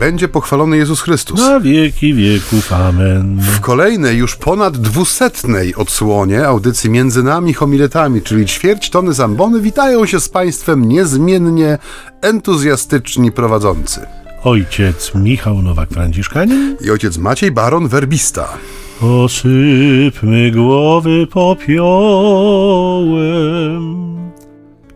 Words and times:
będzie 0.00 0.28
pochwalony 0.28 0.76
Jezus 0.76 1.00
Chrystus. 1.00 1.40
Na 1.40 1.60
wieki 1.60 2.14
wieków. 2.14 2.72
Amen. 2.72 3.38
W 3.40 3.60
kolejnej, 3.60 4.18
już 4.18 4.36
ponad 4.36 4.76
dwusetnej 4.76 5.74
odsłonie 5.74 6.46
audycji 6.46 6.90
Między 6.90 7.22
Nami 7.22 7.54
Homiletami, 7.54 8.22
czyli 8.22 8.46
ćwierć 8.46 8.90
tony 8.90 9.12
zambony, 9.12 9.60
witają 9.60 10.06
się 10.06 10.20
z 10.20 10.28
Państwem 10.28 10.88
niezmiennie 10.88 11.78
entuzjastyczni 12.22 13.32
prowadzący. 13.32 14.00
Ojciec 14.44 15.14
Michał 15.14 15.54
Nowak-Franciszkanin 15.54 16.76
I 16.84 16.90
ojciec 16.90 17.18
Maciej 17.18 17.50
Baron 17.50 17.88
Werbista. 17.88 18.48
Osypmy 19.00 20.50
głowy 20.50 21.26
popiołem. 21.26 21.80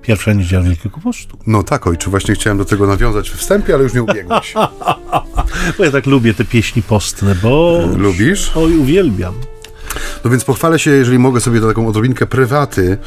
Pierwsza 0.05 0.33
niedziela 0.33 0.63
Wielkiego 0.63 1.01
Postu. 1.01 1.39
No 1.47 1.63
tak, 1.63 1.87
ojcze, 1.87 2.11
właśnie 2.11 2.35
chciałem 2.35 2.59
do 2.59 2.65
tego 2.65 2.87
nawiązać 2.87 3.31
w 3.31 3.37
wstępie, 3.37 3.75
ale 3.75 3.83
już 3.83 3.95
nie 3.95 4.03
ubiegłeś. 4.03 4.55
Bo 5.79 5.85
ja 5.85 5.91
tak 5.91 6.07
lubię 6.07 6.35
te 6.35 6.45
pieśni 6.45 6.83
postne, 6.83 7.35
bo... 7.35 7.81
Lubisz? 7.97 8.53
Oj, 8.55 8.77
uwielbiam. 8.77 9.35
No 10.25 10.31
więc 10.31 10.45
pochwalę 10.45 10.79
się, 10.79 10.91
jeżeli 10.91 11.19
mogę 11.19 11.41
sobie 11.41 11.61
na 11.61 11.67
taką 11.67 11.89
odrobinkę 11.89 12.27
prywaty 12.27 12.99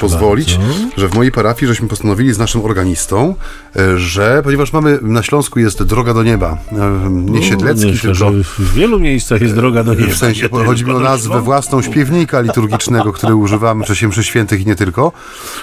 pozwolić, 0.00 0.58
bardzo. 0.58 0.74
że 0.96 1.08
w 1.08 1.14
mojej 1.14 1.32
parafii 1.32 1.68
żeśmy 1.68 1.88
postanowili 1.88 2.32
z 2.32 2.38
naszym 2.38 2.64
organistą, 2.64 3.34
e, 3.76 3.98
że 3.98 4.40
ponieważ 4.44 4.72
mamy 4.72 4.98
na 5.02 5.22
Śląsku 5.22 5.60
jest 5.60 5.82
droga 5.82 6.14
do 6.14 6.22
nieba, 6.22 6.58
e, 6.72 7.10
nie 7.10 7.42
Siedlecki, 7.42 7.86
Myślę, 7.86 8.00
tylko 8.00 8.14
że 8.14 8.30
w 8.58 8.74
wielu 8.74 9.00
miejscach 9.00 9.40
jest 9.40 9.54
droga 9.54 9.84
do 9.84 9.94
nieba. 9.94 10.12
w 10.12 10.16
sensie 10.16 10.48
nie 10.52 10.64
chodzi 10.64 10.84
mi 10.84 10.92
o 10.92 11.00
nazwę 11.00 11.40
własną 11.40 11.82
śpiewnika 11.82 12.40
liturgicznego, 12.40 13.12
który 13.12 13.34
używamy 13.34 13.84
w 13.84 13.86
czasie 13.88 14.08
mszy 14.08 14.24
świętych 14.24 14.60
i 14.60 14.66
nie 14.66 14.76
tylko. 14.76 15.12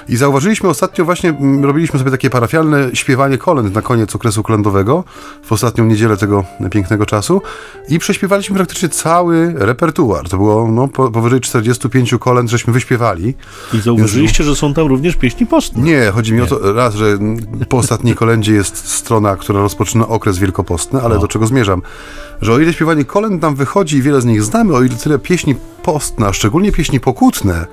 I 0.09 0.17
zauważyliśmy 0.17 0.69
ostatnio 0.69 1.05
właśnie, 1.05 1.33
robiliśmy 1.61 1.99
sobie 1.99 2.11
takie 2.11 2.29
parafialne 2.29 2.89
śpiewanie 2.93 3.37
kolęd 3.37 3.75
na 3.75 3.81
koniec 3.81 4.15
okresu 4.15 4.43
kolędowego, 4.43 5.03
w 5.43 5.51
ostatnią 5.51 5.85
niedzielę 5.85 6.17
tego 6.17 6.43
pięknego 6.71 7.05
czasu 7.05 7.41
i 7.89 7.99
prześpiewaliśmy 7.99 8.55
praktycznie 8.55 8.89
cały 8.89 9.53
repertuar. 9.57 9.84
To 10.29 10.37
było 10.37 10.71
no, 10.71 10.87
po, 10.87 11.11
powyżej 11.11 11.41
45 11.41 12.15
kolęd, 12.19 12.49
żeśmy 12.49 12.73
wyśpiewali. 12.73 13.33
I 13.73 13.81
zauważyliście, 13.81 14.43
że 14.43 14.55
są 14.55 14.73
tam 14.73 14.87
również 14.87 15.15
pieśni 15.15 15.45
postne. 15.45 15.83
Nie, 15.83 16.11
chodzi 16.13 16.33
mi 16.33 16.41
o 16.41 16.47
to 16.47 16.73
raz, 16.73 16.95
że 16.95 17.17
po 17.69 17.77
ostatniej 17.77 18.15
kolędzie 18.21 18.53
jest 18.53 18.87
strona, 18.87 19.35
która 19.35 19.59
rozpoczyna 19.59 20.07
okres 20.07 20.37
wielkopostny, 20.37 21.01
ale 21.01 21.19
do 21.19 21.27
czego 21.27 21.47
zmierzam? 21.47 21.81
Że 22.41 22.53
o 22.53 22.59
ile 22.59 22.73
śpiewanie 22.73 23.05
kolęd 23.05 23.41
nam 23.41 23.55
wychodzi 23.55 23.97
i 23.97 24.01
wiele 24.01 24.21
z 24.21 24.25
nich 24.25 24.43
znamy, 24.43 24.75
o 24.75 24.83
ile 24.83 24.95
tyle 24.95 25.19
pieśni 25.19 25.55
postne, 25.83 26.27
a 26.27 26.33
szczególnie 26.33 26.71
pieśni 26.71 26.99
pokutne, 26.99 27.65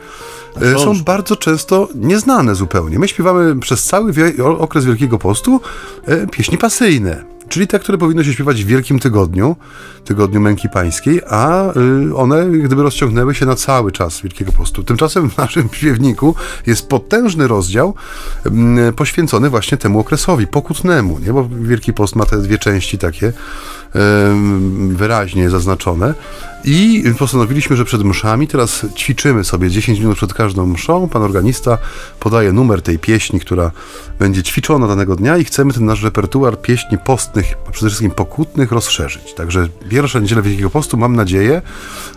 e, 0.62 0.78
są 0.78 1.02
bardzo 1.05 1.36
często 1.36 1.88
nieznane 1.94 2.55
zupełnie. 2.55 2.98
My 2.98 3.08
śpiewamy 3.08 3.60
przez 3.60 3.84
cały 3.84 4.12
okres 4.58 4.84
Wielkiego 4.84 5.18
Postu 5.18 5.60
e, 6.06 6.27
pieśni 6.27 6.58
pasyjne. 6.58 7.31
Czyli 7.53 7.67
te, 7.67 7.78
które 7.78 7.98
powinno 7.98 8.25
się 8.25 8.33
śpiewać 8.33 8.64
w 8.64 8.67
Wielkim 8.67 8.98
Tygodniu, 8.98 9.56
Tygodniu 10.05 10.41
Męki 10.41 10.69
Pańskiej, 10.69 11.20
a 11.28 11.72
y, 12.11 12.17
one 12.17 12.47
gdyby 12.47 12.83
rozciągnęły 12.83 13.34
się 13.34 13.47
na 13.47 13.55
cały 13.55 13.92
czas 13.92 14.20
Wielkiego 14.20 14.53
Postu. 14.53 14.84
Tymczasem 14.84 15.31
w 15.31 15.36
naszym 15.36 15.69
śpiewniku 15.73 16.34
jest 16.67 16.89
potężny 16.89 17.48
rozdział 17.48 17.95
mm, 18.47 18.95
poświęcony 18.95 19.50
właśnie 19.50 19.78
temu 19.78 20.00
okresowi, 20.00 20.47
pokutnemu, 20.47 21.19
nie? 21.19 21.33
bo 21.33 21.48
Wielki 21.48 21.92
Post 21.92 22.17
ma 22.17 22.27
te 22.27 22.39
dwie 22.39 22.58
części 22.58 22.98
takie 22.98 23.33
wyraźnie 24.88 25.50
zaznaczone 25.50 26.14
i 26.64 27.04
postanowiliśmy, 27.18 27.76
że 27.76 27.84
przed 27.84 28.04
mszami 28.04 28.48
teraz 28.48 28.86
ćwiczymy 28.96 29.44
sobie 29.44 29.70
10 29.70 29.98
minut 29.98 30.16
przed 30.16 30.34
każdą 30.34 30.66
mszą. 30.66 31.08
Pan 31.08 31.22
organista 31.22 31.78
podaje 32.20 32.52
numer 32.52 32.82
tej 32.82 32.98
pieśni, 32.98 33.40
która 33.40 33.70
będzie 34.18 34.42
ćwiczona 34.42 34.89
danego 34.89 35.17
dnia 35.17 35.36
i 35.36 35.44
chcemy 35.44 35.72
ten 35.72 35.84
nasz 35.84 36.02
repertuar 36.02 36.61
pieśni 36.61 36.98
postnych, 36.98 37.55
a 37.68 37.70
przede 37.70 37.86
wszystkim 37.86 38.11
pokutnych 38.11 38.72
rozszerzyć. 38.72 39.34
Także 39.34 39.68
pierwsza 39.89 40.18
niedziela 40.18 40.42
Wielkiego 40.42 40.70
Postu 40.70 40.96
mam 40.96 41.17
nadzieję, 41.17 41.62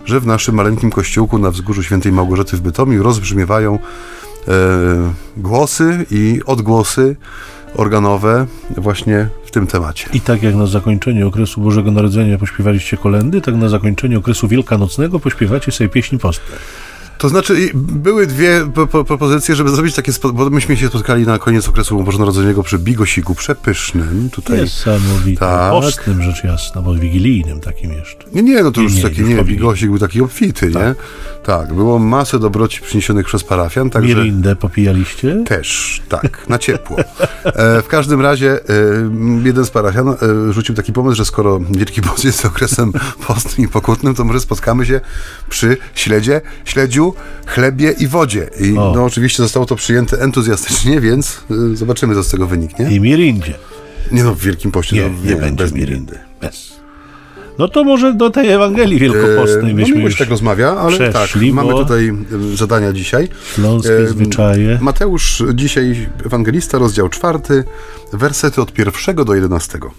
że 0.05 0.19
w 0.19 0.25
naszym 0.25 0.55
maleńkim 0.55 0.91
kościółku 0.91 1.37
na 1.37 1.51
wzgórzu 1.51 1.83
Świętej 1.83 2.11
Małgorzaty 2.11 2.57
w 2.57 2.61
Bytomiu 2.61 3.03
rozbrzmiewają 3.03 3.79
e, 4.47 4.51
głosy 5.37 6.05
i 6.11 6.41
odgłosy 6.45 7.15
organowe 7.77 8.45
właśnie 8.77 9.27
w 9.45 9.51
tym 9.51 9.67
temacie. 9.67 10.09
I 10.13 10.21
tak 10.21 10.43
jak 10.43 10.55
na 10.55 10.65
zakończenie 10.65 11.27
okresu 11.27 11.61
Bożego 11.61 11.91
Narodzenia 11.91 12.37
pośpiewaliście 12.37 12.97
kolendy, 12.97 13.41
tak 13.41 13.55
na 13.55 13.69
zakończenie 13.69 14.17
okresu 14.17 14.47
Wielkanocnego 14.47 15.19
pośpiewacie 15.19 15.71
sobie 15.71 15.89
pieśni 15.89 16.19
postne. 16.19 16.55
To 17.17 17.29
znaczy, 17.29 17.71
były 17.73 18.27
dwie 18.27 18.71
po, 18.73 18.87
po, 18.87 19.03
propozycje, 19.03 19.55
żeby 19.55 19.69
zrobić 19.69 19.95
takie, 19.95 20.11
bo 20.33 20.49
myśmy 20.49 20.77
się 20.77 20.87
spotkali 20.87 21.25
na 21.25 21.39
koniec 21.39 21.67
okresu 21.67 22.03
bożonarodzennego 22.03 22.63
przy 22.63 22.79
Bigosiku 22.79 23.35
przepysznym. 23.35 24.29
Tutaj. 24.31 24.61
Niesamowite. 24.61 25.39
Tak. 25.39 25.71
Postnym 25.71 26.21
rzecz 26.21 26.43
jasna, 26.43 26.81
bo 26.81 26.95
wigilijnym 26.95 27.59
takim 27.59 27.93
jeszcze. 27.93 28.25
Nie, 28.33 28.43
nie, 28.43 28.63
no 28.63 28.71
to 28.71 28.81
Nie, 28.81 28.83
już 28.83 28.95
nie, 28.95 29.01
taki, 29.01 29.21
już 29.21 29.29
nie, 29.29 29.43
Bigosik 29.43 29.89
był 29.89 29.99
taki 29.99 30.21
obfity, 30.21 30.71
nie? 30.71 30.95
Tak, 31.43 31.73
było 31.73 31.99
masę 31.99 32.39
dobroci 32.39 32.81
przyniesionych 32.81 33.25
przez 33.25 33.43
parafian, 33.43 33.89
także... 33.89 34.15
Mirindę 34.15 34.55
popijaliście? 34.55 35.43
Też, 35.47 36.01
tak, 36.09 36.49
na 36.49 36.57
ciepło. 36.57 36.97
E, 37.43 37.81
w 37.81 37.87
każdym 37.87 38.21
razie 38.21 38.51
e, 38.51 38.59
jeden 39.43 39.65
z 39.65 39.69
parafian 39.69 40.09
e, 40.09 40.15
rzucił 40.53 40.75
taki 40.75 40.93
pomysł, 40.93 41.17
że 41.17 41.25
skoro 41.25 41.59
Wielki 41.71 42.01
Post 42.01 42.25
jest 42.25 42.45
okresem 42.45 42.93
postnym 43.27 43.67
i 43.67 43.69
pokutnym, 43.69 44.15
to 44.15 44.23
może 44.23 44.39
spotkamy 44.39 44.85
się 44.85 45.01
przy 45.49 45.77
śledzie, 45.95 46.41
śledziu, 46.65 47.04
chlebie 47.45 47.91
i 47.91 48.07
wodzie. 48.07 48.49
I 48.59 48.77
O. 48.77 48.93
no 48.95 49.05
oczywiście 49.05 49.43
zostało 49.43 49.65
to 49.65 49.75
przyjęte 49.75 50.21
entuzjastycznie, 50.21 51.01
więc 51.01 51.43
e, 51.51 51.75
zobaczymy, 51.75 52.15
co 52.15 52.23
z 52.23 52.29
tego 52.29 52.47
wyniknie. 52.47 52.91
I 52.91 52.99
mirindzie. 52.99 53.53
Nie 54.11 54.23
no, 54.23 54.35
w 54.35 54.39
Wielkim 54.39 54.71
Poście 54.71 54.95
Nie, 54.95 55.01
no, 55.01 55.29
nie, 55.29 55.35
będzie 55.35 55.63
bez 55.63 55.73
mirindy. 55.73 56.19
Bez. 56.41 56.75
No 57.59 57.67
to 57.67 57.83
może 57.83 58.13
do 58.13 58.29
tej 58.29 58.49
Ewangelii 58.49 58.99
Wielkopostnej 58.99 59.71
E, 59.71 59.75
byśmy 59.75 59.93
no 59.93 59.97
miło 59.97 59.99
się 59.99 60.03
już 60.03 60.17
tak 60.17 60.29
rozmawia, 60.29 60.71
ale 60.71 61.11
tak, 61.11 61.29
mamy 61.51 61.73
tutaj 61.73 62.09
e, 62.09 62.57
zadania 62.57 62.93
dzisiaj. 62.93 63.29
śląskie 63.53 63.97
E, 63.97 64.07
zwyczaje. 64.07 64.79
Mateusz 64.81 65.43
dzisiaj, 65.53 66.09
ewangelista, 66.25 66.77
rozdział 66.77 67.09
czwarty, 67.09 67.63
wersety 68.13 68.61
od 68.61 68.73
pierwszego 68.73 69.25
do 69.25 69.35
jedenastego. 69.35 69.91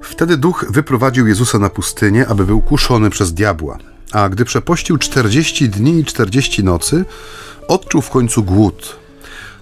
Wtedy 0.00 0.36
duch 0.36 0.66
wyprowadził 0.70 1.26
Jezusa 1.26 1.58
na 1.58 1.70
pustynię, 1.70 2.26
aby 2.28 2.46
był 2.46 2.60
kuszony 2.60 3.10
przez 3.10 3.34
diabła. 3.34 3.78
A 4.12 4.28
gdy 4.28 4.44
przepościł 4.44 4.98
40 4.98 5.68
dni 5.68 6.00
i 6.00 6.04
40 6.04 6.64
nocy, 6.64 7.04
odczuł 7.68 8.02
w 8.02 8.10
końcu 8.10 8.44
głód. 8.44 8.96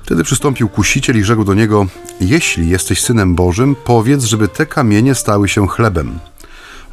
Wtedy 0.03 0.25
przystąpił 0.25 0.69
kusiciel 0.69 1.19
i 1.19 1.25
rzekł 1.25 1.44
do 1.44 1.55
niego: 1.55 1.87
Jeśli 2.21 2.69
jesteś 2.69 3.03
synem 3.03 3.34
Bożym, 3.34 3.77
powiedz, 3.84 4.25
żeby 4.25 4.49
te 4.49 4.66
kamienie 4.66 5.15
stały 5.15 5.49
się 5.49 5.69
chlebem. 5.69 6.19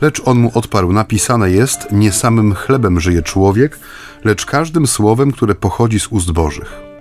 Lecz 0.01 0.21
on 0.25 0.39
mu 0.39 0.51
odparł: 0.53 0.93
Napisane 0.93 1.51
jest: 1.51 1.91
Nie 1.91 2.11
samym 2.11 2.55
chlebem 2.55 2.99
żyje 2.99 3.21
człowiek, 3.21 3.79
lecz 4.23 4.45
każdym 4.45 4.87
słowem, 4.87 5.31
które 5.31 5.55
pochodzi 5.55 5.99
z 5.99 6.07
ust 6.07 6.31
Bożych. 6.31 6.91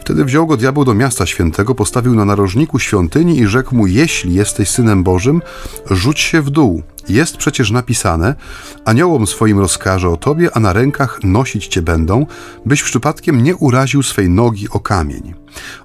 Wtedy 0.00 0.24
wziął 0.24 0.46
go 0.46 0.56
diabeł 0.56 0.84
do 0.84 0.94
miasta 0.94 1.26
świętego, 1.26 1.74
postawił 1.74 2.14
na 2.14 2.24
narożniku 2.24 2.78
świątyni 2.78 3.38
i 3.38 3.46
rzekł 3.46 3.76
mu: 3.76 3.86
Jeśli 3.86 4.34
jesteś 4.34 4.68
synem 4.68 5.04
Bożym, 5.04 5.42
rzuć 5.90 6.20
się 6.20 6.42
w 6.42 6.50
dół. 6.50 6.82
Jest 7.08 7.36
przecież 7.36 7.70
napisane: 7.70 8.34
Aniołom 8.84 9.26
swoim 9.26 9.58
rozkaże 9.58 10.08
o 10.08 10.16
tobie, 10.16 10.50
a 10.54 10.60
na 10.60 10.72
rękach 10.72 11.20
nosić 11.24 11.66
cię 11.66 11.82
będą, 11.82 12.26
byś 12.66 12.82
przypadkiem 12.82 13.42
nie 13.42 13.56
uraził 13.56 14.02
swej 14.02 14.30
nogi 14.30 14.68
o 14.70 14.80
kamień. 14.80 15.34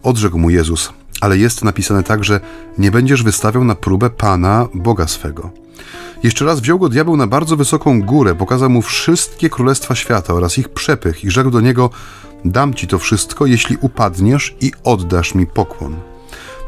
Odrzekł 0.03 0.37
mu 0.37 0.49
Jezus: 0.49 0.93
Ale 1.21 1.37
jest 1.37 1.63
napisane 1.63 2.03
także: 2.03 2.39
Nie 2.77 2.91
będziesz 2.91 3.23
wystawiał 3.23 3.63
na 3.63 3.75
próbę 3.75 4.09
Pana, 4.09 4.67
Boga 4.73 5.07
swego. 5.07 5.63
Jeszcze 6.23 6.45
raz 6.45 6.59
wziął 6.59 6.79
go 6.79 6.89
diabeł 6.89 7.17
na 7.17 7.27
bardzo 7.27 7.57
wysoką 7.57 8.01
górę, 8.01 8.35
pokazał 8.35 8.69
mu 8.69 8.81
wszystkie 8.81 9.49
królestwa 9.49 9.95
świata 9.95 10.33
oraz 10.33 10.57
ich 10.57 10.69
przepych 10.69 11.23
i 11.23 11.31
rzekł 11.31 11.51
do 11.51 11.61
niego: 11.61 11.89
Dam 12.45 12.73
ci 12.73 12.87
to 12.87 12.99
wszystko, 12.99 13.45
jeśli 13.45 13.77
upadniesz 13.81 14.55
i 14.61 14.71
oddasz 14.83 15.35
mi 15.35 15.47
pokłon. 15.47 15.95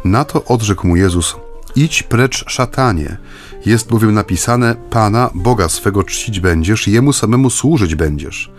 Na 0.05 0.25
to 0.25 0.45
odrzekł 0.45 0.87
mu 0.87 0.95
Jezus: 0.95 1.35
Idź 1.75 2.03
precz, 2.03 2.45
szatanie. 2.47 3.17
Jest 3.65 3.89
bowiem 3.89 4.13
napisane: 4.13 4.75
Pana, 4.89 5.29
Boga 5.33 5.69
swego 5.69 6.03
czcić 6.03 6.39
będziesz, 6.39 6.87
jemu 6.87 7.13
samemu 7.13 7.49
służyć 7.49 7.95
będziesz. 7.95 8.51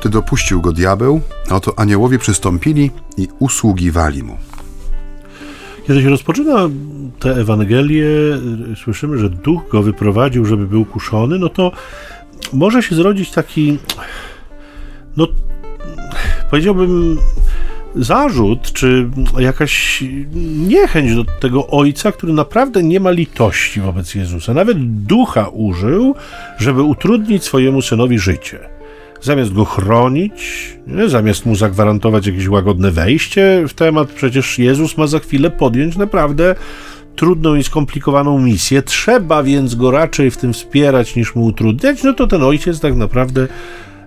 Ty 0.00 0.08
dopuścił 0.08 0.60
go 0.60 0.72
diabeł, 0.72 1.20
a 1.50 1.54
oto 1.54 1.78
aniołowie 1.78 2.18
przystąpili 2.18 2.90
i 3.16 3.28
usługiwali 3.38 4.22
mu. 4.22 4.36
Kiedy 5.86 6.02
się 6.02 6.10
rozpoczyna 6.10 6.68
tę 7.18 7.30
Ewangelię, 7.30 8.06
y, 8.72 8.76
słyszymy, 8.84 9.18
że 9.18 9.30
duch 9.30 9.62
go 9.70 9.82
wyprowadził, 9.82 10.44
żeby 10.44 10.66
był 10.66 10.84
kuszony, 10.84 11.38
no 11.38 11.48
to 11.48 11.72
może 12.52 12.82
się 12.82 12.94
zrodzić 12.94 13.30
taki, 13.30 13.78
no 15.16 15.26
powiedziałbym, 16.52 17.18
zarzut, 17.94 18.72
czy 18.72 19.08
jakaś 19.38 20.04
niechęć 20.68 21.14
do 21.14 21.24
tego 21.24 21.66
ojca, 21.66 22.12
który 22.12 22.32
naprawdę 22.32 22.82
nie 22.82 23.00
ma 23.00 23.10
litości 23.10 23.80
wobec 23.80 24.14
Jezusa. 24.14 24.54
Nawet 24.54 25.04
ducha 25.04 25.48
użył, 25.48 26.14
żeby 26.58 26.82
utrudnić 26.82 27.44
swojemu 27.44 27.82
synowi 27.82 28.18
życie. 28.18 28.58
Zamiast 29.20 29.52
go 29.52 29.64
chronić, 29.64 30.68
nie? 30.86 31.08
zamiast 31.08 31.46
mu 31.46 31.56
zagwarantować 31.56 32.26
jakieś 32.26 32.48
łagodne 32.48 32.90
wejście 32.90 33.64
w 33.68 33.74
temat, 33.74 34.08
przecież 34.08 34.58
Jezus 34.58 34.98
ma 34.98 35.06
za 35.06 35.18
chwilę 35.18 35.50
podjąć 35.50 35.96
naprawdę 35.96 36.54
trudną 37.16 37.54
i 37.54 37.64
skomplikowaną 37.64 38.38
misję, 38.38 38.82
trzeba 38.82 39.42
więc 39.42 39.74
go 39.74 39.90
raczej 39.90 40.30
w 40.30 40.36
tym 40.36 40.52
wspierać 40.52 41.16
niż 41.16 41.34
mu 41.34 41.44
utrudniać, 41.44 42.02
no 42.02 42.12
to 42.12 42.26
ten 42.26 42.42
ojciec 42.42 42.80
tak 42.80 42.96
naprawdę 42.96 43.48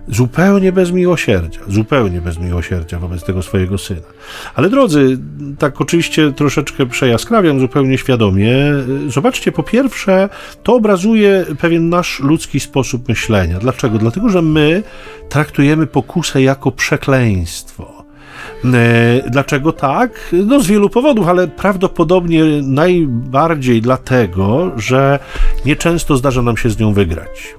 zupełnie 0.08 0.72
bez 0.72 0.92
miłosierdzia, 0.92 1.60
zupełnie 1.68 2.20
bez 2.20 2.38
miłosierdzia 2.38 2.98
wobec 2.98 3.24
tego 3.24 3.42
swojego 3.42 3.78
syna. 3.78 4.00
Ale 4.54 4.70
drodzy, 4.70 5.18
tak 5.58 5.80
oczywiście 5.80 6.32
troszeczkę 6.32 6.86
przejaskrawiam 6.86 7.60
zupełnie 7.60 7.98
świadomie. 7.98 8.56
Zobaczcie, 9.08 9.52
po 9.52 9.62
pierwsze, 9.62 10.28
to 10.62 10.74
obrazuje 10.74 11.44
pewien 11.60 11.88
nasz 11.88 12.20
ludzki 12.20 12.60
sposób 12.60 13.08
myślenia. 13.08 13.58
Dlaczego? 13.58 13.98
Dlatego, 13.98 14.28
że 14.28 14.42
my 14.42 14.82
traktujemy 15.28 15.86
pokusę 15.86 16.42
jako 16.42 16.72
przekleństwo. 16.72 18.04
E, 18.64 19.30
dlaczego 19.30 19.72
tak? 19.72 20.34
No 20.46 20.60
z 20.60 20.66
wielu 20.66 20.90
powodów, 20.90 21.28
ale 21.28 21.48
prawdopodobnie 21.48 22.44
najbardziej 22.62 23.82
dlatego, 23.82 24.72
że 24.76 25.18
nieczęsto 25.64 26.16
zdarza 26.16 26.42
nam 26.42 26.56
się 26.56 26.70
z 26.70 26.78
nią 26.78 26.92
wygrać. 26.92 27.56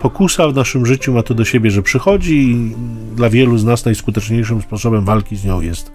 Pokusa 0.00 0.48
w 0.48 0.54
naszym 0.54 0.86
życiu 0.86 1.12
ma 1.12 1.22
to 1.22 1.34
do 1.34 1.44
siebie, 1.44 1.70
że 1.70 1.82
przychodzi 1.82 2.50
i 2.50 2.74
dla 3.16 3.30
wielu 3.30 3.58
z 3.58 3.64
nas 3.64 3.84
najskuteczniejszym 3.84 4.62
sposobem 4.62 5.04
walki 5.04 5.36
z 5.36 5.44
nią 5.44 5.60
jest 5.60 5.92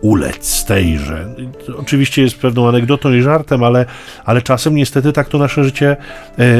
ulec 0.00 0.64
tejże. 0.64 1.34
To 1.66 1.76
oczywiście 1.76 2.22
jest 2.22 2.36
pewną 2.36 2.68
anegdotą 2.68 3.12
i 3.12 3.22
żartem, 3.22 3.64
ale, 3.64 3.86
ale 4.24 4.42
czasem 4.42 4.74
niestety 4.74 5.12
tak 5.12 5.28
to 5.28 5.38
nasze 5.38 5.64
życie 5.64 5.96
e, 6.36 6.54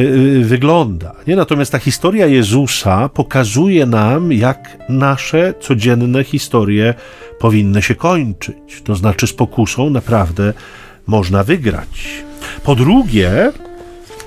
wygląda. 0.45 1.13
Nie? 1.27 1.37
Natomiast 1.37 1.73
ta 1.73 1.79
historia 1.79 2.27
Jezusa 2.27 3.09
pokazuje 3.09 3.87
nam, 3.87 4.33
jak 4.33 4.79
nasze 4.89 5.55
codzienne 5.61 6.25
historie 6.25 6.95
powinny 7.39 7.83
się 7.83 7.95
kończyć. 7.95 8.83
To 8.85 8.95
znaczy 8.95 9.27
z 9.27 9.33
pokusą 9.33 9.91
naprawdę 9.91 10.53
można 11.07 11.45
wygrać. 11.45 12.23
Po 12.65 12.75
drugie, 12.75 13.53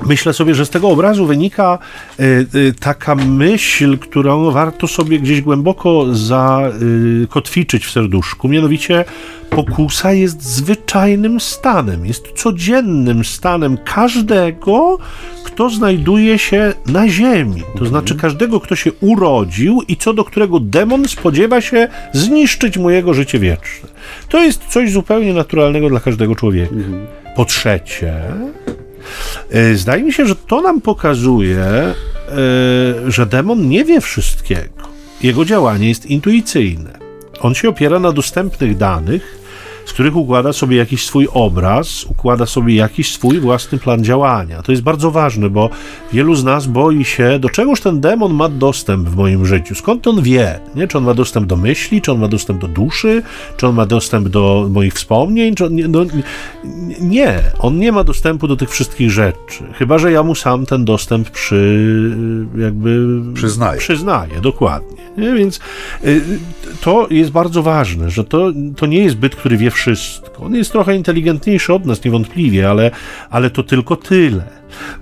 Myślę 0.05 0.33
sobie, 0.33 0.55
że 0.55 0.65
z 0.65 0.69
tego 0.69 0.89
obrazu 0.89 1.25
wynika 1.25 1.79
y, 2.19 2.23
y, 2.55 2.73
taka 2.79 3.15
myśl, 3.15 3.97
którą 3.97 4.51
warto 4.51 4.87
sobie 4.87 5.19
gdzieś 5.19 5.41
głęboko 5.41 6.05
zakotwiczyć 6.15 7.85
w 7.85 7.91
serduszku. 7.91 8.47
Mianowicie, 8.47 9.05
pokusa 9.49 10.13
jest 10.13 10.41
zwyczajnym 10.41 11.39
stanem, 11.39 12.05
jest 12.05 12.31
codziennym 12.35 13.25
stanem 13.25 13.77
każdego, 13.85 14.97
kto 15.43 15.69
znajduje 15.69 16.39
się 16.39 16.73
na 16.85 17.09
ziemi. 17.09 17.61
To 17.61 17.71
mhm. 17.71 17.87
znaczy 17.87 18.15
każdego, 18.15 18.59
kto 18.59 18.75
się 18.75 18.91
urodził 19.01 19.81
i 19.87 19.97
co 19.97 20.13
do 20.13 20.23
którego 20.23 20.59
demon 20.59 21.07
spodziewa 21.07 21.61
się 21.61 21.87
zniszczyć 22.13 22.77
mu 22.77 22.89
jego 22.89 23.13
życie 23.13 23.39
wieczne. 23.39 23.89
To 24.29 24.43
jest 24.43 24.63
coś 24.67 24.91
zupełnie 24.91 25.33
naturalnego 25.33 25.89
dla 25.89 25.99
każdego 25.99 26.35
człowieka. 26.35 26.75
Mhm. 26.75 27.07
Po 27.35 27.45
trzecie, 27.45 28.13
zdaje 29.75 30.03
mi 30.03 30.13
się, 30.13 30.25
że 30.25 30.35
to 30.35 30.61
nam 30.61 30.81
pokazuje, 30.81 31.59
e, 31.59 31.93
że 33.07 33.25
demon 33.25 33.69
nie 33.69 33.85
wie 33.85 34.01
wszystkiego. 34.01 34.83
Jego 35.21 35.45
działanie 35.45 35.89
jest 35.89 36.05
intuicyjne. 36.05 36.99
On 37.39 37.55
się 37.55 37.69
opiera 37.69 37.99
na 37.99 38.11
dostępnych 38.11 38.77
danych, 38.77 39.42
z 39.85 39.93
których 39.93 40.15
układa 40.15 40.53
sobie 40.53 40.77
jakiś 40.77 41.05
swój 41.05 41.27
obraz, 41.33 42.03
układa 42.03 42.45
sobie 42.45 42.75
jakiś 42.75 43.11
swój 43.11 43.39
własny 43.39 43.77
plan 43.77 44.03
działania. 44.03 44.61
To 44.61 44.71
jest 44.71 44.83
bardzo 44.83 45.11
ważne, 45.11 45.49
bo 45.49 45.69
wielu 46.13 46.35
z 46.35 46.43
nas 46.43 46.67
boi 46.67 47.05
się, 47.05 47.39
do 47.39 47.49
czegoż 47.49 47.81
ten 47.81 48.01
demon 48.01 48.33
ma 48.33 48.49
dostęp 48.49 49.09
w 49.09 49.15
moim 49.15 49.45
życiu, 49.45 49.75
skąd 49.75 50.07
on 50.07 50.21
wie, 50.21 50.59
nie? 50.75 50.87
czy 50.87 50.97
on 50.97 51.03
ma 51.03 51.13
dostęp 51.13 51.47
do 51.47 51.55
myśli, 51.55 52.01
czy 52.01 52.11
on 52.11 52.19
ma 52.19 52.27
dostęp 52.27 52.61
do 52.61 52.67
duszy, 52.67 53.23
czy 53.57 53.67
on 53.67 53.75
ma 53.75 53.85
dostęp 53.85 54.29
do 54.29 54.67
moich 54.69 54.93
wspomnień, 54.93 55.55
czy 55.55 55.65
on, 55.65 55.75
no, 55.89 56.05
nie, 57.01 57.39
on 57.59 57.79
nie 57.79 57.91
ma 57.91 58.03
dostępu 58.03 58.47
do 58.47 58.55
tych 58.55 58.69
wszystkich 58.69 59.11
rzeczy, 59.11 59.63
chyba, 59.73 59.97
że 59.97 60.11
ja 60.11 60.23
mu 60.23 60.35
sam 60.35 60.65
ten 60.65 60.85
dostęp 60.85 61.29
przy, 61.29 62.11
jakby 62.57 63.21
przyznaję, 63.33 63.79
przyznaję 63.79 64.41
dokładnie. 64.41 65.03
Nie? 65.17 65.33
Więc 65.33 65.59
y, 66.05 66.21
to 66.81 67.07
jest 67.09 67.31
bardzo 67.31 67.63
ważne, 67.63 68.09
że 68.09 68.23
to, 68.23 68.51
to 68.77 68.85
nie 68.85 69.03
jest 69.03 69.15
byt, 69.15 69.35
który 69.35 69.57
wie 69.57 69.71
wszystko. 69.73 70.43
On 70.43 70.55
jest 70.55 70.71
trochę 70.71 70.95
inteligentniejszy 70.95 71.73
od 71.73 71.85
nas, 71.85 72.03
niewątpliwie, 72.03 72.69
ale, 72.69 72.91
ale 73.29 73.49
to 73.49 73.63
tylko 73.63 73.95
tyle. 73.95 74.43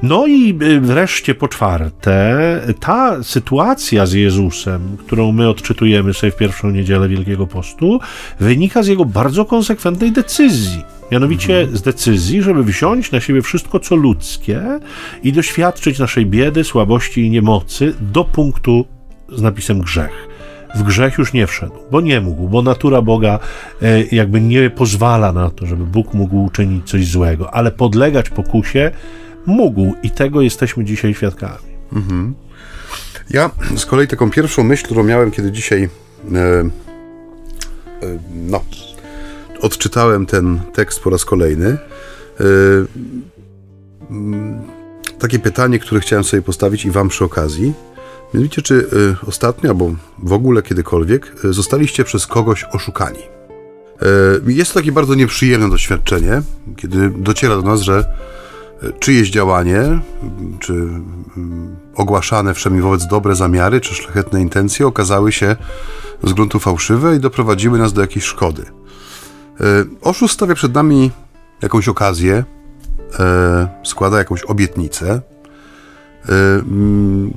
No 0.04 0.28
i 0.28 0.58
y, 0.62 0.82
wreszcie 0.82 1.36
po 1.36 1.48
czwarte, 1.48 2.62
ta 2.80 3.24
sytuacja 3.24 4.06
z 4.06 4.14
Jezusem, 4.14 4.98
którą 4.98 5.32
my 5.32 5.50
odczytujemy 5.50 6.14
sobie 6.14 6.32
w 6.32 6.36
pierwszą 6.36 6.70
niedzielę 6.70 7.10
Wielkiego 7.10 7.48
Postu, 7.48 8.00
wynika 8.40 8.84
z 8.84 8.88
jego 8.88 9.06
bardzo 9.06 9.46
konsekwentnej 9.46 10.12
decyzji. 10.12 10.84
Mianowicie 11.12 11.60
mhm. 11.60 11.78
z 11.78 11.82
decyzji, 11.82 12.42
żeby 12.42 12.64
wziąć 12.64 13.12
na 13.12 13.20
siebie 13.20 13.42
wszystko, 13.42 13.80
co 13.80 13.96
ludzkie 13.96 14.62
i 15.24 15.34
doświadczyć 15.34 16.00
naszej 16.00 16.26
biedy, 16.26 16.64
słabości 16.64 17.22
i 17.22 17.30
niemocy 17.30 17.94
do 18.02 18.24
punktu 18.24 18.86
z 19.30 19.42
napisem 19.42 19.82
grzech 19.82 20.31
w 20.76 20.84
grzech 20.84 21.18
już 21.18 21.34
nie 21.34 21.48
wszedł, 21.48 21.74
bo 21.92 22.02
nie 22.02 22.22
mógł, 22.22 22.48
bo 22.48 22.62
natura 22.62 23.02
Boga 23.02 23.40
e, 23.82 24.04
jakby 24.04 24.42
nie 24.42 24.70
pozwala 24.70 25.32
na 25.32 25.50
to, 25.50 25.66
żeby 25.66 25.86
Bóg 25.86 26.14
mógł 26.14 26.44
uczynić 26.44 26.90
coś 26.90 27.08
złego, 27.08 27.54
ale 27.54 27.72
podlegać 27.72 28.30
pokusie 28.30 28.92
mógł 29.46 29.94
i 30.04 30.12
tego 30.12 30.42
jesteśmy 30.42 30.86
dzisiaj 30.86 31.14
świadkami. 31.14 31.72
Mhm. 31.94 32.34
Ja 33.30 33.50
z 33.76 33.86
kolei 33.86 34.08
taką 34.08 34.30
pierwszą 34.30 34.64
myśl, 34.64 34.86
którą 34.86 35.04
miałem, 35.04 35.32
kiedy 35.32 35.52
dzisiaj 35.52 35.90
e, 36.34 36.38
e, 36.38 36.70
no, 38.36 38.64
odczytałem 39.62 40.26
ten 40.26 40.60
tekst 40.74 41.00
po 41.00 41.10
raz 41.10 41.26
kolejny, 41.26 41.78
takie 45.20 45.40
pytanie, 45.40 45.80
które 45.80 46.02
chciałem 46.02 46.24
sobie 46.24 46.42
postawić 46.42 46.86
i 46.86 46.92
wam 46.92 47.10
przy 47.10 47.26
okazji. 47.26 47.74
Mianowicie, 48.33 48.62
czy 48.62 48.75
y, 48.75 49.16
ostatnio, 49.28 49.69
albo 49.69 49.92
w 50.18 50.33
ogóle 50.33 50.62
kiedykolwiek, 50.62 51.45
y, 51.45 51.54
zostaliście 51.54 52.04
przez 52.04 52.28
kogoś 52.28 52.63
oszukani? 52.63 53.19
Y, 54.48 54.54
jest 54.54 54.74
to 54.74 54.80
takie 54.80 54.92
bardzo 54.92 55.16
nieprzyjemne 55.16 55.69
doświadczenie, 55.69 56.42
kiedy 56.78 57.10
dociera 57.10 57.56
do 57.56 57.62
nas, 57.62 57.81
że 57.81 58.06
czyjeś 59.00 59.30
działanie, 59.30 60.00
czy 60.60 60.88
ogłaszane 61.95 62.54
wszemi 62.54 62.81
wobec 62.81 63.07
dobre 63.07 63.36
zamiary, 63.36 63.82
czy 63.82 63.96
szlachetne 63.96 64.41
intencje 64.41 64.88
okazały 64.88 65.32
się 65.32 65.56
z 66.24 66.34
gruntu 66.34 66.60
fałszywe 66.60 67.15
i 67.15 67.20
doprowadziły 67.20 67.79
nas 67.79 67.94
do 67.94 68.01
jakiejś 68.01 68.25
szkody. 68.25 68.65
Oszust 70.01 70.34
stawia 70.34 70.56
przed 70.56 70.74
nami 70.74 71.12
jakąś 71.62 71.88
okazję, 71.88 72.44
składa 73.84 74.17
jakąś 74.17 74.44
obietnicę, 74.44 75.10
mm, 75.10 75.22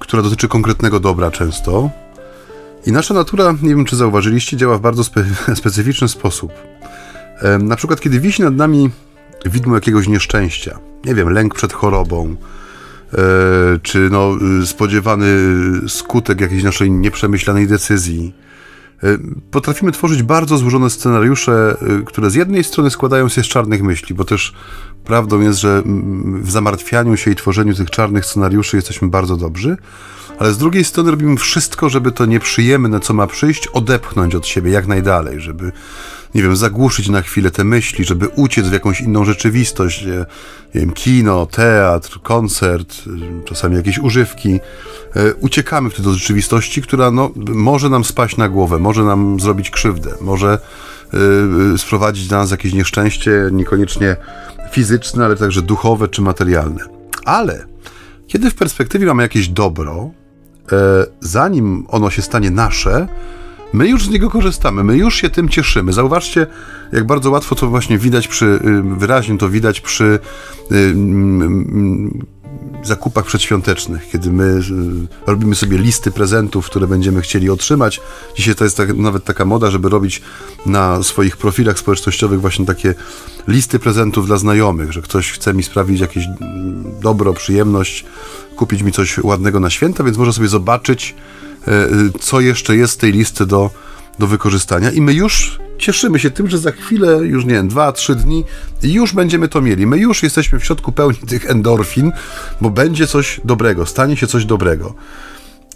która 0.00 0.22
dotyczy 0.22 0.48
konkretnego 0.48 1.00
dobra 1.00 1.30
często. 1.30 1.90
I 2.86 2.92
nasza 2.92 3.14
natura, 3.14 3.54
nie 3.62 3.68
wiem 3.68 3.84
czy 3.84 3.96
zauważyliście, 3.96 4.56
działa 4.56 4.78
w 4.78 4.80
bardzo 4.80 5.04
spe 5.04 5.24
specyficzny 5.60 6.08
sposób. 6.08 6.52
Na 7.58 7.76
przykład, 7.76 8.00
kiedy 8.00 8.20
wisi 8.20 8.42
nad 8.42 8.54
nami 8.56 8.90
widmo 9.44 9.74
jakiegoś 9.74 10.08
nieszczęścia, 10.08 10.78
nie 11.04 11.14
wiem, 11.14 11.28
lęk 11.28 11.54
przed 11.54 11.72
chorobą, 11.72 12.36
e, 13.12 13.18
czy 13.82 14.08
no, 14.10 14.36
y, 14.62 14.66
spodziewany 14.66 15.26
skutek 15.88 16.40
jakiejś 16.40 16.62
naszej 16.62 16.90
nieprzemyślanej 16.90 17.66
decyzji, 17.66 18.34
potrafimy 19.50 19.92
tworzyć 19.92 20.22
bardzo 20.22 20.58
złożone 20.58 20.90
scenariusze, 20.90 21.76
y, 22.00 22.04
które 22.04 22.30
z 22.30 22.34
jednej 22.34 22.64
strony 22.64 22.90
składają 22.90 23.28
się 23.28 23.42
z 23.42 23.46
czarnych 23.46 23.82
myśli, 23.82 24.14
bo 24.14 24.24
też 24.24 24.54
Prawdą 25.04 25.40
jest, 25.40 25.58
że 25.58 25.82
w 26.40 26.50
zamartwianiu 26.50 27.16
się 27.16 27.30
i 27.30 27.34
tworzeniu 27.34 27.74
tych 27.74 27.90
czarnych 27.90 28.26
scenariuszy 28.26 28.76
jesteśmy 28.76 29.08
bardzo 29.08 29.36
dobrzy, 29.36 29.76
ale 30.38 30.52
z 30.52 30.58
drugiej 30.58 30.84
strony 30.84 31.10
robimy 31.10 31.36
wszystko, 31.36 31.88
żeby 31.88 32.12
to 32.12 32.26
nieprzyjemne, 32.26 33.00
co 33.00 33.14
ma 33.14 33.26
przyjść, 33.26 33.66
odepchnąć 33.66 34.34
od 34.34 34.46
siebie 34.46 34.70
jak 34.70 34.86
najdalej, 34.86 35.40
żeby, 35.40 35.72
nie 36.34 36.42
wiem, 36.42 36.56
zagłuszyć 36.56 37.08
na 37.08 37.22
chwilę 37.22 37.50
te 37.50 37.64
myśli, 37.64 38.04
żeby 38.04 38.28
uciec 38.28 38.68
w 38.68 38.72
jakąś 38.72 39.00
inną 39.00 39.24
rzeczywistość, 39.24 40.04
nie 40.74 40.80
wiem, 40.80 40.92
kino, 40.92 41.46
teatr, 41.46 42.20
koncert, 42.22 42.96
czasami 43.44 43.76
jakieś 43.76 43.98
używki. 43.98 44.60
E, 45.16 45.34
uciekamy 45.34 45.90
wtedy 45.90 46.02
do 46.02 46.14
rzeczywistości, 46.14 46.82
która 46.82 47.10
no, 47.10 47.30
może 47.36 47.88
nam 47.88 48.04
spaść 48.04 48.36
na 48.36 48.48
głowę, 48.48 48.78
może 48.78 49.04
nam 49.04 49.40
zrobić 49.40 49.70
krzywdę, 49.70 50.14
może 50.20 50.58
yy, 51.12 51.78
sprowadzić 51.78 52.30
na 52.30 52.38
nas 52.38 52.50
jakieś 52.50 52.72
nieszczęście, 52.72 53.48
niekoniecznie 53.52 54.16
fizyczne, 54.70 55.24
ale 55.24 55.36
także 55.36 55.62
duchowe 55.62 56.08
czy 56.08 56.22
materialne. 56.22 56.84
Ale 57.24 57.66
kiedy 58.26 58.50
w 58.50 58.54
perspektywie 58.54 59.06
mamy 59.06 59.22
jakieś 59.22 59.48
dobro, 59.48 60.10
zanim 61.20 61.86
ono 61.88 62.10
się 62.10 62.22
stanie 62.22 62.50
nasze, 62.50 63.08
My 63.74 63.88
już 63.88 64.06
z 64.06 64.10
niego 64.10 64.30
korzystamy, 64.30 64.84
my 64.84 64.96
już 64.96 65.14
się 65.14 65.30
tym 65.30 65.48
cieszymy. 65.48 65.92
Zauważcie, 65.92 66.46
jak 66.92 67.06
bardzo 67.06 67.30
łatwo 67.30 67.54
to 67.54 67.68
właśnie 67.68 67.98
widać 67.98 68.28
przy, 68.28 68.44
y, 68.44 68.82
wyraźnie 68.96 69.38
to 69.38 69.48
widać 69.48 69.80
przy 69.80 70.04
y, 70.04 70.74
mm, 70.74 72.26
zakupach 72.82 73.24
przedświątecznych, 73.24 74.08
kiedy 74.12 74.32
my 74.32 74.44
y, 74.44 74.60
robimy 75.26 75.54
sobie 75.54 75.78
listy 75.78 76.10
prezentów, 76.10 76.66
które 76.66 76.86
będziemy 76.86 77.20
chcieli 77.20 77.50
otrzymać. 77.50 78.00
Dzisiaj 78.36 78.54
to 78.54 78.64
jest 78.64 78.76
tak, 78.76 78.96
nawet 78.96 79.24
taka 79.24 79.44
moda, 79.44 79.70
żeby 79.70 79.88
robić 79.88 80.22
na 80.66 81.02
swoich 81.02 81.36
profilach 81.36 81.78
społecznościowych 81.78 82.40
właśnie 82.40 82.66
takie 82.66 82.94
listy 83.48 83.78
prezentów 83.78 84.26
dla 84.26 84.36
znajomych, 84.36 84.92
że 84.92 85.02
ktoś 85.02 85.32
chce 85.32 85.54
mi 85.54 85.62
sprawić 85.62 86.00
jakieś 86.00 86.24
mm, 86.26 86.84
dobro, 87.02 87.32
przyjemność, 87.32 88.04
kupić 88.56 88.82
mi 88.82 88.92
coś 88.92 89.18
ładnego 89.18 89.60
na 89.60 89.70
święta, 89.70 90.04
więc 90.04 90.16
może 90.16 90.32
sobie 90.32 90.48
zobaczyć, 90.48 91.14
co 92.20 92.40
jeszcze 92.40 92.76
jest 92.76 92.92
z 92.92 92.96
tej 92.96 93.12
listy 93.12 93.46
do, 93.46 93.70
do 94.18 94.26
wykorzystania 94.26 94.90
i 94.90 95.00
my 95.00 95.12
już 95.12 95.58
cieszymy 95.78 96.18
się 96.18 96.30
tym, 96.30 96.50
że 96.50 96.58
za 96.58 96.72
chwilę, 96.72 97.18
już 97.22 97.44
nie 97.44 97.54
wiem, 97.54 97.68
dwa, 97.68 97.92
trzy 97.92 98.14
dni 98.14 98.44
już 98.82 99.12
będziemy 99.12 99.48
to 99.48 99.60
mieli. 99.60 99.86
My 99.86 99.98
już 99.98 100.22
jesteśmy 100.22 100.58
w 100.58 100.64
środku 100.64 100.92
pełni 100.92 101.18
tych 101.28 101.50
endorfin, 101.50 102.12
bo 102.60 102.70
będzie 102.70 103.06
coś 103.06 103.40
dobrego, 103.44 103.86
stanie 103.86 104.16
się 104.16 104.26
coś 104.26 104.44
dobrego. 104.44 104.94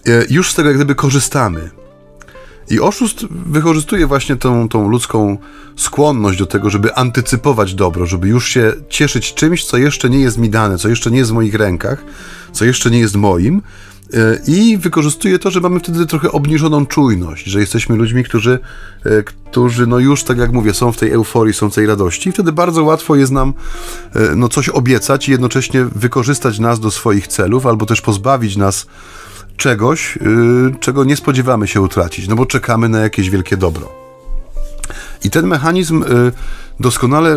E, 0.07 0.25
już 0.31 0.51
z 0.51 0.55
tego 0.55 0.69
jak 0.69 0.77
gdyby 0.77 0.95
korzystamy. 0.95 1.71
I 2.71 2.81
oszust 2.81 3.27
wykorzystuje 3.31 4.07
właśnie 4.07 4.37
tą, 4.37 4.69
tą 4.69 4.89
ludzką 4.89 5.39
skłonność 5.77 6.39
do 6.39 6.47
tego, 6.47 6.71
żeby 6.71 6.95
antycypować 6.95 7.75
dobro, 7.75 8.07
żeby 8.07 8.29
już 8.29 8.49
się 8.49 8.73
cieszyć 8.89 9.35
czymś, 9.35 9.65
co 9.65 9.77
jeszcze 9.77 10.11
nie 10.11 10.21
jest 10.21 10.39
mi 10.39 10.51
dane, 10.51 10.79
co 10.79 10.89
jeszcze 10.89 11.11
nie 11.11 11.19
jest 11.19 11.31
w 11.31 11.35
moich 11.35 11.55
rękach, 11.55 12.05
co 12.53 12.65
jeszcze 12.65 12.91
nie 12.91 12.99
jest 12.99 13.17
moim. 13.17 13.63
E, 14.15 14.39
I 14.47 14.79
wykorzystuje 14.79 15.39
to, 15.39 15.51
że 15.51 15.61
mamy 15.61 15.81
wtedy 15.81 16.07
trochę 16.07 16.33
obniżoną 16.33 16.87
czujność, 16.87 17.47
że 17.47 17.61
jesteśmy 17.61 17.97
ludźmi, 17.97 18.25
którzy, 18.25 18.59
e, 19.05 19.23
którzy 19.23 19.87
no 19.87 19.99
już, 19.99 20.25
tak 20.25 20.39
jak 20.39 20.53
mówię, 20.53 20.75
są 20.75 20.93
w 20.93 20.97
tej 20.97 21.11
euforii, 21.11 21.55
są 21.55 21.71
w 21.71 21.75
tej 21.75 21.87
radości. 21.87 22.29
I 22.29 22.33
wtedy 22.33 22.53
bardzo 22.53 22.85
łatwo 22.85 23.17
jest 23.17 23.33
nam 23.33 23.55
e, 24.15 24.37
no, 24.37 24.49
coś 24.49 24.69
obiecać 24.69 25.29
i 25.29 25.31
jednocześnie 25.31 25.85
wykorzystać 25.85 26.59
nas 26.59 26.81
do 26.81 26.91
swoich 26.91 27.29
celów, 27.29 27.67
albo 27.67 27.87
też 27.87 28.01
pozbawić 28.01 28.57
nas 28.57 28.87
czegoś, 29.57 30.19
czego 30.81 31.05
nie 31.05 31.17
spodziewamy 31.17 31.69
się 31.69 31.81
utracić, 31.81 32.29
no 32.29 32.37
bo 32.37 32.47
czekamy 32.47 32.89
na 32.89 32.99
jakieś 32.99 33.31
wielkie 33.31 33.57
dobro. 33.57 34.08
I 35.25 35.31
ten 35.31 35.47
mechanizm 35.47 36.01
yy, 36.01 36.33
doskonale 36.81 37.31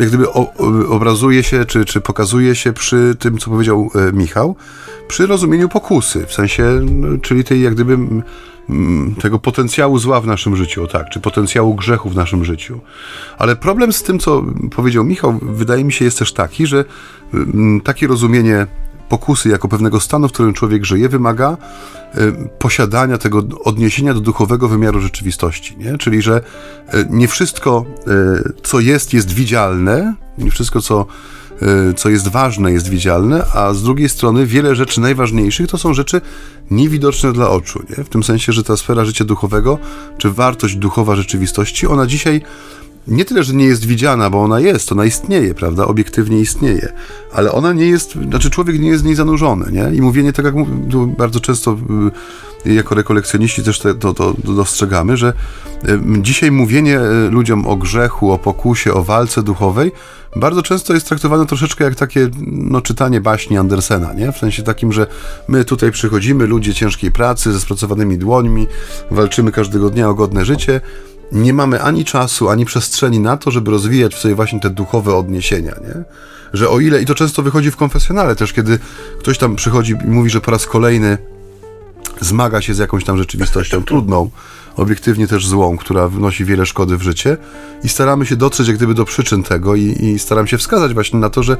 jak 0.00 0.08
gdyby 0.08 0.30
o, 0.30 0.52
obrazuje 0.88 1.42
się, 1.42 1.64
czy, 1.64 1.84
czy 1.84 2.00
pokazuje 2.00 2.54
się 2.54 2.72
przy 2.72 3.16
tym, 3.18 3.38
co 3.38 3.50
powiedział 3.50 3.90
yy, 3.94 4.12
Michał, 4.12 4.56
przy 5.08 5.26
rozumieniu 5.26 5.68
pokusy, 5.68 6.26
w 6.26 6.32
sensie, 6.32 6.64
no, 6.90 7.18
czyli 7.22 7.44
tej 7.44 7.62
jak 7.62 7.74
gdyby 7.74 7.98
tego 9.20 9.38
potencjału 9.38 9.98
zła 9.98 10.20
w 10.20 10.26
naszym 10.26 10.56
życiu, 10.56 10.86
tak, 10.86 11.10
czy 11.10 11.20
potencjału 11.20 11.74
grzechu 11.74 12.10
w 12.10 12.16
naszym 12.16 12.44
życiu. 12.44 12.80
Ale 13.38 13.56
problem 13.56 13.92
z 13.92 14.02
tym, 14.02 14.18
co 14.18 14.44
powiedział 14.74 15.04
Michał, 15.04 15.38
wydaje 15.42 15.84
mi 15.84 15.92
się, 15.92 16.04
jest 16.04 16.18
też 16.18 16.32
taki, 16.32 16.66
że 16.66 16.84
takie 17.84 18.06
rozumienie 18.06 18.66
pokusy 19.08 19.48
jako 19.48 19.68
pewnego 19.68 20.00
stanu, 20.00 20.28
w 20.28 20.32
którym 20.32 20.54
człowiek 20.54 20.84
żyje, 20.84 21.08
wymaga 21.08 21.56
y, 22.14 22.48
posiadania 22.58 23.18
tego 23.18 23.42
odniesienia 23.64 24.14
do 24.14 24.20
duchowego 24.20 24.68
wymiaru 24.68 25.00
rzeczywistości. 25.00 25.76
Nie? 25.78 25.98
Czyli, 25.98 26.22
że 26.22 26.40
y, 26.94 27.06
nie 27.10 27.28
wszystko, 27.28 27.84
y, 28.48 28.52
co 28.62 28.80
jest, 28.80 29.12
jest 29.12 29.32
widzialne, 29.32 30.14
nie 30.38 30.50
wszystko, 30.50 30.80
co, 30.80 31.06
co 31.96 32.08
jest 32.08 32.28
ważne, 32.28 32.72
jest 32.72 32.88
widzialne, 32.88 33.44
a 33.54 33.74
z 33.74 33.82
drugiej 33.82 34.08
strony 34.08 34.46
wiele 34.46 34.74
rzeczy 34.74 35.00
najważniejszych 35.00 35.68
to 35.68 35.78
są 35.78 35.94
rzeczy 35.94 36.20
niewidoczne 36.70 37.32
dla 37.32 37.50
oczu. 37.50 37.82
Nie? 37.90 38.04
W 38.04 38.08
tym 38.08 38.22
sensie, 38.22 38.52
że 38.52 38.64
ta 38.64 38.76
sfera 38.76 39.04
życia 39.04 39.24
duchowego, 39.24 39.78
czy 40.18 40.30
wartość 40.30 40.76
duchowa 40.76 41.16
rzeczywistości, 41.16 41.86
ona 41.86 42.06
dzisiaj 42.06 42.42
nie 43.08 43.24
tyle, 43.24 43.44
że 43.44 43.54
nie 43.54 43.64
jest 43.64 43.84
widziana, 43.84 44.30
bo 44.30 44.42
ona 44.42 44.60
jest, 44.60 44.92
ona 44.92 45.04
istnieje, 45.04 45.54
prawda, 45.54 45.84
obiektywnie 45.84 46.40
istnieje, 46.40 46.92
ale 47.32 47.52
ona 47.52 47.72
nie 47.72 47.86
jest, 47.86 48.12
znaczy 48.12 48.50
człowiek 48.50 48.80
nie 48.80 48.88
jest 48.88 49.02
w 49.02 49.06
niej 49.06 49.14
zanurzony, 49.14 49.72
nie? 49.72 49.96
I 49.96 50.00
mówienie, 50.00 50.32
tak 50.32 50.44
jak 50.44 50.54
bardzo 51.18 51.40
często 51.40 51.76
y, 52.66 52.72
jako 52.74 52.94
rekolekcjoniści 52.94 53.62
też 53.62 53.78
to, 53.78 53.94
to, 53.94 54.14
to 54.14 54.32
dostrzegamy, 54.34 55.16
że 55.16 55.32
y, 55.88 55.98
dzisiaj 56.22 56.50
mówienie 56.50 57.00
y, 57.00 57.30
ludziom 57.30 57.66
o 57.66 57.76
grzechu, 57.76 58.32
o 58.32 58.38
pokusie, 58.38 58.94
o 58.94 59.02
walce 59.02 59.42
duchowej 59.42 59.92
bardzo 60.36 60.62
często 60.62 60.94
jest 60.94 61.08
traktowane 61.08 61.46
troszeczkę 61.46 61.84
jak 61.84 61.94
takie 61.94 62.28
no, 62.46 62.80
czytanie 62.80 63.20
baśni 63.20 63.58
Andersena, 63.58 64.12
nie? 64.12 64.32
W 64.32 64.38
sensie 64.38 64.62
takim, 64.62 64.92
że 64.92 65.06
my 65.48 65.64
tutaj 65.64 65.90
przychodzimy, 65.90 66.46
ludzie 66.46 66.74
ciężkiej 66.74 67.12
pracy, 67.12 67.52
ze 67.52 67.60
spracowanymi 67.60 68.18
dłońmi, 68.18 68.66
walczymy 69.10 69.52
każdego 69.52 69.90
dnia 69.90 70.08
o 70.08 70.14
godne 70.14 70.44
życie, 70.44 70.80
nie 71.32 71.52
mamy 71.52 71.82
ani 71.82 72.04
czasu, 72.04 72.48
ani 72.48 72.64
przestrzeni 72.64 73.20
na 73.20 73.36
to, 73.36 73.50
żeby 73.50 73.70
rozwijać 73.70 74.14
w 74.14 74.18
sobie 74.18 74.34
właśnie 74.34 74.60
te 74.60 74.70
duchowe 74.70 75.14
odniesienia, 75.14 75.74
nie? 75.80 76.04
Że 76.52 76.68
o 76.68 76.80
ile, 76.80 77.02
i 77.02 77.06
to 77.06 77.14
często 77.14 77.42
wychodzi 77.42 77.70
w 77.70 77.76
konfesjonale 77.76 78.36
też, 78.36 78.52
kiedy 78.52 78.78
ktoś 79.20 79.38
tam 79.38 79.56
przychodzi 79.56 79.92
i 80.04 80.08
mówi, 80.08 80.30
że 80.30 80.40
po 80.40 80.50
raz 80.50 80.66
kolejny 80.66 81.18
zmaga 82.20 82.60
się 82.60 82.74
z 82.74 82.78
jakąś 82.78 83.04
tam 83.04 83.18
rzeczywistością 83.18 83.82
trudną, 83.82 84.30
obiektywnie 84.76 85.26
też 85.26 85.46
złą, 85.46 85.76
która 85.76 86.08
wnosi 86.08 86.44
wiele 86.44 86.66
szkody 86.66 86.96
w 86.96 87.02
życie 87.02 87.36
i 87.84 87.88
staramy 87.88 88.26
się 88.26 88.36
dotrzeć 88.36 88.68
jak 88.68 88.76
gdyby 88.76 88.94
do 88.94 89.04
przyczyn 89.04 89.42
tego 89.42 89.74
i, 89.74 89.82
i 89.82 90.18
staram 90.18 90.46
się 90.46 90.58
wskazać 90.58 90.94
właśnie 90.94 91.18
na 91.18 91.30
to, 91.30 91.42
że 91.42 91.56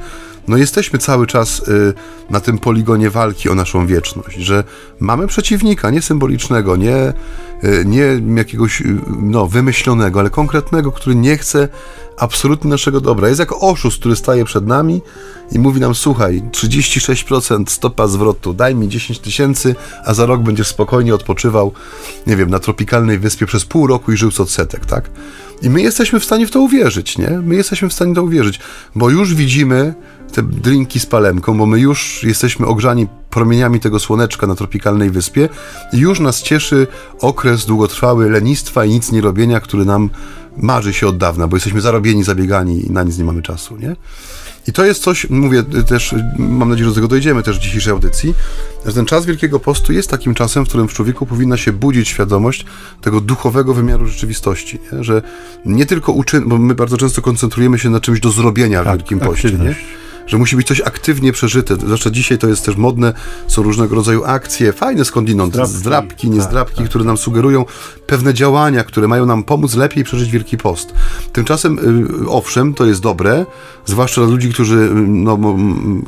no 0.48 0.56
jesteśmy 0.56 0.98
cały 0.98 1.26
czas 1.26 1.68
y, 1.68 1.94
na 2.30 2.40
tym 2.40 2.58
poligonie 2.58 3.10
walki 3.10 3.48
o 3.48 3.54
naszą 3.54 3.86
wieczność, 3.86 4.38
że 4.38 4.64
mamy 5.00 5.26
przeciwnika, 5.26 5.90
nie 5.90 6.02
symbolicznego, 6.02 6.76
nie, 6.76 7.12
y, 7.64 7.84
nie 7.86 8.20
jakiegoś 8.36 8.80
y, 8.80 8.96
no, 9.20 9.46
wymyślonego, 9.46 10.20
ale 10.20 10.30
konkretnego, 10.30 10.92
który 10.92 11.16
nie 11.16 11.38
chce 11.38 11.68
absolutnie 12.16 12.70
naszego 12.70 13.00
dobra. 13.00 13.28
Jest 13.28 13.40
jak 13.40 13.62
oszust, 13.62 13.98
który 13.98 14.16
staje 14.16 14.44
przed 14.44 14.66
nami 14.66 15.02
i 15.52 15.58
mówi 15.58 15.80
nam, 15.80 15.94
słuchaj, 15.94 16.42
36% 16.52 17.64
stopa 17.70 18.06
zwrotu, 18.06 18.54
daj 18.54 18.74
mi 18.74 18.88
10 18.88 19.18
tysięcy, 19.18 19.74
a 20.04 20.14
za 20.14 20.26
rok 20.26 20.42
będziesz 20.42 20.68
spokojnie 20.68 21.14
odpoczywał, 21.14 21.72
nie 22.26 22.36
wiem, 22.36 22.50
na 22.50 22.58
tropikalnej 22.58 23.18
wyspie 23.18 23.46
przez 23.46 23.64
pół 23.64 23.86
roku 23.86 24.12
i 24.12 24.16
żył 24.16 24.30
z 24.30 24.40
odsetek, 24.40 24.86
tak? 24.86 25.10
I 25.62 25.70
my 25.70 25.82
jesteśmy 25.82 26.20
w 26.20 26.24
stanie 26.24 26.46
w 26.46 26.50
to 26.50 26.60
uwierzyć, 26.60 27.18
nie? 27.18 27.30
My 27.30 27.54
jesteśmy 27.54 27.88
w 27.88 27.92
stanie 27.92 28.14
to 28.14 28.22
uwierzyć, 28.22 28.60
bo 28.94 29.10
już 29.10 29.34
widzimy 29.34 29.94
te 30.32 30.42
drinki 30.42 31.00
z 31.00 31.06
palemką, 31.06 31.58
bo 31.58 31.66
my 31.66 31.80
już 31.80 32.22
jesteśmy 32.22 32.66
ogrzani 32.66 33.06
promieniami 33.30 33.80
tego 33.80 33.98
słoneczka 33.98 34.46
na 34.46 34.54
tropikalnej 34.54 35.10
wyspie 35.10 35.48
i 35.92 35.98
już 35.98 36.20
nas 36.20 36.42
cieszy 36.42 36.86
okres 37.20 37.66
długotrwały 37.66 38.30
lenistwa 38.30 38.84
i 38.84 38.90
nic 38.90 39.12
nie 39.12 39.20
robienia, 39.20 39.60
który 39.60 39.84
nam 39.84 40.10
marzy 40.56 40.94
się 40.94 41.06
od 41.06 41.16
dawna, 41.16 41.48
bo 41.48 41.56
jesteśmy 41.56 41.80
zarobieni, 41.80 42.24
zabiegani 42.24 42.86
i 42.86 42.90
na 42.90 43.02
nic 43.02 43.18
nie 43.18 43.24
mamy 43.24 43.42
czasu, 43.42 43.76
nie? 43.76 43.96
I 44.68 44.72
to 44.72 44.84
jest 44.84 45.02
coś, 45.02 45.30
mówię 45.30 45.62
też, 45.62 46.14
mam 46.38 46.68
nadzieję, 46.68 46.84
że 46.84 46.90
do 46.90 46.94
tego 46.94 47.08
dojdziemy 47.08 47.42
też 47.42 47.58
w 47.58 47.62
dzisiejszej 47.62 47.92
audycji, 47.92 48.34
że 48.86 48.92
ten 48.92 49.06
czas 49.06 49.26
Wielkiego 49.26 49.60
Postu 49.60 49.92
jest 49.92 50.10
takim 50.10 50.34
czasem, 50.34 50.64
w 50.64 50.68
którym 50.68 50.88
w 50.88 50.92
człowieku 50.92 51.26
powinna 51.26 51.56
się 51.56 51.72
budzić 51.72 52.08
świadomość 52.08 52.64
tego 53.00 53.20
duchowego 53.20 53.74
wymiaru 53.74 54.06
rzeczywistości, 54.06 54.78
nie? 54.92 55.04
że 55.04 55.22
nie 55.64 55.86
tylko 55.86 56.12
uczyn, 56.12 56.48
bo 56.48 56.58
my 56.58 56.74
bardzo 56.74 56.96
często 56.96 57.22
koncentrujemy 57.22 57.78
się 57.78 57.90
na 57.90 58.00
czymś 58.00 58.20
do 58.20 58.30
zrobienia 58.30 58.82
w 58.82 58.84
tak, 58.84 58.96
Wielkim 58.96 59.20
Poście, 59.20 59.52
nie? 59.52 59.74
Że 60.26 60.38
musi 60.38 60.56
być 60.56 60.66
coś 60.66 60.80
aktywnie 60.80 61.32
przeżyte. 61.32 61.76
Zwłaszcza 61.76 62.10
dzisiaj 62.10 62.38
to 62.38 62.48
jest 62.48 62.64
też 62.64 62.76
modne, 62.76 63.12
są 63.46 63.62
różnego 63.62 63.96
rodzaju 63.96 64.24
akcje, 64.24 64.72
fajne 64.72 65.04
skądinąd, 65.04 65.52
zdrabki, 65.52 65.76
zdrabki 65.76 66.30
niezdrabki, 66.30 66.74
tak, 66.74 66.82
tak. 66.82 66.88
które 66.88 67.04
nam 67.04 67.16
sugerują 67.16 67.64
pewne 68.06 68.34
działania, 68.34 68.84
które 68.84 69.08
mają 69.08 69.26
nam 69.26 69.44
pomóc 69.44 69.74
lepiej 69.74 70.04
przeżyć 70.04 70.30
Wielki 70.30 70.56
Post. 70.56 70.94
Tymczasem, 71.32 71.78
y, 72.24 72.30
owszem, 72.30 72.74
to 72.74 72.86
jest 72.86 73.00
dobre, 73.00 73.46
zwłaszcza 73.84 74.20
dla 74.20 74.30
ludzi, 74.30 74.52
którzy 74.52 74.76
y, 74.76 74.90
no, 74.94 75.38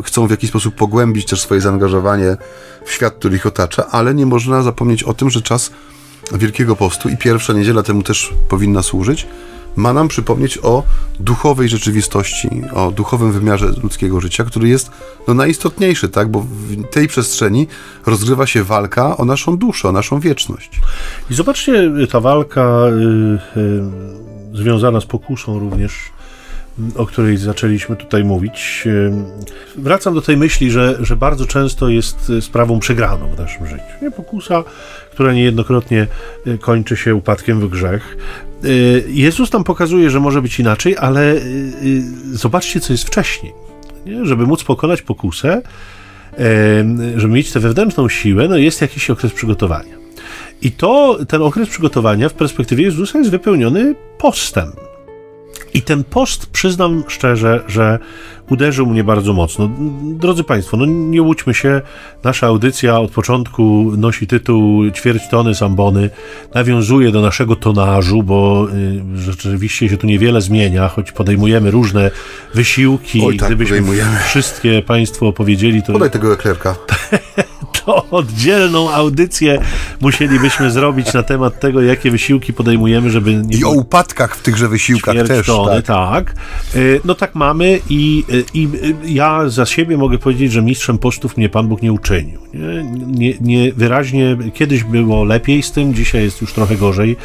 chcą 0.04 0.26
w 0.26 0.30
jakiś 0.30 0.50
sposób 0.50 0.74
pogłębić 0.74 1.26
też 1.26 1.40
swoje 1.40 1.60
zaangażowanie 1.60 2.36
w 2.84 2.92
świat, 2.92 3.14
który 3.14 3.36
ich 3.36 3.46
otacza, 3.46 3.86
ale 3.90 4.14
nie 4.14 4.26
można 4.26 4.62
zapomnieć 4.62 5.02
o 5.02 5.14
tym, 5.14 5.30
że 5.30 5.42
czas 5.42 5.70
Wielkiego 6.32 6.76
Postu 6.76 7.08
i 7.08 7.16
pierwsza 7.16 7.52
niedziela 7.52 7.82
temu 7.82 8.02
też 8.02 8.34
powinna 8.48 8.82
służyć, 8.82 9.26
ma 9.78 9.92
nam 9.92 10.08
przypomnieć 10.08 10.58
o 10.62 10.82
duchowej 11.20 11.68
rzeczywistości, 11.68 12.48
o 12.74 12.90
duchowym 12.90 13.32
wymiarze 13.32 13.66
ludzkiego 13.82 14.20
życia, 14.20 14.44
który 14.44 14.68
jest 14.68 14.90
no, 15.28 15.34
najistotniejszy, 15.34 16.08
tak? 16.08 16.28
bo 16.28 16.40
w 16.40 16.90
tej 16.90 17.08
przestrzeni 17.08 17.66
rozgrywa 18.06 18.46
się 18.46 18.64
walka 18.64 19.16
o 19.16 19.24
naszą 19.24 19.56
duszę, 19.56 19.88
o 19.88 19.92
naszą 19.92 20.20
wieczność. 20.20 20.80
I 21.30 21.34
zobaczcie, 21.34 21.92
ta 22.10 22.20
walka 22.20 22.82
y, 22.86 23.60
y, 23.60 24.56
związana 24.56 25.00
z 25.00 25.06
pokusą 25.06 25.58
również 25.58 25.92
o 26.96 27.06
której 27.06 27.36
zaczęliśmy 27.36 27.96
tutaj 27.96 28.24
mówić. 28.24 28.82
Y, 28.86 29.12
wracam 29.76 30.14
do 30.14 30.22
tej 30.22 30.36
myśli, 30.36 30.70
że, 30.70 30.98
że 31.00 31.16
bardzo 31.16 31.46
często 31.46 31.88
jest 31.88 32.32
sprawą 32.40 32.80
przegraną 32.80 33.28
w 33.28 33.38
naszym 33.38 33.66
życiu. 33.66 33.82
Nie 34.02 34.10
pokusa, 34.10 34.64
która 35.10 35.32
niejednokrotnie 35.32 36.06
y, 36.46 36.58
kończy 36.58 36.96
się 36.96 37.14
upadkiem 37.14 37.60
w 37.60 37.68
grzech. 37.68 38.16
Y, 38.64 39.04
Jezus 39.08 39.50
tam 39.50 39.64
pokazuje, 39.64 40.10
że 40.10 40.20
może 40.20 40.42
być 40.42 40.60
inaczej, 40.60 40.96
ale 40.96 41.34
y, 41.34 42.02
zobaczcie, 42.32 42.80
co 42.80 42.92
jest 42.92 43.04
wcześniej. 43.04 43.52
Nie? 44.06 44.24
Żeby 44.24 44.46
móc 44.46 44.64
pokonać 44.64 45.02
pokusę, 45.02 45.62
żeby 47.16 47.34
mieć 47.34 47.52
tę 47.52 47.60
wewnętrzną 47.60 48.08
siłę, 48.08 48.48
no 48.48 48.56
jest 48.56 48.80
jakiś 48.80 49.10
okres 49.10 49.32
przygotowania. 49.32 49.94
I 50.62 50.72
to, 50.72 51.18
ten 51.28 51.42
okres 51.42 51.68
przygotowania 51.68 52.28
w 52.28 52.34
perspektywie 52.34 52.84
Jezusa 52.84 53.18
jest 53.18 53.30
wypełniony 53.30 53.94
postem. 54.18 54.72
I 55.74 55.82
ten 55.82 56.04
post, 56.04 56.46
przyznam 56.46 57.04
szczerze, 57.08 57.64
że 57.68 57.98
uderzył 58.50 58.86
mnie 58.86 59.04
bardzo 59.04 59.32
mocno. 59.32 59.70
Drodzy 60.02 60.44
Państwo, 60.44 60.76
no 60.76 60.86
nie 60.86 61.22
łudźmy 61.22 61.54
się, 61.54 61.82
nasza 62.24 62.46
audycja 62.46 63.00
od 63.00 63.10
początku 63.10 63.92
nosi 63.96 64.26
tytuł 64.26 64.90
Ćwierć 64.90 65.22
tony 65.30 65.54
Sambony, 65.54 66.10
nawiązuje 66.54 67.10
do 67.10 67.20
naszego 67.20 67.56
tonażu, 67.56 68.22
bo 68.22 68.68
y, 69.14 69.18
rzeczywiście 69.20 69.88
się 69.88 69.96
tu 69.96 70.06
niewiele 70.06 70.40
zmienia, 70.40 70.88
choć 70.88 71.12
podejmujemy 71.12 71.70
różne 71.70 72.10
wysiłki. 72.54 73.22
Oj, 73.26 73.36
tak, 73.36 73.48
Gdybyśmy 73.48 73.82
wszystkie 74.26 74.82
Państwo 74.82 75.28
opowiedzieli, 75.28 75.82
to... 75.82 75.92
Podaj 75.92 76.10
tego 76.10 76.32
eklerka. 76.32 76.76
to 77.88 78.06
oddzielną 78.20 78.90
audycję 78.90 79.58
musielibyśmy 80.00 80.70
zrobić 80.70 81.12
na 81.12 81.22
temat 81.22 81.60
tego, 81.60 81.82
jakie 81.82 82.10
wysiłki 82.10 82.52
podejmujemy, 82.52 83.10
żeby... 83.10 83.34
Nie 83.34 83.58
I 83.58 83.64
o 83.64 83.70
upadkach 83.70 84.36
w 84.36 84.42
tychże 84.42 84.68
wysiłkach 84.68 85.26
też. 85.26 85.46
Tak. 85.46 85.86
tak. 85.86 86.34
No 87.04 87.14
tak 87.14 87.34
mamy 87.34 87.80
i, 87.90 88.24
i 88.54 88.68
ja 89.04 89.48
za 89.48 89.66
siebie 89.66 89.96
mogę 89.96 90.18
powiedzieć, 90.18 90.52
że 90.52 90.62
mistrzem 90.62 90.98
postów 90.98 91.36
mnie 91.36 91.48
Pan 91.48 91.68
Bóg 91.68 91.82
nie 91.82 91.92
uczynił. 91.92 92.38
Nie, 92.54 92.84
nie, 93.06 93.34
nie, 93.40 93.72
wyraźnie 93.72 94.36
kiedyś 94.54 94.84
było 94.84 95.24
lepiej 95.24 95.62
z 95.62 95.72
tym, 95.72 95.94
dzisiaj 95.94 96.22
jest 96.22 96.40
już 96.40 96.52
trochę 96.52 96.76
gorzej. 96.76 97.16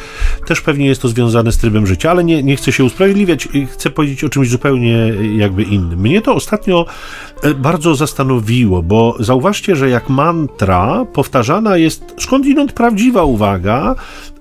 Też 0.46 0.60
pewnie 0.60 0.86
jest 0.86 1.02
to 1.02 1.08
związane 1.08 1.52
z 1.52 1.58
trybem 1.58 1.86
życia, 1.86 2.10
ale 2.10 2.24
nie, 2.24 2.42
nie 2.42 2.56
chcę 2.56 2.72
się 2.72 2.84
usprawiedliwiać, 2.84 3.48
chcę 3.72 3.90
powiedzieć 3.90 4.24
o 4.24 4.28
czymś 4.28 4.48
zupełnie 4.48 5.12
jakby 5.36 5.62
innym. 5.62 6.00
Mnie 6.00 6.22
to 6.22 6.34
ostatnio 6.34 6.86
bardzo 7.56 7.94
zastanowiło, 7.94 8.82
bo 8.82 9.16
zauważcie, 9.20 9.76
że 9.76 9.90
jak 9.90 10.08
mantra 10.54 11.04
powtarzana 11.12 11.76
jest 11.76 12.14
skądinąd 12.18 12.72
prawdziwa 12.72 13.24
uwaga, 13.24 13.94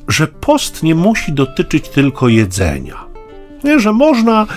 że 0.08 0.28
post 0.28 0.84
nie 0.84 0.96
musi 0.96 1.34
dotyczyć 1.34 1.90
tylko 1.90 2.28
jedzenia. 2.28 2.96
Nie, 3.64 3.80
że 3.80 3.94
można 3.94 4.48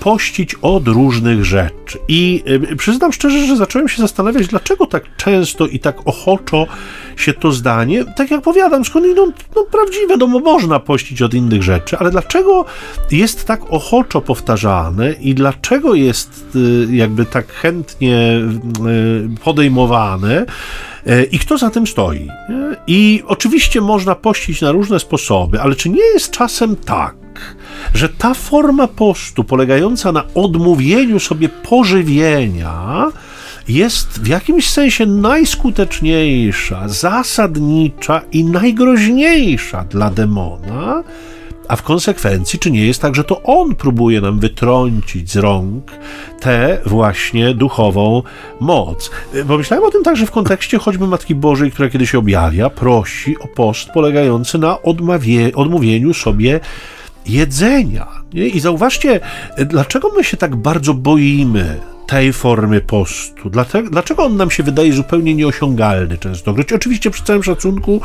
pościć 0.00 0.54
od 0.62 0.88
różnych 0.88 1.44
rzeczy. 1.44 1.98
I 2.08 2.42
y, 2.72 2.76
przyznam 2.76 3.12
szczerze, 3.12 3.46
że 3.46 3.56
zacząłem 3.56 3.88
się 3.88 4.02
zastanawiać, 4.02 4.46
dlaczego 4.46 4.86
tak 4.86 5.16
często 5.16 5.66
i 5.66 5.78
tak 5.78 5.96
ochoczo 6.04 6.66
się 7.16 7.32
to 7.32 7.52
zdanie, 7.52 8.04
tak 8.16 8.30
jak 8.30 8.42
powiadam, 8.42 8.84
skąd 8.84 9.06
idą 9.06 9.32
no, 9.56 9.64
prawdziwe, 9.64 10.16
no 10.16 10.26
można 10.26 10.80
pościć 10.80 11.22
od 11.22 11.34
innych 11.34 11.62
rzeczy, 11.62 11.98
ale 11.98 12.10
dlaczego 12.10 12.64
jest 13.10 13.46
tak 13.46 13.72
ochoczo 13.72 14.20
powtarzane 14.20 15.12
i 15.12 15.34
dlaczego 15.34 15.94
jest 15.94 16.56
y, 16.56 16.96
jakby 16.96 17.26
tak 17.26 17.52
chętnie 17.52 18.40
y, 19.36 19.40
podejmowane, 19.44 20.46
i 21.30 21.38
kto 21.38 21.58
za 21.58 21.70
tym 21.70 21.86
stoi. 21.86 22.28
I 22.86 23.22
oczywiście 23.26 23.80
można 23.80 24.14
pościć 24.14 24.60
na 24.60 24.72
różne 24.72 25.00
sposoby, 25.00 25.60
ale 25.60 25.74
czy 25.74 25.88
nie 25.88 26.04
jest 26.14 26.30
czasem 26.30 26.76
tak, 26.76 27.14
że 27.94 28.08
ta 28.08 28.34
forma 28.34 28.86
postu 28.86 29.44
polegająca 29.44 30.12
na 30.12 30.24
odmówieniu 30.34 31.20
sobie 31.20 31.48
pożywienia 31.48 33.06
jest 33.68 34.22
w 34.22 34.26
jakimś 34.26 34.70
sensie 34.70 35.06
najskuteczniejsza, 35.06 36.88
zasadnicza 36.88 38.22
i 38.32 38.44
najgroźniejsza 38.44 39.84
dla 39.84 40.10
demona, 40.10 41.02
a 41.68 41.76
w 41.76 41.82
konsekwencji, 41.82 42.58
czy 42.58 42.70
nie 42.70 42.86
jest 42.86 43.02
tak, 43.02 43.14
że 43.14 43.24
to 43.24 43.42
on 43.42 43.74
próbuje 43.74 44.20
nam 44.20 44.38
wytrącić 44.38 45.30
z 45.32 45.36
rąk 45.36 45.90
tę 46.40 46.78
właśnie 46.86 47.54
duchową 47.54 48.22
moc? 48.60 49.10
Pomyślałem 49.48 49.86
o 49.86 49.90
tym 49.90 50.02
także 50.02 50.26
w 50.26 50.30
kontekście 50.30 50.78
choćby 50.78 51.06
Matki 51.06 51.34
Bożej, 51.34 51.70
która 51.70 51.88
kiedy 51.88 52.06
się 52.06 52.18
objawia, 52.18 52.70
prosi 52.70 53.38
o 53.38 53.48
post 53.48 53.90
polegający 53.90 54.58
na 54.58 54.82
odmawie, 54.82 55.52
odmówieniu 55.54 56.14
sobie 56.14 56.60
jedzenia. 57.26 58.19
I 58.32 58.60
zauważcie, 58.60 59.20
dlaczego 59.58 60.10
my 60.16 60.24
się 60.24 60.36
tak 60.36 60.56
bardzo 60.56 60.94
boimy 60.94 61.80
tej 62.10 62.32
formy 62.32 62.80
postu. 62.80 63.50
Dlaczego 63.90 64.24
on 64.24 64.36
nam 64.36 64.50
się 64.50 64.62
wydaje 64.62 64.92
zupełnie 64.92 65.34
nieosiągalny 65.34 66.18
częstokroć? 66.18 66.72
Oczywiście 66.72 67.10
przy 67.10 67.22
całym 67.22 67.42
szacunku 67.42 68.00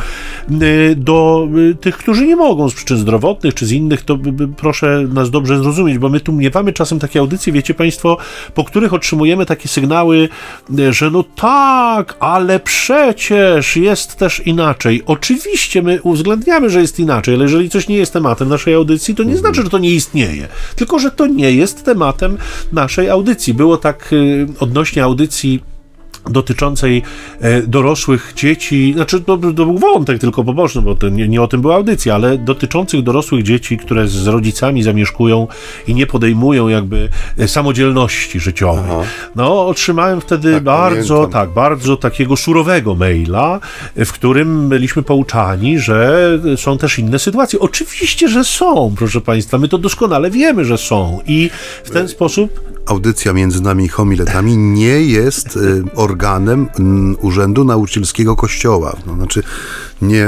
y, 0.62 0.96
do 0.98 1.48
y, 1.72 1.76
tych, 1.76 1.98
którzy 1.98 2.28
nie 2.28 2.36
mogą 2.36 2.70
z 2.70 2.74
przyczyn 2.74 2.98
zdrowotnych 2.98 3.54
czy 3.54 3.66
z 3.66 3.72
innych, 3.72 4.02
to 4.02 4.18
proszę 4.58 5.06
nas 5.14 5.30
dobrze 5.30 5.58
zrozumieć, 5.58 5.98
bo 5.98 6.10
my 6.10 6.20
tu 6.20 6.34
miewamy 6.34 6.74
czasem 6.74 7.00
takie 7.00 7.20
audycje, 7.20 7.54
wiecie 7.54 7.74
Państwo, 7.74 8.18
po 8.54 8.64
których 8.64 8.94
otrzymujemy 8.94 9.46
takie 9.46 9.70
sygnały, 9.70 10.30
y, 10.80 10.94
że 10.94 11.12
no 11.12 11.24
tak, 11.36 12.18
ale 12.20 12.60
przecież 12.60 13.78
jest 13.78 14.16
też 14.16 14.40
inaczej. 14.40 15.04
Oczywiście 15.06 15.82
my 15.82 16.02
uwzględniamy, 16.02 16.70
że 16.70 16.82
jest 16.82 17.00
inaczej, 17.00 17.36
ale 17.36 17.44
jeżeli 17.44 17.70
coś 17.70 17.88
nie 17.88 17.98
jest 17.98 18.14
tematem 18.14 18.50
naszej 18.50 18.74
audycji, 18.74 19.16
to 19.16 19.24
nie 19.24 19.38
znaczy, 19.38 19.64
że 19.64 19.70
to 19.70 19.78
nie 19.78 19.92
istnieje, 19.92 20.15
tylko 20.76 21.00
że 21.00 21.12
to 21.12 21.28
nie 21.28 21.52
jest 21.52 21.86
tematem 21.86 22.38
naszej 22.72 23.10
audycji. 23.10 23.54
Było 23.54 23.78
tak 23.78 23.96
tak 23.96 24.14
y, 24.14 24.48
odnośnie 24.60 25.04
audycji 25.04 25.64
dotyczącej 26.30 27.02
e, 27.40 27.62
dorosłych 27.62 28.34
dzieci, 28.36 28.94
znaczy 28.96 29.22
to, 29.22 29.38
to 29.38 29.52
był 29.52 29.78
wątek 29.78 30.20
tylko 30.20 30.44
poboczny, 30.44 30.82
bo 30.82 30.96
to 30.96 31.10
nie, 31.10 31.28
nie, 31.28 31.42
o 31.42 31.48
tym 31.48 31.62
była 31.62 31.76
audycja, 31.76 32.16
ale 32.16 32.38
dotyczących 32.38 33.04
dorosłych 33.04 33.44
dzieci, 33.44 33.78
które 33.78 34.08
z 34.08 34.28
rodzicami 34.28 34.84
zamieszkują 34.84 35.48
i 35.88 35.96
nie 35.96 36.08
podejmują 36.08 36.68
jakby 36.68 37.10
e, 37.38 37.48
samodzielności 37.48 38.40
życiowej. 38.40 38.84
Aha. 38.86 39.04
No, 39.36 39.68
otrzymałem 39.68 40.22
wtedy 40.22 40.54
tak, 40.54 40.64
bardzo, 40.64 41.16
pamiętam. 41.16 41.42
tak, 41.42 41.50
bardzo 41.50 41.98
takiego 41.98 42.38
surowego 42.38 42.96
maila, 42.96 43.60
w 43.96 44.12
którym 44.12 44.70
byliśmy 44.70 45.04
pouczani, 45.04 45.80
że 45.80 46.30
są 46.56 46.78
też 46.78 47.00
inne 47.00 47.20
sytuacje. 47.20 47.60
Oczywiście, 47.60 48.28
że 48.30 48.44
są, 48.44 48.94
proszę 48.98 49.22
Państwa, 49.22 49.58
my 49.58 49.68
to 49.68 49.78
doskonale 49.78 50.32
wiemy, 50.32 50.66
że 50.66 50.78
są 50.78 51.20
i 51.28 51.50
w 51.84 51.90
ten 51.90 52.08
sposób 52.08 52.75
audycja 52.86 53.34
między 53.34 53.62
nami 53.62 53.88
homiletami 53.88 54.58
nie 54.58 55.02
jest 55.02 55.56
y, 55.56 55.84
organem 55.96 56.68
Urzędu 57.22 57.64
Nauczycielskiego 57.64 58.36
Kościoła. 58.36 58.96
No, 59.06 59.16
znaczy 59.16 59.44
nie, 60.02 60.26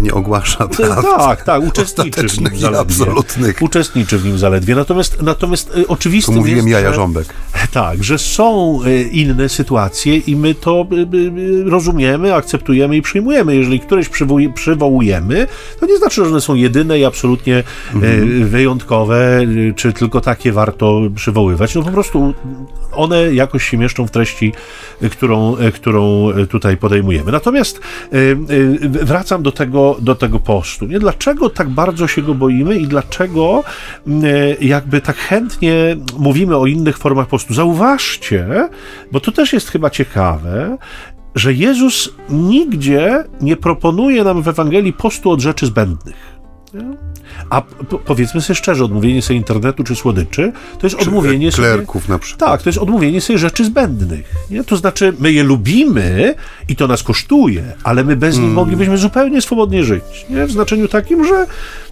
nie 0.00 0.14
ogłasza 0.14 0.68
praw 0.68 1.04
Tak, 1.18 1.44
tak, 1.44 1.62
uczestniczy 1.62 2.28
w 2.28 2.40
nim 2.40 2.58
zaledwie. 2.58 2.80
absolutnych. 2.80 3.62
Uczestniczy 3.62 4.18
w 4.18 4.24
nim 4.24 4.38
zaledwie. 4.38 4.74
Natomiast, 4.74 5.22
natomiast 5.22 5.76
y, 5.76 5.88
oczywiste 5.88 6.32
jest, 6.32 6.40
mówiłem 6.40 6.68
jaja 6.68 6.92
rząbek. 6.92 7.26
Tak, 7.72 8.04
że 8.04 8.18
są 8.18 8.78
y, 8.86 9.02
inne 9.02 9.48
sytuacje 9.48 10.16
i 10.16 10.36
my 10.36 10.54
to 10.54 10.86
rozumiemy, 11.64 12.34
akceptujemy 12.34 12.96
i 12.96 13.02
przyjmujemy. 13.02 13.56
Jeżeli 13.56 13.80
któreś 13.80 14.10
przywołujemy, 14.54 15.46
to 15.80 15.86
nie 15.86 15.96
znaczy, 15.96 16.24
że 16.24 16.30
one 16.30 16.40
są 16.40 16.54
jedyne 16.54 16.98
i 16.98 17.04
absolutnie 17.04 17.62
mhm. 17.94 18.48
wyjątkowe, 18.48 19.40
czy 19.76 19.92
tylko 19.92 20.20
takie 20.20 20.52
warto 20.52 21.00
przywoływać. 21.14 21.74
No 21.74 21.82
po 21.82 21.90
prostu 21.90 22.34
one 22.92 23.34
jakoś 23.34 23.64
się 23.64 23.76
mieszczą 23.76 24.06
w 24.06 24.10
treści, 24.10 24.52
którą, 25.10 25.56
którą 25.74 26.28
tutaj 26.48 26.76
podejmujemy. 26.76 27.32
Natomiast 27.32 27.80
y, 28.12 28.36
y, 28.50 28.99
wracam 29.00 29.42
do 29.42 29.52
tego, 29.52 29.96
do 30.00 30.14
tego 30.14 30.38
postu. 30.38 30.86
Nie? 30.86 30.98
Dlaczego 30.98 31.50
tak 31.50 31.68
bardzo 31.68 32.06
się 32.06 32.22
go 32.22 32.34
boimy 32.34 32.78
i 32.78 32.86
dlaczego 32.86 33.64
y, 34.06 34.56
jakby 34.60 35.00
tak 35.00 35.16
chętnie 35.16 35.96
mówimy 36.18 36.56
o 36.56 36.66
innych 36.66 36.98
formach 36.98 37.26
postu? 37.26 37.54
Zauważcie, 37.54 38.68
bo 39.12 39.20
to 39.20 39.32
też 39.32 39.52
jest 39.52 39.70
chyba 39.70 39.90
ciekawe, 39.90 40.76
że 41.34 41.54
Jezus 41.54 42.10
nigdzie 42.30 43.24
nie 43.40 43.56
proponuje 43.56 44.24
nam 44.24 44.42
w 44.42 44.48
Ewangelii 44.48 44.92
postu 44.92 45.30
od 45.30 45.40
rzeczy 45.40 45.66
zbędnych. 45.66 46.40
A 47.50 47.62
powiedzmy 48.04 48.40
sobie 48.40 48.54
szczerze, 48.54 48.84
odmówienie 48.84 49.22
sobie 49.22 49.36
internetu 49.36 49.84
czy 49.84 49.96
słodyczy, 49.96 50.52
to 50.78 50.86
jest 50.86 50.96
czy 50.96 51.02
odmówienie 51.02 51.52
klerków 51.52 52.02
sobie... 52.02 52.12
na 52.12 52.18
przykład. 52.18 52.50
Tak, 52.50 52.62
to 52.62 52.68
jest 52.68 52.78
odmówienie 52.78 53.20
sobie 53.20 53.38
rzeczy 53.38 53.64
zbędnych. 53.64 54.34
Nie? 54.50 54.64
To 54.64 54.76
znaczy, 54.76 55.12
my 55.18 55.32
je 55.32 55.42
lubimy 55.42 56.34
i 56.68 56.76
to 56.76 56.86
nas 56.86 57.02
kosztuje, 57.02 57.62
ale 57.84 58.04
my 58.04 58.16
bez 58.16 58.34
mm. 58.34 58.46
nich 58.46 58.54
moglibyśmy 58.54 58.98
zupełnie 58.98 59.42
swobodnie 59.42 59.84
żyć. 59.84 60.26
Nie? 60.30 60.46
W 60.46 60.52
znaczeniu 60.52 60.88
takim, 60.88 61.24
że 61.24 61.46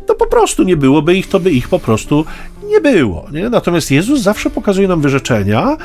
no 0.08 0.14
po 0.14 0.26
prostu 0.26 0.62
nie 0.62 0.76
byłoby 0.76 1.16
ich, 1.16 1.28
to 1.28 1.40
by 1.40 1.50
ich 1.50 1.68
po 1.68 1.78
prostu 1.78 2.24
nie 2.64 2.80
było. 2.80 3.28
Nie? 3.32 3.50
Natomiast 3.50 3.90
Jezus 3.90 4.20
zawsze 4.20 4.50
pokazuje 4.50 4.88
nam 4.88 5.00
wyrzeczenia 5.00 5.76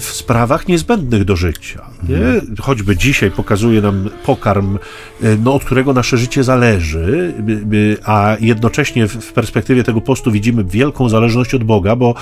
w 0.00 0.04
sprawach 0.12 0.68
niezbędnych 0.68 1.24
do 1.24 1.36
życia. 1.36 1.90
Mhm. 2.02 2.56
Choćby 2.60 2.96
dzisiaj 2.96 3.30
pokazuje 3.30 3.80
nam 3.80 4.10
pokarm, 4.24 4.78
y, 5.24 5.38
no, 5.44 5.54
od 5.54 5.64
którego 5.64 5.92
nasze 5.92 6.18
życie 6.18 6.44
zależy, 6.44 7.34
a 8.04 8.36
jednocześnie 8.40 9.08
w 9.08 9.32
perspektywie 9.32 9.84
tego 9.84 10.00
postu 10.00 10.32
widzimy 10.32 10.64
wielką 10.64 11.08
zależność 11.08 11.54
od 11.54 11.64
Boga, 11.64 11.96
bo, 11.96 12.14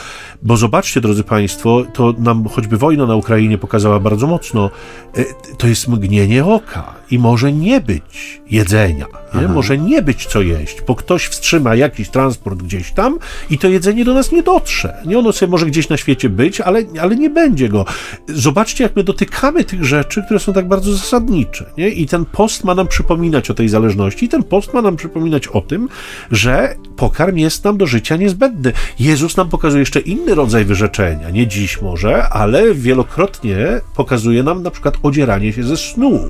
bo 0.43 0.57
zobaczcie, 0.57 1.01
drodzy 1.01 1.25
Państwo, 1.25 1.85
to 1.95 2.15
nam 2.19 2.45
choćby 2.49 2.77
wojna 2.79 3.07
na 3.07 3.15
Ukrainie 3.15 3.59
pokazała 3.59 4.01
bardzo 4.01 4.27
mocno, 4.27 4.71
y, 5.19 5.25
to 5.59 5.67
jest 5.67 5.89
mgnienie 5.89 6.45
oka 6.45 6.95
i 7.11 7.19
może 7.19 7.53
nie 7.53 7.81
być 7.81 8.41
jedzenia. 8.51 9.07
Nie? 9.35 9.49
Może 9.49 9.79
nie 9.79 10.03
być 10.03 10.27
co 10.27 10.43
jeść, 10.43 10.77
bo 10.87 10.95
ktoś 10.95 11.25
wstrzyma 11.25 11.75
jakiś 11.75 12.09
transport 12.09 12.63
gdzieś 12.63 12.93
tam 12.93 13.19
i 13.51 13.59
to 13.59 13.69
jedzenie 13.69 14.05
do 14.05 14.15
nas 14.15 14.33
nie 14.33 14.43
dotrze. 14.43 15.03
Nie 15.07 15.19
ono 15.19 15.33
sobie 15.33 15.51
może 15.51 15.67
gdzieś 15.67 15.89
na 15.89 15.97
świecie 15.97 16.29
być, 16.29 16.61
ale, 16.61 16.83
ale 17.01 17.17
nie 17.17 17.31
będzie 17.39 17.69
go. 17.69 17.85
Zobaczcie, 18.29 18.85
jak 18.85 18.97
my 18.97 19.05
dotykamy 19.05 19.65
tych 19.65 19.85
rzeczy, 19.85 20.23
które 20.25 20.41
są 20.41 20.53
tak 20.53 20.69
bardzo 20.69 20.93
zasadnicze. 20.93 21.65
Nie? 21.79 21.89
I 21.89 22.07
ten 22.07 22.25
post 22.25 22.65
ma 22.65 22.75
nam 22.75 22.89
przypominać 22.89 23.51
o 23.51 23.55
tej 23.55 23.69
zależności, 23.69 24.27
i 24.27 24.29
ten 24.29 24.43
post 24.43 24.75
ma 24.75 24.83
nam 24.83 24.97
przypominać 24.97 25.47
o 25.47 25.61
tym, 25.61 25.89
że 26.31 26.75
pokarm 26.97 27.37
jest 27.37 27.65
nam 27.65 27.77
do 27.77 27.87
życia 27.87 28.17
niezbędny. 28.17 28.73
Jezus 29.01 29.37
nam 29.37 29.49
pokazuje 29.49 29.81
jeszcze 29.81 30.01
inny 30.01 30.35
rodzaj 30.35 30.65
wyrzeczenia. 30.65 31.31
Nie 31.31 31.47
dziś 31.47 31.83
może, 31.83 32.29
ale 32.29 32.75
wielokrotnie 32.75 33.81
pokazuje 33.97 34.43
nam 34.43 34.63
na 34.63 34.71
przykład 34.71 34.95
odzieranie 35.03 35.53
się 35.53 35.63
ze 35.63 35.77
snu. 35.77 36.21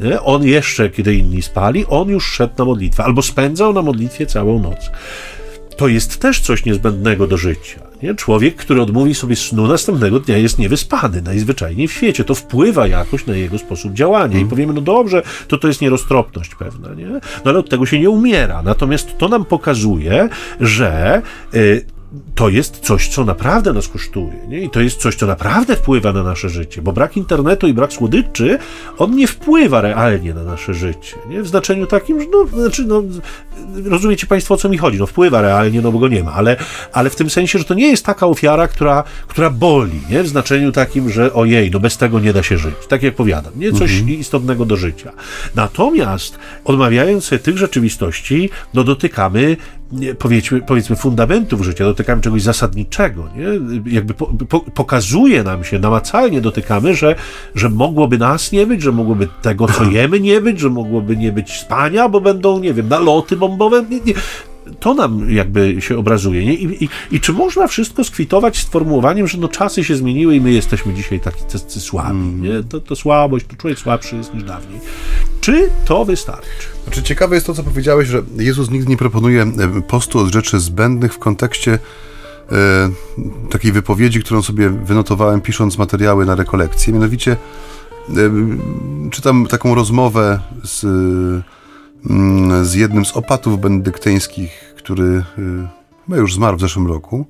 Nie? 0.00 0.20
On 0.20 0.44
jeszcze, 0.44 0.90
kiedy 0.90 1.14
inni 1.14 1.42
spali, 1.42 1.86
on 1.86 2.08
już 2.08 2.26
szedł 2.26 2.54
na 2.58 2.64
modlitwę, 2.64 3.04
albo 3.04 3.22
spędzał 3.22 3.72
na 3.72 3.82
modlitwie 3.82 4.26
całą 4.26 4.62
noc. 4.62 4.90
To 5.76 5.88
jest 5.88 6.20
też 6.20 6.40
coś 6.40 6.64
niezbędnego 6.64 7.26
do 7.26 7.36
życia. 7.36 7.85
Nie? 8.02 8.14
Człowiek, 8.14 8.56
który 8.56 8.82
odmówi 8.82 9.14
sobie 9.14 9.36
snu 9.36 9.66
następnego 9.66 10.20
dnia, 10.20 10.36
jest 10.38 10.58
niewyspany 10.58 11.22
najzwyczajniej 11.22 11.88
w 11.88 11.92
świecie. 11.92 12.24
To 12.24 12.34
wpływa 12.34 12.86
jakoś 12.86 13.26
na 13.26 13.36
jego 13.36 13.58
sposób 13.58 13.92
działania. 13.92 14.34
I 14.34 14.42
Mhm. 14.42 14.48
powiemy, 14.48 14.72
no 14.72 14.80
dobrze, 14.80 15.22
to 15.48 15.58
to 15.58 15.68
jest 15.68 15.80
nieroztropność 15.80 16.54
pewna, 16.54 16.94
nie? 16.94 17.06
No 17.08 17.20
ale 17.44 17.58
od 17.58 17.70
tego 17.70 17.86
się 17.86 18.00
nie 18.00 18.10
umiera. 18.10 18.62
Natomiast 18.62 19.18
to 19.18 19.28
nam 19.28 19.44
pokazuje, 19.44 20.28
że 20.60 21.22
y, 21.54 21.86
to 22.34 22.48
jest 22.48 22.78
coś, 22.80 23.08
co 23.08 23.24
naprawdę 23.24 23.72
nas 23.72 23.88
kosztuje. 23.88 24.46
Nie? 24.48 24.60
I 24.60 24.70
to 24.70 24.80
jest 24.80 25.00
coś, 25.00 25.14
co 25.16 25.26
naprawdę 25.26 25.76
wpływa 25.76 26.12
na 26.12 26.22
nasze 26.22 26.48
życie, 26.48 26.82
bo 26.82 26.92
brak 26.92 27.16
internetu 27.16 27.66
i 27.68 27.72
brak 27.72 27.92
słodyczy, 27.92 28.58
on 28.98 29.16
nie 29.16 29.26
wpływa 29.26 29.80
realnie 29.80 30.34
na 30.34 30.44
nasze 30.44 30.74
życie. 30.74 31.16
Nie? 31.28 31.42
W 31.42 31.48
znaczeniu 31.48 31.86
takim, 31.86 32.20
że 32.20 32.26
no, 32.32 32.60
znaczy, 32.62 32.84
no, 32.84 33.02
rozumiecie 33.84 34.26
Państwo, 34.26 34.54
o 34.54 34.56
co 34.56 34.68
mi 34.68 34.78
chodzi. 34.78 34.98
No, 34.98 35.06
wpływa 35.06 35.40
realnie, 35.40 35.80
no 35.82 35.92
bo 35.92 35.98
go 35.98 36.08
nie 36.08 36.24
ma, 36.24 36.32
ale, 36.32 36.56
ale 36.92 37.10
w 37.10 37.16
tym 37.16 37.30
sensie, 37.30 37.58
że 37.58 37.64
to 37.64 37.74
nie 37.74 37.88
jest 37.88 38.04
taka 38.04 38.26
ofiara, 38.26 38.68
która, 38.68 39.04
która 39.28 39.50
boli, 39.50 40.00
nie? 40.10 40.22
w 40.22 40.28
znaczeniu 40.28 40.72
takim, 40.72 41.10
że 41.10 41.32
ojej, 41.32 41.70
no 41.70 41.80
bez 41.80 41.96
tego 41.96 42.20
nie 42.20 42.32
da 42.32 42.42
się 42.42 42.58
żyć. 42.58 42.74
Tak 42.88 43.02
jak 43.02 43.14
powiadam, 43.14 43.52
nie? 43.56 43.72
Coś 43.72 43.92
istotnego 43.92 44.64
do 44.64 44.76
życia. 44.76 45.12
Natomiast 45.54 46.38
odmawiając 46.64 47.24
sobie 47.24 47.38
tych 47.38 47.58
rzeczywistości, 47.58 48.50
no 48.74 48.84
dotykamy 48.84 49.56
powiedzmy, 50.18 50.60
powiedzmy 50.60 50.96
fundamentów 50.96 51.64
życia, 51.64 51.84
dotykamy 51.84 52.22
czegoś 52.22 52.42
zasadniczego, 52.42 53.28
nie? 53.36 53.44
jakby 53.92 54.14
po, 54.14 54.26
po, 54.26 54.60
pokazuje 54.60 55.42
nam 55.42 55.64
się, 55.64 55.78
namacalnie 55.78 56.40
dotykamy, 56.40 56.94
że, 56.94 57.14
że 57.54 57.68
mogłoby 57.70 58.18
nas 58.18 58.52
nie 58.52 58.66
być, 58.66 58.82
że 58.82 58.92
mogłoby 58.92 59.28
tego, 59.42 59.68
co 59.68 59.84
jemy 59.90 60.20
nie 60.20 60.40
być, 60.40 60.60
że 60.60 60.70
mogłoby 60.70 61.16
nie 61.16 61.32
być 61.32 61.52
spania, 61.52 62.08
bo 62.08 62.20
będą, 62.20 62.58
nie 62.58 62.74
wiem, 62.74 62.88
naloty 62.88 63.36
bombowe, 63.48 63.84
nie, 63.90 64.00
nie. 64.00 64.14
To 64.80 64.94
nam 64.94 65.30
jakby 65.30 65.76
się 65.80 65.98
obrazuje. 65.98 66.46
Nie? 66.46 66.54
I, 66.54 66.84
i, 66.84 66.88
I 67.10 67.20
czy 67.20 67.32
można 67.32 67.66
wszystko 67.66 68.04
skwitować 68.04 68.58
sformułowaniem, 68.58 69.26
że 69.26 69.38
no 69.38 69.48
czasy 69.48 69.84
się 69.84 69.96
zmieniły 69.96 70.36
i 70.36 70.40
my 70.40 70.52
jesteśmy 70.52 70.94
dzisiaj 70.94 71.20
tacy, 71.20 71.44
tacy 71.52 71.80
słabi. 71.80 72.18
Nie? 72.18 72.62
To, 72.62 72.80
to 72.80 72.96
słabość, 72.96 73.46
to 73.46 73.56
człowiek 73.56 73.78
słabszy 73.78 74.16
jest 74.16 74.34
niż 74.34 74.42
dawniej. 74.44 74.80
Czy 75.40 75.70
to 75.84 76.04
wystarczy? 76.04 76.66
Znaczy, 76.84 77.02
ciekawe 77.02 77.34
jest 77.34 77.46
to, 77.46 77.54
co 77.54 77.62
powiedziałeś, 77.62 78.08
że 78.08 78.22
Jezus 78.36 78.70
nigdy 78.70 78.90
nie 78.90 78.96
proponuje 78.96 79.42
e, 79.42 79.82
postu 79.82 80.18
od 80.18 80.32
rzeczy 80.32 80.60
zbędnych 80.60 81.14
w 81.14 81.18
kontekście 81.18 81.78
e, 82.52 82.90
takiej 83.50 83.72
wypowiedzi, 83.72 84.20
którą 84.20 84.42
sobie 84.42 84.70
wynotowałem, 84.70 85.40
pisząc 85.40 85.78
materiały 85.78 86.26
na 86.26 86.34
rekolekcję. 86.34 86.92
Mianowicie 86.92 87.32
e, 87.32 88.14
czytam 89.10 89.46
taką 89.46 89.74
rozmowę 89.74 90.40
z, 90.64 90.84
z 92.62 92.74
jednym 92.74 93.04
z 93.04 93.12
opatów 93.12 93.60
benedyktyńskich, 93.60 94.74
który 94.76 95.04
e, 95.04 95.22
chyba 96.04 96.16
już 96.16 96.34
zmarł 96.34 96.56
w 96.56 96.60
zeszłym 96.60 96.86
roku. 96.86 97.26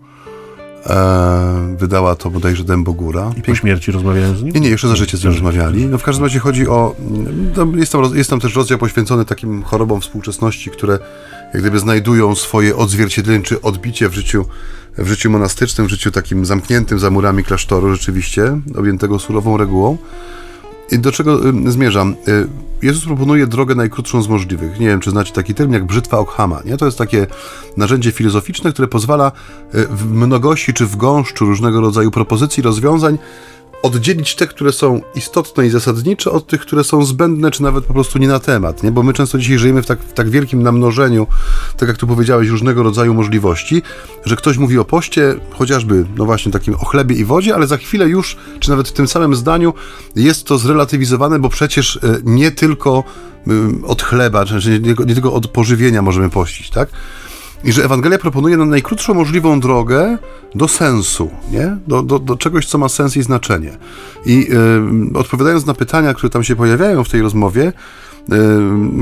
E, 0.86 1.76
wydała 1.78 2.16
to 2.16 2.30
bodajże 2.30 2.64
Dębogóra. 2.64 3.32
I 3.36 3.42
po 3.42 3.54
śmierci 3.54 3.92
rozmawiałem 3.92 4.36
z 4.36 4.42
nim? 4.42 4.54
Nie, 4.54 4.60
nie, 4.60 4.68
jeszcze 4.68 4.88
za 4.88 4.96
życie 4.96 5.16
z 5.16 5.24
nim 5.24 5.32
rozmawiali. 5.32 5.86
No 5.86 5.98
w 5.98 6.02
każdym 6.02 6.24
razie 6.24 6.38
chodzi 6.38 6.68
o. 6.68 6.94
no, 7.56 7.66
Jest 7.78 7.92
tam, 7.92 8.16
jest 8.16 8.30
tam 8.30 8.40
też 8.40 8.54
rozdział 8.54 8.78
poświęcony 8.78 9.24
takim 9.24 9.62
chorobom 9.62 10.00
współczesności, 10.00 10.70
które 10.70 10.98
jak 11.54 11.62
gdyby 11.62 11.78
znajdują 11.78 12.34
swoje 12.34 12.76
odzwierciedlenie 12.76 13.42
czy 13.42 13.62
odbicie 13.62 14.08
w 14.08 14.14
życiu, 14.14 14.44
w 14.98 15.08
życiu 15.08 15.30
monastycznym, 15.30 15.86
w 15.86 15.90
życiu 15.90 16.10
takim 16.10 16.44
zamkniętym 16.44 16.98
za 16.98 17.10
murami 17.10 17.44
klasztoru, 17.44 17.94
rzeczywiście, 17.94 18.60
objętego 18.76 19.18
surową 19.18 19.56
regułą. 19.56 19.96
I 20.90 20.98
do 20.98 21.12
czego 21.12 21.48
y, 21.48 21.70
zmierzam? 21.70 22.16
Jezus 22.82 23.04
proponuje 23.04 23.46
drogę 23.46 23.74
najkrótszą 23.74 24.22
z 24.22 24.28
możliwych. 24.28 24.80
Nie 24.80 24.86
wiem, 24.86 25.00
czy 25.00 25.10
znacie 25.10 25.32
taki 25.32 25.54
termin 25.54 25.74
jak 25.74 25.84
brzytwa 25.84 26.18
Okhama. 26.18 26.60
Nie? 26.64 26.76
To 26.76 26.86
jest 26.86 26.98
takie 26.98 27.26
narzędzie 27.76 28.12
filozoficzne, 28.12 28.72
które 28.72 28.88
pozwala 28.88 29.32
y, 29.74 29.86
w 29.86 30.12
mnogości 30.12 30.74
czy 30.74 30.86
w 30.86 30.96
gąszczu 30.96 31.46
różnego 31.46 31.80
rodzaju 31.80 32.10
propozycji, 32.10 32.62
rozwiązań 32.62 33.18
oddzielić 33.82 34.34
te, 34.34 34.46
które 34.46 34.72
są 34.72 35.00
istotne 35.14 35.66
i 35.66 35.70
zasadnicze, 35.70 36.30
od 36.30 36.46
tych, 36.46 36.60
które 36.60 36.84
są 36.84 37.04
zbędne, 37.04 37.50
czy 37.50 37.62
nawet 37.62 37.84
po 37.84 37.94
prostu 37.94 38.18
nie 38.18 38.28
na 38.28 38.40
temat, 38.40 38.82
nie? 38.82 38.92
Bo 38.92 39.02
my 39.02 39.12
często 39.12 39.38
dzisiaj 39.38 39.58
żyjemy 39.58 39.82
w 39.82 39.86
tak, 39.86 40.00
w 40.00 40.12
tak 40.12 40.30
wielkim 40.30 40.62
namnożeniu, 40.62 41.26
tak 41.76 41.88
jak 41.88 41.98
tu 41.98 42.06
powiedziałeś, 42.06 42.48
różnego 42.48 42.82
rodzaju 42.82 43.14
możliwości, 43.14 43.82
że 44.24 44.36
ktoś 44.36 44.58
mówi 44.58 44.78
o 44.78 44.84
poście, 44.84 45.34
chociażby, 45.50 46.06
no 46.16 46.24
właśnie, 46.24 46.52
takim 46.52 46.74
o 46.74 46.84
chlebie 46.84 47.16
i 47.16 47.24
wodzie, 47.24 47.54
ale 47.54 47.66
za 47.66 47.76
chwilę 47.76 48.08
już, 48.08 48.36
czy 48.60 48.70
nawet 48.70 48.88
w 48.88 48.92
tym 48.92 49.08
samym 49.08 49.34
zdaniu 49.34 49.74
jest 50.16 50.44
to 50.44 50.58
zrelatywizowane, 50.58 51.38
bo 51.38 51.48
przecież 51.48 51.96
e, 51.96 52.00
nie 52.24 52.50
tylko 52.50 53.04
y, 53.48 53.86
od 53.86 54.02
chleba, 54.02 54.44
czy 54.44 54.54
nie, 54.54 54.80
tylko- 54.80 55.04
nie 55.04 55.14
tylko 55.14 55.32
od 55.32 55.48
pożywienia 55.48 56.02
możemy 56.02 56.30
pościć, 56.30 56.70
tak? 56.70 56.88
I 57.64 57.72
że 57.72 57.84
Ewangelia 57.84 58.18
proponuje 58.18 58.56
nam 58.56 58.70
najkrótszą 58.70 59.14
możliwą 59.14 59.60
drogę 59.60 60.18
do 60.54 60.68
sensu, 60.68 61.30
nie? 61.50 61.76
Do, 61.86 62.02
do, 62.02 62.18
do 62.18 62.36
czegoś, 62.36 62.66
co 62.66 62.78
ma 62.78 62.88
sens 62.88 63.16
i 63.16 63.22
znaczenie. 63.22 63.76
I 64.26 64.48
y, 65.14 65.18
odpowiadając 65.18 65.66
na 65.66 65.74
pytania, 65.74 66.14
które 66.14 66.30
tam 66.30 66.44
się 66.44 66.56
pojawiają 66.56 67.04
w 67.04 67.08
tej 67.08 67.22
rozmowie, 67.22 67.72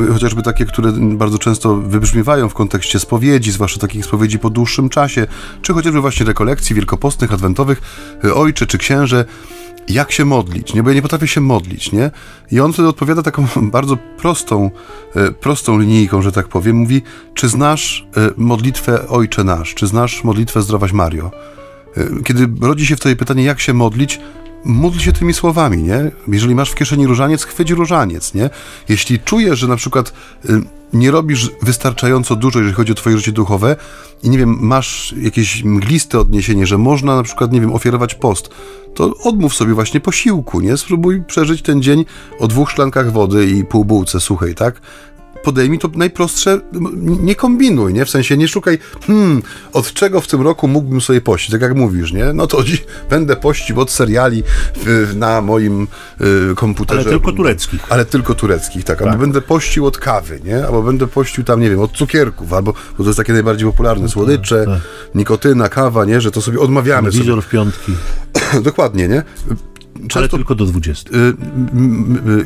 y, 0.08 0.12
chociażby 0.12 0.42
takie, 0.42 0.66
które 0.66 0.92
bardzo 0.92 1.38
często 1.38 1.76
wybrzmiewają 1.76 2.48
w 2.48 2.54
kontekście 2.54 2.98
spowiedzi, 2.98 3.52
zwłaszcza 3.52 3.80
takich 3.80 4.04
spowiedzi 4.04 4.38
po 4.38 4.50
dłuższym 4.50 4.88
czasie, 4.88 5.26
czy 5.62 5.72
chociażby 5.72 6.00
właśnie 6.00 6.26
rekolekcji 6.26 6.76
wielkopostnych, 6.76 7.32
adwentowych, 7.32 7.82
y, 8.24 8.34
ojcze 8.34 8.66
czy 8.66 8.78
księże, 8.78 9.24
jak 9.88 10.12
się 10.12 10.24
modlić, 10.24 10.74
nie? 10.74 10.82
Bo 10.82 10.88
ja 10.90 10.94
nie 10.94 11.02
potrafię 11.02 11.28
się 11.28 11.40
modlić, 11.40 11.92
nie? 11.92 12.10
I 12.52 12.60
on 12.60 12.72
wtedy 12.72 12.88
odpowiada 12.88 13.22
taką 13.22 13.46
bardzo 13.76 13.96
prostą, 13.96 14.70
e, 15.16 15.30
prostą 15.30 15.78
linijką, 15.78 16.22
że 16.22 16.32
tak 16.32 16.48
powiem. 16.48 16.76
Mówi, 16.76 17.02
czy 17.34 17.48
znasz 17.48 18.06
e, 18.16 18.30
modlitwę 18.36 19.08
Ojcze 19.08 19.44
Nasz? 19.44 19.74
Czy 19.74 19.86
znasz 19.86 20.24
modlitwę 20.24 20.62
Zdrowaś 20.62 20.92
Mario? 20.92 21.30
E, 21.96 22.22
Kiedy 22.24 22.66
rodzi 22.66 22.86
się 22.86 22.96
wtedy 22.96 23.16
pytanie, 23.16 23.44
jak 23.44 23.60
się 23.60 23.74
modlić, 23.74 24.20
módl 24.64 24.98
się 24.98 25.12
tymi 25.12 25.34
słowami, 25.34 25.82
nie? 25.82 26.10
Jeżeli 26.28 26.54
masz 26.54 26.70
w 26.70 26.74
kieszeni 26.74 27.06
różaniec, 27.06 27.44
chwyć 27.44 27.70
różaniec, 27.70 28.34
nie? 28.34 28.50
Jeśli 28.88 29.18
czujesz, 29.18 29.58
że 29.58 29.68
na 29.68 29.76
przykład 29.76 30.12
nie 30.92 31.10
robisz 31.10 31.50
wystarczająco 31.62 32.36
dużo, 32.36 32.58
jeżeli 32.58 32.76
chodzi 32.76 32.92
o 32.92 32.94
twoje 32.94 33.16
życie 33.16 33.32
duchowe 33.32 33.76
i 34.22 34.30
nie 34.30 34.38
wiem, 34.38 34.58
masz 34.60 35.14
jakieś 35.20 35.64
mgliste 35.64 36.20
odniesienie, 36.20 36.66
że 36.66 36.78
można 36.78 37.16
na 37.16 37.22
przykład, 37.22 37.52
nie 37.52 37.60
wiem, 37.60 37.72
ofiarować 37.72 38.14
post, 38.14 38.50
to 38.94 39.14
odmów 39.24 39.54
sobie 39.54 39.74
właśnie 39.74 40.00
posiłku, 40.00 40.60
nie? 40.60 40.76
Spróbuj 40.76 41.22
przeżyć 41.26 41.62
ten 41.62 41.82
dzień 41.82 42.04
o 42.38 42.48
dwóch 42.48 42.70
szklankach 42.70 43.12
wody 43.12 43.46
i 43.46 43.64
pół 43.64 43.84
bułce 43.84 44.20
suchej, 44.20 44.54
tak? 44.54 44.80
Podejmij 45.44 45.78
to 45.78 45.88
najprostsze, 45.94 46.60
nie 47.02 47.34
kombinuj, 47.34 47.94
nie? 47.94 48.04
W 48.04 48.10
sensie 48.10 48.36
nie 48.36 48.48
szukaj, 48.48 48.78
hmm, 49.06 49.42
od 49.72 49.92
czego 49.92 50.20
w 50.20 50.26
tym 50.26 50.42
roku 50.42 50.68
mógłbym 50.68 51.00
sobie 51.00 51.20
pościć, 51.20 51.50
tak 51.50 51.60
jak 51.60 51.74
mówisz, 51.74 52.12
nie? 52.12 52.32
No 52.32 52.46
to 52.46 52.64
dziś 52.64 52.84
będę 53.10 53.36
pościł 53.36 53.80
od 53.80 53.90
seriali 53.90 54.42
na 55.14 55.40
moim 55.40 55.86
y, 56.52 56.54
komputerze. 56.54 57.00
Ale 57.00 57.10
tylko 57.10 57.32
tureckich. 57.32 57.80
Ale 57.88 58.04
tylko 58.04 58.34
tureckich, 58.34 58.84
tak. 58.84 59.02
Albo 59.02 59.18
będę 59.18 59.40
pościł 59.40 59.86
od 59.86 59.98
kawy, 59.98 60.40
nie? 60.44 60.66
Albo 60.66 60.82
będę 60.82 61.06
pościł 61.06 61.44
tam, 61.44 61.60
nie 61.60 61.70
wiem, 61.70 61.80
od 61.80 61.92
cukierków, 61.92 62.52
albo, 62.52 62.72
bo 62.72 63.04
to 63.04 63.10
jest 63.10 63.16
takie 63.16 63.32
najbardziej 63.32 63.66
popularne, 63.66 64.08
słodycze, 64.08 64.80
nikotyna, 65.14 65.68
kawa, 65.68 66.04
nie? 66.04 66.20
Że 66.20 66.30
to 66.30 66.42
sobie 66.42 66.60
odmawiamy. 66.60 67.10
Telewizor 67.10 67.42
w 67.42 67.48
piątki, 67.48 67.92
Dokładnie, 68.62 69.08
nie? 69.08 69.22
Ale 70.00 70.08
Często 70.08 70.36
tylko 70.36 70.54
do 70.54 70.66
20. 70.66 71.10
Y, 71.10 71.14
y, 71.16 71.34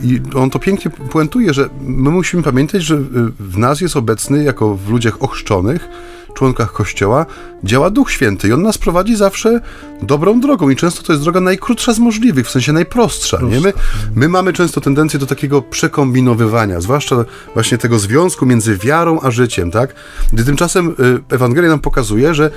I 0.02 0.20
on 0.34 0.50
to 0.50 0.58
pięknie 0.58 0.90
puentuje, 0.90 1.54
że 1.54 1.68
my 1.80 2.10
musimy 2.10 2.42
pamiętać, 2.42 2.82
że 2.82 2.94
y, 2.94 3.00
w 3.38 3.58
nas 3.58 3.80
jest 3.80 3.96
obecny, 3.96 4.44
jako 4.44 4.76
w 4.76 4.90
ludziach 4.90 5.22
ochrzczonych, 5.22 5.88
członkach 6.34 6.72
Kościoła, 6.72 7.26
działa 7.64 7.90
Duch 7.90 8.10
Święty 8.10 8.48
i 8.48 8.52
on 8.52 8.62
nas 8.62 8.78
prowadzi 8.78 9.16
zawsze 9.16 9.60
dobrą 10.02 10.40
drogą 10.40 10.70
i 10.70 10.76
często 10.76 11.02
to 11.02 11.12
jest 11.12 11.22
droga 11.22 11.40
najkrótsza 11.40 11.92
z 11.92 11.98
możliwych, 11.98 12.46
w 12.46 12.50
sensie 12.50 12.72
najprostsza. 12.72 13.38
Nie? 13.42 13.60
My, 13.60 13.72
my 14.14 14.28
mamy 14.28 14.52
często 14.52 14.80
tendencję 14.80 15.18
do 15.20 15.26
takiego 15.26 15.62
przekombinowywania, 15.62 16.80
zwłaszcza 16.80 17.24
właśnie 17.54 17.78
tego 17.78 17.98
związku 17.98 18.46
między 18.46 18.76
wiarą 18.76 19.20
a 19.20 19.30
życiem, 19.30 19.70
tak? 19.70 19.94
Gdy 20.32 20.44
tymczasem 20.44 20.94
Ewangelia 21.28 21.70
nam 21.70 21.80
pokazuje, 21.80 22.34
że 22.34 22.50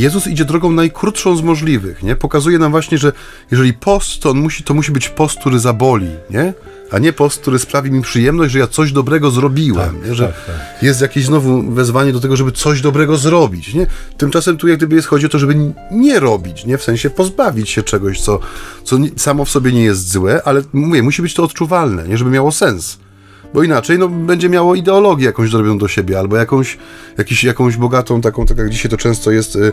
Jezus 0.00 0.26
idzie 0.26 0.44
drogą 0.44 0.72
najkrótszą 0.72 1.36
z 1.36 1.42
możliwych, 1.42 2.02
nie? 2.02 2.16
Pokazuje 2.16 2.58
nam 2.58 2.70
właśnie, 2.70 2.98
że 2.98 3.12
jeżeli 3.50 3.72
post, 3.74 4.22
to 4.22 4.30
on 4.30 4.38
musi, 4.38 4.64
to 4.64 4.74
musi 4.74 4.92
być 4.92 5.08
post, 5.08 5.38
który 5.40 5.58
zaboli, 5.58 6.08
nie? 6.30 6.54
a 6.92 6.98
nie 6.98 7.12
post, 7.12 7.40
który 7.40 7.58
sprawi 7.58 7.90
mi 7.90 8.02
przyjemność, 8.02 8.52
że 8.52 8.58
ja 8.58 8.66
coś 8.66 8.92
dobrego 8.92 9.30
zrobiłem, 9.30 10.00
Tak, 10.00 10.14
że 10.14 10.26
tak, 10.26 10.46
tak. 10.46 10.82
jest 10.82 11.00
jakieś 11.00 11.24
znowu 11.24 11.72
wezwanie 11.72 12.12
do 12.12 12.20
tego, 12.20 12.36
żeby 12.36 12.52
coś 12.52 12.80
dobrego 12.80 13.16
zrobić. 13.16 13.74
Nie? 13.74 13.86
Tymczasem 14.16 14.56
tu 14.56 14.68
jak 14.68 14.76
gdyby 14.76 14.96
jest 14.96 15.08
chodzi 15.08 15.26
o 15.26 15.28
to, 15.28 15.38
żeby 15.38 15.72
nie 15.90 16.20
robić, 16.20 16.64
nie? 16.66 16.78
w 16.78 16.82
sensie 16.82 17.10
pozbawić 17.10 17.70
się 17.70 17.82
czegoś, 17.82 18.20
co, 18.20 18.38
co 18.84 18.96
samo 19.16 19.44
w 19.44 19.50
sobie 19.50 19.72
nie 19.72 19.84
jest 19.84 20.12
złe, 20.12 20.42
ale 20.44 20.62
mówię, 20.72 21.02
musi 21.02 21.22
być 21.22 21.34
to 21.34 21.44
odczuwalne, 21.44 22.08
nie? 22.08 22.18
żeby 22.18 22.30
miało 22.30 22.52
sens. 22.52 22.98
Bo 23.54 23.62
inaczej 23.62 23.98
no, 23.98 24.08
będzie 24.08 24.48
miało 24.48 24.74
ideologię 24.74 25.26
jakąś 25.26 25.50
zrobioną 25.50 25.78
do 25.78 25.88
siebie, 25.88 26.18
albo 26.18 26.36
jakąś, 26.36 26.78
jakiś, 27.18 27.44
jakąś 27.44 27.76
bogatą, 27.76 28.20
taką, 28.20 28.46
tak 28.46 28.58
jak 28.58 28.70
dzisiaj 28.70 28.90
to 28.90 28.96
często 28.96 29.30
jest, 29.30 29.56
y, 29.56 29.72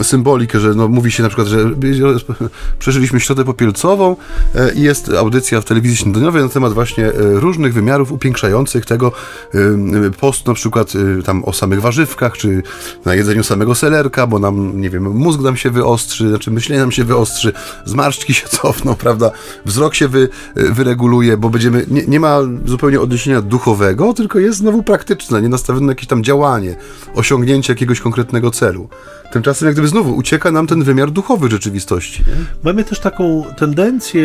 y, 0.00 0.04
symbolikę, 0.04 0.60
że 0.60 0.74
no, 0.74 0.88
mówi 0.88 1.12
się 1.12 1.22
na 1.22 1.28
przykład, 1.28 1.48
że 1.48 1.58
przeżyliśmy 2.78 3.20
środę 3.20 3.44
popielcową 3.44 4.16
y, 4.54 4.74
i 4.74 4.80
jest 4.80 5.08
audycja 5.08 5.60
w 5.60 5.64
telewizji 5.64 5.96
śniadaniowej 5.96 6.42
na 6.42 6.48
temat 6.48 6.72
właśnie 6.72 7.06
y, 7.08 7.40
różnych 7.40 7.74
wymiarów 7.74 8.12
upiększających 8.12 8.86
tego 8.86 9.12
y, 9.54 9.58
y, 10.06 10.10
postu, 10.10 10.50
na 10.50 10.54
przykład 10.54 10.94
y, 10.94 11.22
tam 11.22 11.44
o 11.44 11.52
samych 11.52 11.80
warzywkach, 11.80 12.36
czy 12.36 12.62
na 13.04 13.14
jedzeniu 13.14 13.44
samego 13.44 13.74
selerka, 13.74 14.26
bo 14.26 14.38
nam, 14.38 14.80
nie 14.80 14.90
wiem, 14.90 15.02
mózg 15.02 15.40
nam 15.40 15.56
się 15.56 15.70
wyostrzy, 15.70 16.28
znaczy 16.28 16.50
myślenie 16.50 16.80
nam 16.80 16.92
się 16.92 17.04
wyostrzy, 17.04 17.52
zmarszczki 17.84 18.34
się 18.34 18.48
cofną, 18.62 18.94
prawda, 18.94 19.30
wzrok 19.64 19.94
się 19.94 20.08
wy, 20.08 20.28
y, 20.56 20.72
wyreguluje, 20.72 21.36
bo 21.36 21.50
będziemy, 21.50 21.86
nie, 21.88 22.06
nie 22.06 22.20
ma 22.20 22.38
zupełnie 22.64 23.00
odniesienia 23.06 23.42
duchowego, 23.42 24.14
tylko 24.14 24.38
jest 24.38 24.58
znowu 24.58 24.82
praktyczne, 24.82 25.42
nie 25.42 25.48
nastawione 25.48 25.86
na 25.86 25.92
jakieś 25.92 26.06
tam 26.06 26.24
działanie, 26.24 26.76
osiągnięcie 27.14 27.72
jakiegoś 27.72 28.00
konkretnego 28.00 28.50
celu. 28.50 28.88
Tymczasem 29.32 29.66
jak 29.66 29.74
gdyby 29.74 29.88
znowu 29.88 30.16
ucieka 30.16 30.50
nam 30.50 30.66
ten 30.66 30.84
wymiar 30.84 31.10
duchowy 31.10 31.50
rzeczywistości. 31.50 32.24
Nie? 32.26 32.34
Mamy 32.64 32.84
też 32.84 33.00
taką 33.00 33.44
tendencję, 33.56 34.22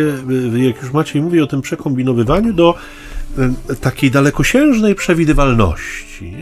y, 0.56 0.60
jak 0.60 0.82
już 0.82 0.94
Maciej 0.94 1.22
mówi 1.22 1.42
o 1.42 1.48
tym 1.48 1.62
przekombinowywaniu, 1.62 2.54
do 2.54 2.76
y, 3.70 3.76
takiej 3.76 4.12
dalekosiężnej 4.12 4.96
przewidywalności. 4.96 6.36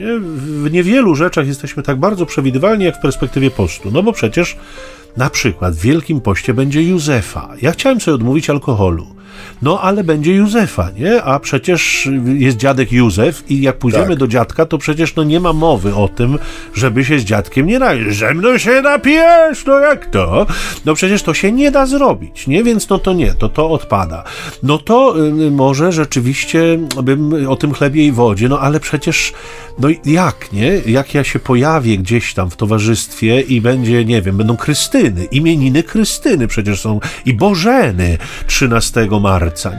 W 0.64 0.72
niewielu 0.72 1.16
rzeczach 1.16 1.48
jesteśmy 1.48 1.84
tak 1.84 2.00
bardzo 2.00 2.26
przewidywalni, 2.26 2.86
jak 2.86 2.98
w 2.98 3.02
perspektywie 3.02 3.52
postu. 3.52 3.92
No 3.92 4.04
bo 4.04 4.14
przecież 4.14 4.58
na 5.18 5.30
przykład 5.30 5.76
w 5.76 5.82
Wielkim 5.82 6.22
Poście 6.22 6.54
będzie 6.54 6.84
Józefa. 6.84 7.50
Ja 7.62 7.72
chciałem 7.72 8.02
sobie 8.02 8.16
odmówić 8.16 8.50
alkoholu. 8.50 9.19
No, 9.62 9.82
ale 9.82 10.04
będzie 10.04 10.36
Józefa, 10.36 10.92
nie? 10.92 11.24
A 11.24 11.40
przecież 11.40 12.10
jest 12.38 12.58
dziadek 12.58 12.92
Józef 12.92 13.44
i 13.52 13.62
jak 13.62 13.78
pójdziemy 13.78 14.08
Tak. 14.08 14.16
do 14.18 14.28
dziadka, 14.28 14.66
to 14.66 14.78
przecież 14.78 15.16
no 15.16 15.24
nie 15.24 15.40
ma 15.40 15.54
mowy 15.54 15.96
o 15.96 16.08
tym, 16.08 16.40
żeby 16.74 17.06
się 17.06 17.20
z 17.20 17.24
dziadkiem 17.24 17.68
nie 17.68 17.80
napić. 17.80 18.16
Ze 18.18 18.34
mną 18.34 18.58
się 18.58 18.82
napijesz, 18.82 19.66
no 19.66 19.80
jak 19.80 20.06
to? 20.06 20.46
No 20.86 20.94
przecież 20.94 21.24
to 21.24 21.34
się 21.34 21.52
nie 21.52 21.72
da 21.72 21.86
zrobić, 21.86 22.48
nie? 22.48 22.64
Więc 22.64 22.90
no 22.90 23.00
to 23.00 23.14
nie, 23.14 23.34
to 23.34 23.50
to 23.50 23.70
odpada. 23.70 24.24
No 24.64 24.78
to 24.78 25.26
y, 25.28 25.52
może 25.52 25.92
rzeczywiście 25.92 26.80
bym 27.04 27.48
o 27.50 27.56
tym 27.56 27.74
chlebie 27.74 28.06
i 28.06 28.12
wodzie, 28.12 28.50
no 28.50 28.60
ale 28.60 28.80
przecież 28.80 29.34
no 29.80 29.88
jak, 30.06 30.54
nie? 30.54 30.82
Jak 30.86 31.14
ja 31.14 31.24
się 31.24 31.40
pojawię 31.40 31.98
gdzieś 31.98 32.34
tam 32.34 32.50
w 32.50 32.56
towarzystwie 32.56 33.42
i 33.42 33.62
będzie, 33.62 34.06
nie 34.06 34.22
wiem, 34.22 34.38
będą 34.38 34.58
Krystyny, 34.58 35.26
imieniny 35.26 35.84
Krystyny 35.84 36.48
przecież 36.48 36.82
są 36.82 37.00
i 37.26 37.34
Bożeny 37.34 38.18
13 38.48 39.08
marca, 39.22 39.29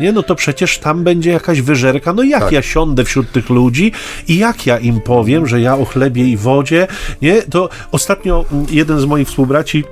nie? 0.01 0.13
No 0.13 0.23
to 0.23 0.35
przecież 0.35 0.79
tam 0.79 1.05
będzie 1.05 1.31
jakaś 1.31 1.61
wyżerka. 1.61 2.13
No 2.13 2.23
jak 2.23 2.41
Tak. 2.41 2.53
ja 2.53 2.63
siądę 2.63 3.05
wśród 3.05 3.33
tych 3.33 3.51
ludzi 3.51 3.93
i 4.29 4.39
jak 4.39 4.67
ja 4.67 4.79
im 4.79 5.01
powiem, 5.01 5.47
że 5.47 5.61
ja 5.61 5.77
o 5.77 5.85
chlebie 5.85 6.25
i 6.25 6.37
wodzie, 6.37 6.87
nie? 7.23 7.43
To 7.43 7.69
ostatnio 7.93 8.45
jeden 8.71 9.01
z 9.01 9.05
moich 9.05 9.29
współbraci 9.29 9.85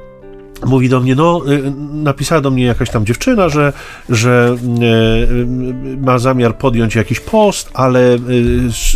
mówi 0.66 0.88
do 0.88 1.00
mnie, 1.00 1.14
no, 1.14 1.42
y, 1.52 1.72
napisała 1.92 2.40
do 2.40 2.50
mnie 2.50 2.64
jakaś 2.64 2.90
tam 2.90 3.06
dziewczyna, 3.06 3.48
że, 3.48 3.72
że 4.08 4.56
y, 4.80 5.46
ma 5.96 6.18
zamiar 6.18 6.56
podjąć 6.58 6.94
jakiś 6.94 7.20
post, 7.20 7.70
ale 7.74 8.14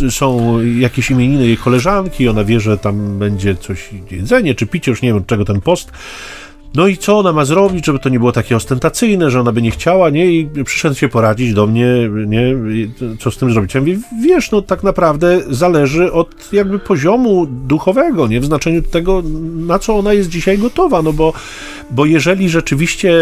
y, 0.05 0.11
są 0.11 0.57
jakieś 0.61 1.11
imieniny 1.11 1.47
jej 1.47 1.57
koleżanki, 1.57 2.27
ona 2.27 2.43
wie, 2.43 2.59
że 2.59 2.77
tam 2.77 3.19
będzie 3.19 3.55
coś 3.55 3.89
jedzenie 4.11 4.55
czy 4.55 4.67
picie, 4.67 4.91
już 4.91 5.01
nie 5.01 5.09
wiem 5.09 5.17
od 5.17 5.27
czego 5.27 5.45
ten 5.45 5.61
post. 5.61 5.91
No 6.75 6.87
i 6.87 6.97
co 6.97 7.19
ona 7.19 7.33
ma 7.33 7.45
zrobić, 7.45 7.85
żeby 7.85 7.99
to 7.99 8.09
nie 8.09 8.19
było 8.19 8.31
takie 8.31 8.55
ostentacyjne, 8.55 9.31
że 9.31 9.39
ona 9.39 9.51
by 9.51 9.61
nie 9.61 9.71
chciała, 9.71 10.09
nie? 10.09 10.25
I 10.25 10.49
przyszedł 10.65 10.95
się 10.95 11.09
poradzić 11.09 11.53
do 11.53 11.67
mnie, 11.67 11.85
nie? 12.27 12.55
Co 13.19 13.31
z 13.31 13.37
tym 13.37 13.53
zrobić? 13.53 13.73
Ja 13.73 13.81
mówię, 13.81 13.97
wiesz, 14.23 14.51
no 14.51 14.61
tak 14.61 14.83
naprawdę 14.83 15.41
zależy 15.49 16.11
od 16.11 16.53
jakby 16.53 16.79
poziomu 16.79 17.45
duchowego, 17.45 18.27
nie? 18.27 18.39
W 18.39 18.45
znaczeniu 18.45 18.81
tego, 18.81 19.23
na 19.55 19.79
co 19.79 19.95
ona 19.95 20.13
jest 20.13 20.29
dzisiaj 20.29 20.57
gotowa, 20.57 21.01
no 21.01 21.13
bo, 21.13 21.33
bo 21.91 22.05
jeżeli 22.05 22.49
rzeczywiście 22.49 23.13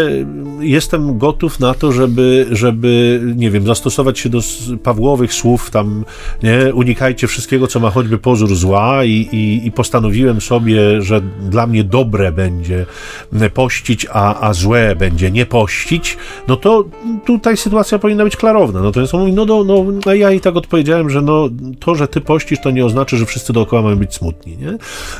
jestem 0.60 1.18
gotów 1.18 1.60
na 1.60 1.74
to, 1.74 1.92
żeby, 1.92 2.46
żeby, 2.50 3.20
nie 3.36 3.50
wiem, 3.50 3.66
zastosować 3.66 4.18
się 4.18 4.28
do 4.28 4.40
Pawłowych 4.82 5.34
słów 5.34 5.70
tam, 5.70 6.04
nie? 6.42 6.74
Unikajcie 6.74 7.26
wszystkiego, 7.26 7.66
co 7.66 7.80
ma 7.80 7.90
choćby 7.90 8.18
pozór 8.18 8.54
zła 8.54 9.04
i, 9.04 9.28
i, 9.32 9.66
i 9.66 9.72
postanowiłem 9.72 10.40
sobie, 10.40 11.02
że 11.02 11.20
dla 11.50 11.66
mnie 11.66 11.84
dobre 11.84 12.32
będzie 12.32 12.86
pościć, 13.54 14.06
a, 14.12 14.40
a 14.40 14.52
złe 14.52 14.96
będzie 14.96 15.30
nie 15.30 15.46
pościć, 15.46 16.16
no 16.48 16.56
to 16.56 16.84
tutaj 17.26 17.56
sytuacja 17.56 17.98
powinna 17.98 18.24
być 18.24 18.36
klarowna. 18.36 18.82
Natomiast 18.82 19.14
on 19.14 19.20
mówi, 19.20 19.32
no, 19.32 19.44
no, 19.44 19.64
no 19.64 19.84
a 20.06 20.14
ja 20.14 20.30
i 20.30 20.40
tak 20.40 20.56
odpowiedziałem, 20.56 21.10
że 21.10 21.22
no, 21.22 21.48
to, 21.80 21.94
że 21.94 22.08
ty 22.08 22.20
pościsz, 22.20 22.58
to 22.62 22.70
nie 22.70 22.86
oznacza, 22.86 23.16
że 23.16 23.26
wszyscy 23.26 23.52
dookoła 23.52 23.82
mają 23.82 23.96
być 23.96 24.14
smutni, 24.14 24.56
nie? 24.56 24.78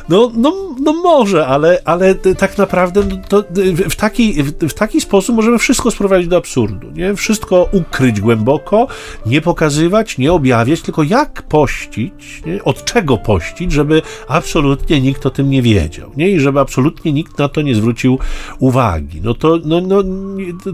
No, 0.09 0.31
no, 0.35 0.53
no 0.81 0.93
może, 0.93 1.47
ale, 1.47 1.81
ale 1.85 2.15
tak 2.15 2.57
naprawdę 2.57 3.01
no, 3.31 3.32
to 3.33 3.43
w 3.89 3.95
taki, 3.95 4.43
w, 4.43 4.73
taki 4.73 5.01
sposób 5.01 5.35
możemy 5.35 5.59
wszystko 5.59 5.91
sprowadzić 5.91 6.27
do 6.27 6.37
absurdu, 6.37 6.91
nie? 6.91 7.15
Wszystko 7.15 7.69
ukryć 7.71 8.21
głęboko, 8.21 8.87
nie 9.25 9.41
pokazywać, 9.41 10.17
nie 10.17 10.33
objawiać, 10.33 10.81
tylko 10.81 11.03
jak 11.03 11.43
pościć, 11.43 12.41
nie? 12.45 12.63
od 12.63 12.85
czego 12.85 13.17
pościć, 13.17 13.71
żeby 13.71 14.01
absolutnie 14.27 15.01
nikt 15.01 15.25
o 15.25 15.29
tym 15.29 15.49
nie 15.49 15.61
wiedział, 15.61 16.11
nie? 16.17 16.29
I 16.29 16.39
żeby 16.39 16.59
absolutnie 16.59 17.13
nikt 17.13 17.39
na 17.39 17.49
to 17.49 17.61
nie 17.61 17.75
zwrócił 17.75 18.19
uwagi. 18.59 19.21
No 19.23 19.33
to 19.33 19.59
no, 19.65 19.81
no, 19.81 20.03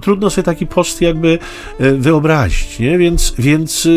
trudno 0.02 0.30
sobie 0.30 0.46
taki 0.46 0.68
post 0.68 1.02
jakby 1.02 1.40
e, 1.80 1.92
wyobrazić, 1.92 2.80
nie? 2.80 2.98
Więc, 2.98 3.34
więc 3.40 3.86
y, 3.86 3.90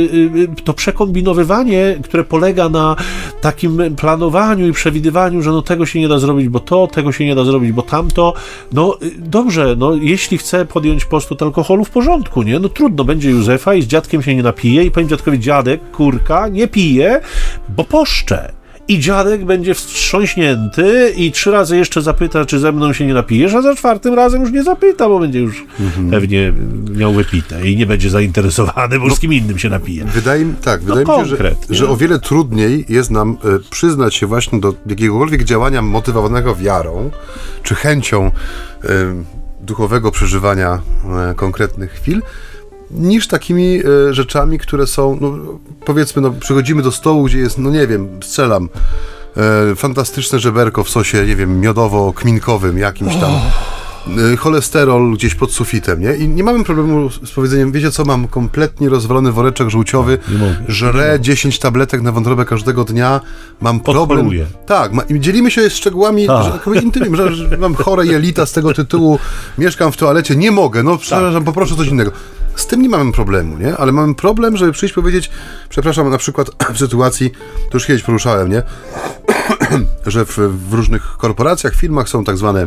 y, 0.58 0.62
to 0.64 0.74
przekombinowywanie, 0.74 1.98
które 2.04 2.24
polega 2.24 2.68
na 2.68 2.96
takim 3.40 3.96
planowaniu 3.96 4.68
i 4.68 4.72
przewidywaniu, 4.72 5.42
że 5.42 5.50
no 5.50 5.62
tego 5.62 5.86
się 5.86 6.00
nie 6.00 6.08
da 6.08 6.18
zrobić, 6.18 6.48
bo 6.48 6.60
to, 6.60 6.86
tego 6.86 7.12
się 7.12 7.24
nie 7.24 7.34
da 7.34 7.44
zrobić, 7.44 7.72
bo 7.72 7.82
tamto, 7.82 8.34
no 8.72 8.98
y, 9.02 9.10
dobrze, 9.18 9.74
no 9.78 9.94
jeśli 9.94 10.38
chce 10.38 10.66
podjąć 10.66 11.04
post 11.04 11.32
od 11.32 11.42
alkoholu, 11.42 11.84
w 11.84 11.90
porządku, 11.90 12.42
nie? 12.42 12.58
No 12.58 12.68
trudno, 12.68 13.04
będzie 13.04 13.30
Józefa 13.30 13.74
i 13.74 13.82
z 13.82 13.86
dziadkiem 13.86 14.22
się 14.22 14.34
nie 14.34 14.42
napije 14.42 14.84
i 14.84 14.90
powiem 14.90 15.08
dziadkowi, 15.08 15.40
dziadek, 15.40 15.80
kurka, 15.90 16.48
nie 16.48 16.68
pije, 16.68 17.20
bo 17.68 17.84
poszczę. 17.84 18.61
I 18.92 18.98
dziadek 19.00 19.44
będzie 19.44 19.74
wstrząśnięty 19.74 21.12
i 21.16 21.32
trzy 21.32 21.50
razy 21.50 21.76
jeszcze 21.76 22.02
zapyta, 22.02 22.44
czy 22.44 22.58
ze 22.58 22.72
mną 22.72 22.92
się 22.92 23.06
nie 23.06 23.14
napijesz, 23.14 23.54
a 23.54 23.62
za 23.62 23.74
czwartym 23.74 24.14
razem 24.14 24.42
już 24.42 24.52
nie 24.52 24.62
zapyta, 24.62 25.08
bo 25.08 25.18
będzie 25.18 25.40
już 25.40 25.64
pewnie 26.10 26.52
miał 26.90 27.12
wypite 27.12 27.68
i 27.68 27.76
nie 27.76 27.86
będzie 27.86 28.10
zainteresowany, 28.10 28.98
bo 28.98 29.10
z 29.10 29.20
kim 29.20 29.32
innym 29.32 29.58
się 29.58 29.68
napije. 29.68 30.04
Wydaje 30.04 30.44
mi, 30.44 30.54
tak, 30.54 30.82
wydaje 30.82 31.06
mi 31.06 31.28
się, 31.28 31.36
że, 31.36 31.54
że 31.70 31.88
o 31.88 31.96
wiele 31.96 32.18
trudniej 32.18 32.84
jest 32.88 33.10
nam 33.10 33.36
e, 33.44 33.58
przyznać 33.70 34.14
się 34.14 34.26
właśnie 34.26 34.60
do 34.60 34.74
jakiegokolwiek 34.86 35.44
działania 35.44 35.82
motywowanego 35.82 36.54
wiarą, 36.54 37.10
czy 37.62 37.74
chęcią 37.74 38.26
e, 38.26 38.30
duchowego 39.60 40.10
przeżywania 40.10 40.80
e, 41.30 41.34
konkretnych 41.34 41.92
chwil, 41.92 42.22
niż 42.92 43.28
takimi 43.28 43.82
e, 44.08 44.14
rzeczami, 44.14 44.58
które 44.58 44.86
są, 44.86 45.18
no, 45.20 45.32
powiedzmy, 45.84 46.22
no, 46.22 46.30
przychodzimy 46.30 46.82
do 46.82 46.92
stołu, 46.92 47.24
gdzie 47.24 47.38
jest, 47.38 47.58
no 47.58 47.70
nie 47.70 47.86
wiem, 47.86 48.08
strzelam, 48.22 48.68
e, 49.36 49.74
fantastyczne 49.74 50.38
żeberko 50.38 50.84
w 50.84 50.88
sosie, 50.90 51.26
nie 51.26 51.36
wiem, 51.36 51.60
miodowo-kminkowym 51.60 52.78
jakimś 52.78 53.16
tam. 53.16 53.30
e, 53.30 53.81
Cholesterol 54.38 55.12
gdzieś 55.12 55.34
pod 55.34 55.52
sufitem, 55.52 56.00
nie? 56.00 56.16
I 56.16 56.28
nie 56.28 56.44
mamy 56.44 56.64
problemu 56.64 57.10
z 57.10 57.30
powiedzeniem, 57.30 57.72
wiecie 57.72 57.90
co, 57.90 58.04
mam 58.04 58.28
kompletnie 58.28 58.88
rozwalony 58.88 59.32
woreczek 59.32 59.70
żółciowy, 59.70 60.18
żrę 60.68 61.18
10 61.20 61.58
tabletek 61.58 62.02
na 62.02 62.12
wątrobę 62.12 62.44
każdego 62.44 62.84
dnia, 62.84 63.20
mam 63.60 63.80
problem. 63.80 64.18
Podchoruje. 64.18 64.46
Tak, 64.66 64.92
ma, 64.92 65.02
dzielimy 65.10 65.50
się 65.50 65.70
szczegółami 65.70 66.26
Tak. 66.26 66.64
tak 66.64 66.82
intymnymi, 66.82 67.16
że, 67.16 67.34
że 67.34 67.56
mam 67.56 67.74
chore 67.74 68.06
jelita 68.06 68.46
z 68.46 68.52
tego 68.52 68.74
tytułu, 68.74 69.18
mieszkam 69.58 69.92
w 69.92 69.96
toalecie, 69.96 70.36
nie 70.36 70.50
mogę, 70.50 70.82
no 70.82 70.98
przepraszam, 70.98 71.44
poproszę 71.44 71.76
coś 71.76 71.88
innego. 71.88 72.10
Z 72.56 72.66
tym 72.66 72.82
nie 72.82 72.88
mamy 72.88 73.12
problemu, 73.12 73.58
nie? 73.58 73.76
Ale 73.76 73.92
mamy 73.92 74.14
problem, 74.14 74.56
żeby 74.56 74.72
przyjść 74.72 74.94
powiedzieć, 74.94 75.30
przepraszam, 75.68 76.10
na 76.10 76.18
przykład 76.18 76.50
w 76.74 76.78
sytuacji, 76.78 77.30
to 77.70 77.76
już 77.76 77.86
kiedyś 77.86 78.02
poruszałem, 78.02 78.50
nie? 78.50 78.62
że 80.06 80.24
w, 80.24 80.38
w 80.68 80.72
różnych 80.72 81.02
korporacjach, 81.02 81.74
firmach 81.74 82.08
są 82.08 82.24
tak 82.24 82.36
zwane 82.36 82.66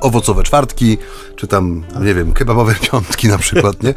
owocowe 0.00 0.42
czwartki, 0.42 0.98
czy 1.36 1.46
tam, 1.46 1.84
nie 2.00 2.14
wiem, 2.14 2.32
kebabowe 2.32 2.74
piątki 2.90 3.28
na 3.28 3.38
przykład, 3.38 3.82
nie? 3.82 3.94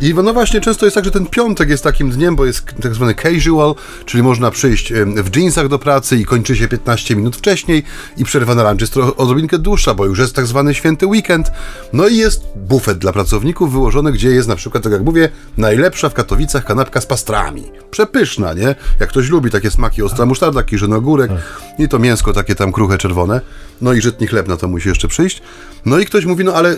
I 0.00 0.14
no 0.14 0.32
właśnie, 0.32 0.60
często 0.60 0.86
jest 0.86 0.94
tak, 0.94 1.04
że 1.04 1.10
ten 1.10 1.26
piątek 1.26 1.68
jest 1.68 1.84
takim 1.84 2.10
dniem, 2.10 2.36
bo 2.36 2.46
jest 2.46 2.64
tak 2.82 2.94
zwany 2.94 3.14
casual, 3.14 3.74
czyli 4.04 4.22
można 4.22 4.50
przyjść 4.50 4.92
w 5.16 5.36
jeansach 5.36 5.68
do 5.68 5.78
pracy 5.78 6.16
i 6.16 6.24
kończy 6.24 6.56
się 6.56 6.68
15 6.68 7.16
minut 7.16 7.36
wcześniej 7.36 7.82
i 8.16 8.24
przerwa 8.24 8.54
na 8.54 8.62
lunch 8.62 8.80
jest 8.80 8.92
trochę 8.92 9.16
odrobinkę 9.16 9.58
dłuższa, 9.58 9.94
bo 9.94 10.06
już 10.06 10.18
jest 10.18 10.34
tak 10.34 10.46
zwany 10.46 10.74
święty 10.74 11.06
weekend. 11.06 11.50
No 11.92 12.08
i 12.08 12.16
jest 12.16 12.44
bufet 12.56 12.98
dla 12.98 13.12
pracowników 13.12 13.72
wyłożony, 13.72 14.12
gdzie 14.12 14.30
jest 14.30 14.48
na 14.48 14.56
przykład, 14.56 14.82
tak 14.82 14.92
jak 14.92 15.02
mówię, 15.02 15.28
najlepsza 15.56 16.08
w 16.08 16.14
Katowicach 16.14 16.64
kanapka 16.64 17.00
z 17.00 17.06
pastrami. 17.06 17.64
Przepyszna, 17.90 18.54
nie? 18.54 18.74
Jak 19.00 19.08
ktoś 19.08 19.28
lubi 19.28 19.50
takie 19.50 19.70
smaki, 19.70 20.02
ostra 20.02 20.26
musztarda, 20.26 20.62
kiszony 20.62 20.96
ogórek 20.96 21.30
i 21.78 21.88
to 21.88 21.98
mięsko 21.98 22.32
takie 22.32 22.54
tam 22.54 22.72
kruche, 22.72 22.98
czerwone. 22.98 23.40
No 23.80 23.92
i 23.92 24.02
żytni 24.02 24.26
chleb 24.26 24.48
na 24.48 24.56
to 24.56 24.68
musi 24.68 24.88
jeszcze 24.88 25.08
przyjść. 25.08 25.42
No 25.86 25.98
i 25.98 26.06
ktoś 26.06 26.24
mówi, 26.24 26.44
no 26.44 26.54
ale 26.54 26.76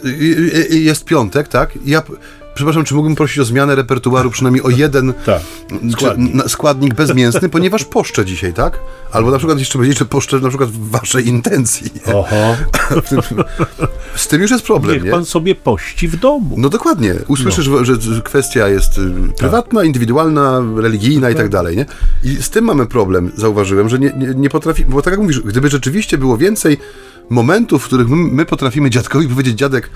jest 0.71 1.05
piątek, 1.05 1.49
tak? 1.49 1.71
Ja 1.85 2.03
przepraszam, 2.59 2.85
czy 2.85 2.95
mógłbym 2.95 3.17
prosić 3.17 3.39
o 3.39 3.45
zmianę 3.45 3.75
repertuaru 3.75 4.31
przynajmniej 4.31 4.65
o 4.65 4.71
jeden 4.71 5.15
tak, 5.27 5.43
składnik. 5.93 6.49
Składnik 6.49 6.95
bezmięsny, 6.95 7.49
ponieważ 7.49 7.85
poszczę 7.85 8.25
dzisiaj, 8.25 8.53
tak? 8.53 8.81
Albo 9.13 9.31
na 9.31 9.39
przykład 9.39 9.59
jeszcze 9.59 9.79
powiedzieć, 9.79 9.99
że 9.99 10.05
poszczę 10.05 10.41
na 10.41 10.49
przykład 10.49 10.71
w 10.71 10.91
waszej 10.91 11.29
intencji. 11.29 11.91
Oho. 12.07 12.57
Z 14.17 14.29
tym 14.29 14.43
już 14.43 14.51
jest 14.51 14.65
problem, 14.65 14.95
Niech 14.95 15.05
nie? 15.05 15.11
pan 15.11 15.25
sobie 15.25 15.55
pości 15.55 16.09
w 16.09 16.17
domu. 16.17 16.55
No 16.59 16.69
dokładnie. 16.69 17.15
Usłyszysz, 17.29 17.69
no. 17.69 17.85
że 17.85 17.95
kwestia 18.25 18.69
jest 18.69 19.01
prywatna, 19.39 19.81
tak. 19.81 19.87
indywidualna, 19.87 20.63
religijna 20.77 21.31
i 21.31 21.35
tak 21.35 21.49
dalej, 21.49 21.77
nie? 21.77 21.87
I 22.25 22.43
z 22.43 22.51
tym 22.51 22.65
mamy 22.65 22.87
problem, 22.87 23.33
zauważyłem, 23.37 23.89
że 23.89 23.99
nie, 23.99 24.13
nie, 24.17 24.35
nie 24.35 24.51
potrafi, 24.51 24.85
bo 24.85 25.03
tak 25.03 25.13
jak 25.13 25.21
mówisz, 25.21 25.41
gdyby 25.41 25.69
rzeczywiście 25.69 26.19
było 26.19 26.37
więcej 26.37 26.79
momentów, 27.31 27.83
w 27.83 27.87
których 27.87 28.09
my, 28.09 28.17
my 28.17 28.47
potrafimy 28.47 28.91
dziadkowi 28.91 29.29
powiedzieć, 29.29 29.59
dziadek, 29.59 29.91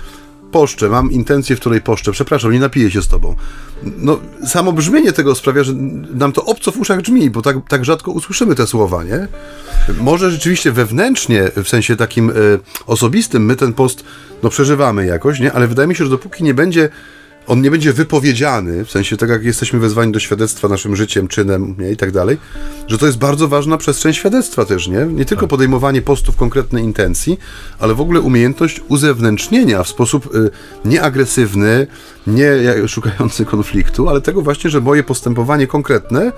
poszczę, 0.53 0.89
mam 0.89 1.11
intencję, 1.11 1.55
w 1.55 1.59
której 1.59 1.81
poszczę, 1.81 2.11
przepraszam, 2.11 2.51
nie 2.51 2.59
napiję 2.59 2.91
się 2.91 3.01
z 3.01 3.07
tobą. 3.07 3.35
No, 3.97 4.19
samo 4.47 4.73
brzmienie 4.73 5.11
tego 5.11 5.35
sprawia, 5.35 5.63
że 5.63 5.73
nam 6.13 6.31
to 6.31 6.45
obco 6.45 6.71
w 6.71 6.77
uszach 6.77 7.01
brzmi, 7.01 7.29
bo 7.29 7.41
tak, 7.41 7.57
tak 7.67 7.85
rzadko 7.85 8.11
usłyszymy 8.11 8.55
te 8.55 8.67
słowa, 8.67 9.03
nie? 9.03 9.27
Może 10.01 10.31
rzeczywiście 10.31 10.71
wewnętrznie, 10.71 11.51
w 11.63 11.69
sensie 11.69 11.95
takim 11.95 12.29
e, 12.29 12.33
osobistym, 12.85 13.45
my 13.45 13.55
ten 13.55 13.73
post, 13.73 14.03
no, 14.43 14.49
przeżywamy 14.49 15.05
jakoś, 15.05 15.39
nie? 15.39 15.53
Ale 15.53 15.67
wydaje 15.67 15.87
mi 15.87 15.95
się, 15.95 16.03
że 16.03 16.09
dopóki 16.09 16.43
nie 16.43 16.53
będzie 16.53 16.89
on 17.47 17.61
nie 17.61 17.71
będzie 17.71 17.93
wypowiedziany, 17.93 18.85
w 18.85 18.91
sensie 18.91 19.17
tak 19.17 19.29
jak 19.29 19.43
jesteśmy 19.43 19.79
wezwani 19.79 20.11
do 20.11 20.19
świadectwa 20.19 20.67
naszym 20.67 20.95
życiem, 20.95 21.27
czynem 21.27 21.75
nie, 21.79 21.91
i 21.91 21.97
tak 21.97 22.11
dalej, 22.11 22.37
że 22.87 22.97
to 22.97 23.05
jest 23.05 23.17
bardzo 23.17 23.47
ważna 23.47 23.77
przestrzeń 23.77 24.13
świadectwa 24.13 24.65
też, 24.65 24.87
nie? 24.87 25.05
Nie 25.05 25.25
tylko 25.25 25.41
tak. 25.41 25.49
podejmowanie 25.49 26.01
postów 26.01 26.35
konkretnej 26.35 26.83
intencji, 26.83 27.39
ale 27.79 27.95
w 27.95 28.01
ogóle 28.01 28.21
umiejętność 28.21 28.81
uzewnętrznienia 28.87 29.83
w 29.83 29.87
sposób 29.87 30.35
y, 30.35 30.49
nieagresywny, 30.85 31.87
nie 32.27 32.53
szukający 32.87 33.45
konfliktu, 33.45 34.09
ale 34.09 34.21
tego 34.21 34.41
właśnie, 34.41 34.69
że 34.69 34.81
moje 34.81 35.03
postępowanie 35.03 35.67
konkretne 35.67 36.31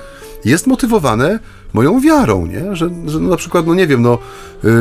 jest 0.45 0.67
motywowane 0.67 1.39
moją 1.73 2.01
wiarą, 2.01 2.45
nie? 2.45 2.75
Że, 2.75 2.89
że 3.05 3.19
no 3.19 3.29
na 3.29 3.37
przykład, 3.37 3.67
no 3.67 3.73
nie 3.73 3.87
wiem, 3.87 4.01
no 4.01 4.17
yy, 4.63 4.71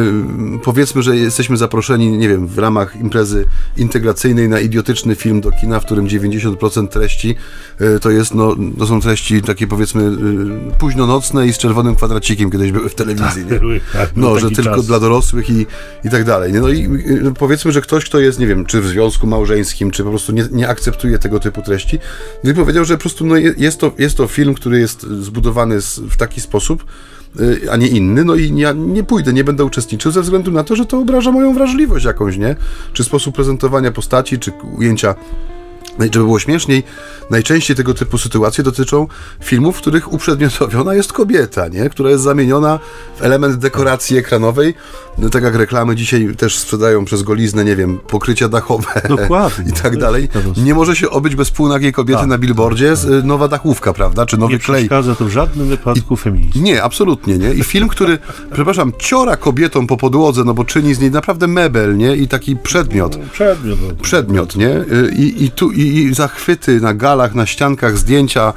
powiedzmy, 0.62 1.02
że 1.02 1.16
jesteśmy 1.16 1.56
zaproszeni, 1.56 2.18
nie 2.18 2.28
wiem, 2.28 2.46
w 2.46 2.58
ramach 2.58 2.96
imprezy 2.96 3.44
integracyjnej 3.76 4.48
na 4.48 4.60
idiotyczny 4.60 5.14
film 5.14 5.40
do 5.40 5.50
kina, 5.50 5.80
w 5.80 5.84
którym 5.84 6.06
90% 6.06 6.88
treści 6.88 7.36
yy, 7.80 8.00
to 8.00 8.10
jest, 8.10 8.34
no, 8.34 8.56
to 8.78 8.86
są 8.86 9.00
treści 9.00 9.42
takie 9.42 9.66
powiedzmy 9.66 10.02
yy, 10.02 10.72
późno 10.78 11.06
nocne 11.06 11.46
i 11.46 11.52
z 11.52 11.58
czerwonym 11.58 11.94
kwadracikiem 11.94 12.50
kiedyś 12.50 12.72
były 12.72 12.88
w 12.88 12.94
telewizji, 12.94 13.44
nie? 13.44 13.80
Tak, 13.92 14.10
no, 14.16 14.38
że 14.38 14.50
tylko 14.50 14.76
czas. 14.76 14.86
dla 14.86 15.00
dorosłych 15.00 15.50
i, 15.50 15.66
i 16.04 16.10
tak 16.10 16.24
dalej, 16.24 16.52
nie? 16.52 16.60
No 16.60 16.68
i 16.68 16.82
yy, 16.82 17.32
powiedzmy, 17.38 17.72
że 17.72 17.80
ktoś, 17.80 18.04
kto 18.04 18.20
jest, 18.20 18.38
nie 18.38 18.46
wiem, 18.46 18.66
czy 18.66 18.80
w 18.80 18.86
związku 18.86 19.26
małżeńskim, 19.26 19.90
czy 19.90 20.04
po 20.04 20.10
prostu 20.10 20.32
nie, 20.32 20.44
nie 20.52 20.68
akceptuje 20.68 21.18
tego 21.18 21.40
typu 21.40 21.62
treści, 21.62 21.98
gdy 22.44 22.54
powiedział, 22.54 22.84
że 22.84 22.94
po 22.94 23.00
prostu 23.00 23.26
no, 23.26 23.36
jest, 23.36 23.80
to, 23.80 23.92
jest 23.98 24.16
to 24.16 24.26
film, 24.26 24.54
który 24.54 24.80
jest 24.80 25.02
zbudowany 25.02 25.80
w 26.10 26.16
taki 26.16 26.40
sposób, 26.40 26.73
Y, 27.40 27.70
a 27.70 27.76
nie 27.76 27.86
inny, 27.86 28.24
no 28.24 28.34
i 28.34 28.58
ja 28.58 28.72
nie 28.72 29.04
pójdę, 29.04 29.32
nie 29.32 29.44
będę 29.44 29.64
uczestniczył 29.64 30.12
ze 30.12 30.22
względu 30.22 30.50
na 30.50 30.64
to, 30.64 30.76
że 30.76 30.86
to 30.86 30.98
obraża 30.98 31.30
moją 31.30 31.54
wrażliwość 31.54 32.04
jakąś, 32.04 32.36
nie? 32.36 32.56
Czy 32.92 33.04
sposób 33.04 33.34
prezentowania 33.34 33.92
postaci, 33.92 34.38
czy 34.38 34.52
ujęcia 34.78 35.14
żeby 36.00 36.24
było 36.24 36.38
śmieszniej, 36.38 36.82
najczęściej 37.30 37.76
tego 37.76 37.94
typu 37.94 38.18
sytuacje 38.18 38.64
dotyczą 38.64 39.06
filmów, 39.42 39.76
w 39.76 39.80
których 39.80 40.12
uprzedmiotowiona 40.12 40.94
jest 40.94 41.12
kobieta, 41.12 41.68
nie? 41.68 41.90
która 41.90 42.10
jest 42.10 42.22
zamieniona 42.22 42.78
w 43.16 43.22
element 43.22 43.56
dekoracji 43.56 44.16
ekranowej. 44.16 44.74
No, 45.18 45.30
tak 45.30 45.42
jak 45.44 45.54
reklamy 45.54 45.96
dzisiaj 45.96 46.36
też 46.36 46.58
sprzedają 46.58 47.04
przez 47.04 47.22
goliznę, 47.22 47.64
nie 47.64 47.76
wiem, 47.76 47.98
pokrycia 48.08 48.48
dachowe 48.48 49.02
Dokładnie. 49.08 49.64
i 49.70 49.72
tak 49.72 49.96
dalej. 49.96 50.28
Nie 50.56 50.74
może 50.74 50.96
się 50.96 51.10
obyć 51.10 51.36
bez 51.36 51.50
półnagiej 51.50 51.92
kobiety 51.92 52.20
tak, 52.20 52.28
na 52.28 52.38
billboardzie, 52.38 52.94
tak, 52.96 53.10
tak. 53.10 53.24
nowa 53.24 53.48
dachówka, 53.48 53.92
prawda? 53.92 54.26
Czy 54.26 54.36
nowy 54.36 54.52
nie 54.52 54.58
klej. 54.58 54.82
Nie 54.82 54.88
przeszkadza 54.88 55.14
to 55.14 55.24
w 55.24 55.28
żadnym 55.28 55.68
wypadku 55.68 56.16
feminizm. 56.16 56.62
Nie, 56.62 56.82
absolutnie 56.82 57.38
nie. 57.38 57.54
I 57.54 57.64
film, 57.64 57.88
który, 57.88 58.18
przepraszam, 58.54 58.92
ciora 58.98 59.36
kobietą 59.36 59.86
po 59.86 59.96
podłodze, 59.96 60.44
no 60.44 60.54
bo 60.54 60.64
czyni 60.64 60.94
z 60.94 61.00
niej 61.00 61.10
naprawdę 61.10 61.46
mebel, 61.46 61.96
nie? 61.96 62.16
I 62.16 62.28
taki 62.28 62.56
przedmiot. 62.56 63.18
Przedmiot. 63.32 63.78
No. 63.88 63.94
Przedmiot, 64.02 64.56
nie? 64.56 64.84
I, 65.16 65.44
i 65.44 65.50
tu 65.50 65.70
i 65.70 65.83
i, 65.86 66.14
zachwyty 66.14 66.80
na 66.80 66.94
galach, 66.94 67.34
na 67.34 67.46
ściankach, 67.46 67.98
zdjęcia, 67.98 68.52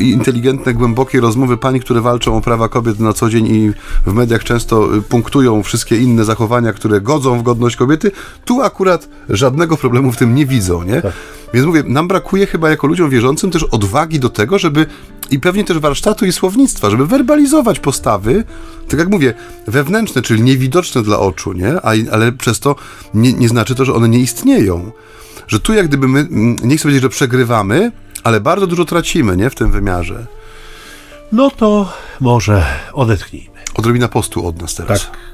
inteligentne, 0.00 0.74
głębokie 0.74 1.20
rozmowy 1.20 1.56
pań, 1.56 1.80
które 1.80 2.00
walczą 2.00 2.36
o 2.36 2.40
prawa 2.40 2.68
kobiet 2.68 3.00
na 3.00 3.12
co 3.12 3.30
dzień 3.30 3.46
i 3.46 3.72
w 4.06 4.12
mediach 4.12 4.44
często 4.44 4.96
y, 4.96 5.02
punktują 5.02 5.62
wszystkie 5.62 5.96
inne 5.96 6.24
zachowania, 6.24 6.72
które 6.72 7.00
godzą 7.00 7.38
w 7.38 7.42
godność 7.42 7.76
kobiety. 7.76 8.10
Tu 8.44 8.62
akurat 8.62 9.08
żadnego 9.28 9.76
problemu 9.76 10.12
w 10.12 10.16
tym 10.16 10.34
nie 10.34 10.46
widzą, 10.46 10.82
nie? 10.82 11.02
Tak. 11.02 11.12
Więc 11.54 11.66
mówię, 11.66 11.82
nam 11.86 12.08
brakuje 12.08 12.46
chyba 12.46 12.70
jako 12.70 12.86
ludziom 12.86 13.10
wierzącym 13.10 13.50
też 13.50 13.62
odwagi 13.62 14.20
do 14.20 14.28
tego, 14.28 14.58
żeby 14.58 14.86
i 15.30 15.40
pewnie 15.40 15.64
też 15.64 15.78
warsztatu 15.78 16.26
i 16.26 16.32
słownictwa, 16.32 16.90
żeby 16.90 17.06
werbalizować 17.06 17.80
postawy, 17.80 18.44
tak 18.88 18.98
jak 18.98 19.08
mówię, 19.08 19.34
wewnętrzne, 19.66 20.22
czyli 20.22 20.42
niewidoczne 20.42 21.02
dla 21.02 21.18
oczu, 21.18 21.52
nie? 21.52 21.72
A, 21.82 21.92
ale 22.12 22.32
przez 22.32 22.60
to 22.60 22.76
nie, 23.14 23.32
nie 23.32 23.48
znaczy 23.48 23.74
to, 23.74 23.84
że 23.84 23.94
one 23.94 24.08
nie 24.08 24.18
istnieją 24.18 24.92
że 25.50 25.60
tu 25.60 25.74
jak 25.74 25.88
gdyby 25.88 26.08
my, 26.08 26.26
nie 26.62 26.76
chcę 26.76 26.82
powiedzieć, 26.82 27.02
że 27.02 27.08
przegrywamy, 27.08 27.92
ale 28.24 28.40
bardzo 28.40 28.66
dużo 28.66 28.84
tracimy, 28.84 29.36
nie, 29.36 29.50
w 29.50 29.54
tym 29.54 29.70
wymiarze. 29.70 30.26
No 31.32 31.50
to 31.50 31.92
może 32.20 32.66
odetchnijmy. 32.92 33.58
Odrobina 33.74 34.08
postu 34.08 34.46
od 34.46 34.62
nas 34.62 34.74
teraz. 34.74 35.06
Tak. 35.06 35.29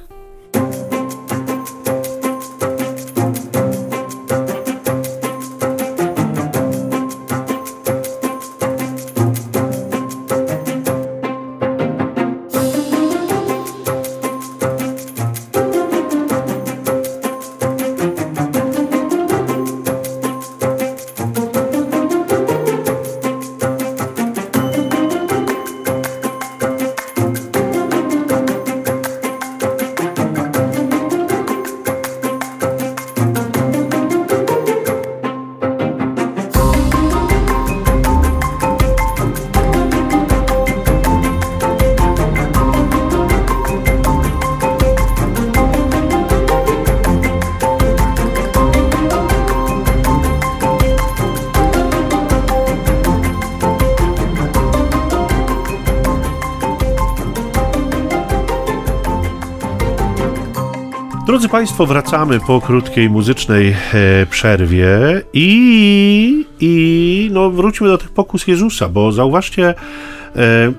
Drodzy 61.47 61.59
Państwo, 61.59 61.87
wracamy 61.87 62.41
po 62.41 62.61
krótkiej 62.61 63.11
muzycznej 63.11 63.69
e, 63.69 64.27
przerwie 64.31 64.89
i, 65.33 66.47
i 66.61 67.31
no, 67.33 67.51
wróćmy 67.51 67.89
do 67.89 67.99
tych 67.99 68.11
pokus 68.11 68.47
Jezusa, 68.47 68.89
bo 68.89 69.13
zauważcie, 69.13 69.69
e, 69.69 69.75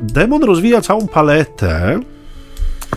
demon 0.02 0.44
rozwija 0.44 0.82
całą 0.82 1.08
paletę 1.08 2.00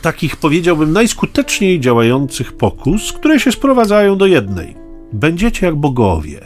takich, 0.03 0.37
powiedziałbym, 0.37 0.93
najskuteczniej 0.93 1.81
działających 1.81 2.53
pokus, 2.53 3.13
które 3.13 3.41
się 3.41 3.53
sprowadzają 3.53 4.17
do 4.17 4.27
jednej. 4.27 4.77
Będziecie 5.13 5.67
jak 5.67 5.77
bogowie. 5.77 6.41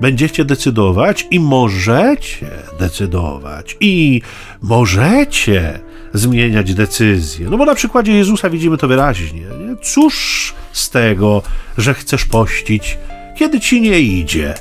Będziecie 0.00 0.44
decydować 0.44 1.26
i 1.30 1.40
możecie 1.40 2.46
decydować 2.78 3.76
i 3.80 4.22
możecie 4.62 5.80
zmieniać 6.14 6.74
decyzje. 6.74 7.50
No 7.50 7.56
bo 7.56 7.64
na 7.64 7.74
przykładzie 7.74 8.12
Jezusa 8.12 8.50
widzimy 8.50 8.76
to 8.78 8.88
wyraźnie. 8.88 9.40
Nie? 9.40 9.76
Cóż 9.82 10.54
z 10.72 10.90
tego, 10.90 11.42
że 11.78 11.94
chcesz 11.94 12.24
pościć, 12.24 12.98
kiedy 13.36 13.60
ci 13.60 13.80
nie 13.80 14.00
idzie? 14.00 14.54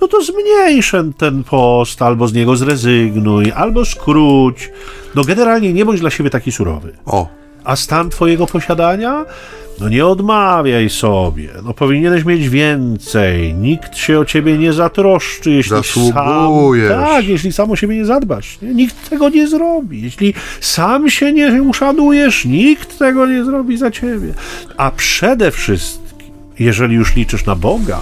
No 0.00 0.08
to 0.08 0.22
zmniejsz 0.22 0.92
ten 1.18 1.44
post, 1.44 2.02
albo 2.02 2.28
z 2.28 2.32
niego 2.32 2.56
zrezygnuj, 2.56 3.52
albo 3.52 3.84
skróć. 3.84 4.70
No 5.14 5.24
generalnie 5.24 5.72
nie 5.72 5.84
bądź 5.84 6.00
dla 6.00 6.10
siebie 6.10 6.30
taki 6.30 6.52
surowy. 6.52 6.92
O, 7.06 7.28
A 7.64 7.76
stan 7.76 8.10
twojego 8.10 8.46
posiadania? 8.46 9.24
No 9.80 9.88
nie 9.88 10.06
odmawiaj 10.06 10.90
sobie. 10.90 11.48
No 11.64 11.74
powinieneś 11.74 12.24
mieć 12.24 12.48
więcej. 12.48 13.54
Nikt 13.54 13.96
się 13.96 14.18
o 14.18 14.24
ciebie 14.24 14.58
nie 14.58 14.72
zatroszczy, 14.72 15.50
jeśli 15.50 15.70
Zasługujesz. 15.70 16.88
sam... 16.92 17.04
Tak, 17.04 17.28
jeśli 17.28 17.52
sam 17.52 17.70
o 17.70 17.76
siebie 17.76 17.96
nie 17.96 18.04
zadbasz. 18.04 18.58
Nie? 18.62 18.74
Nikt 18.74 19.10
tego 19.10 19.28
nie 19.28 19.48
zrobi. 19.48 20.02
Jeśli 20.02 20.34
sam 20.60 21.10
się 21.10 21.32
nie 21.32 21.62
uszanujesz, 21.62 22.44
nikt 22.44 22.98
tego 22.98 23.26
nie 23.26 23.44
zrobi 23.44 23.76
za 23.78 23.90
ciebie. 23.90 24.34
A 24.76 24.90
przede 24.90 25.50
wszystkim, 25.50 26.30
jeżeli 26.58 26.94
już 26.94 27.16
liczysz 27.16 27.46
na 27.46 27.54
Boga, 27.54 28.00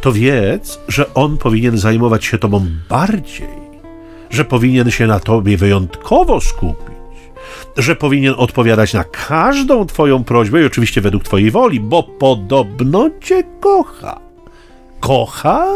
to 0.00 0.12
wiedz, 0.12 0.78
że 0.88 1.14
On 1.14 1.38
powinien 1.38 1.78
zajmować 1.78 2.24
się 2.24 2.38
tobą 2.38 2.66
bardziej, 2.88 3.62
że 4.30 4.44
powinien 4.44 4.90
się 4.90 5.06
na 5.06 5.20
tobie 5.20 5.56
wyjątkowo 5.56 6.40
skupić 6.40 6.91
że 7.76 7.96
powinien 7.96 8.34
odpowiadać 8.36 8.94
na 8.94 9.04
każdą 9.04 9.86
Twoją 9.86 10.24
prośbę 10.24 10.62
i 10.62 10.66
oczywiście 10.66 11.00
według 11.00 11.24
Twojej 11.24 11.50
woli, 11.50 11.80
bo 11.80 12.02
podobno 12.02 13.10
Cię 13.20 13.42
kocha. 13.60 14.20
Kocha 15.00 15.66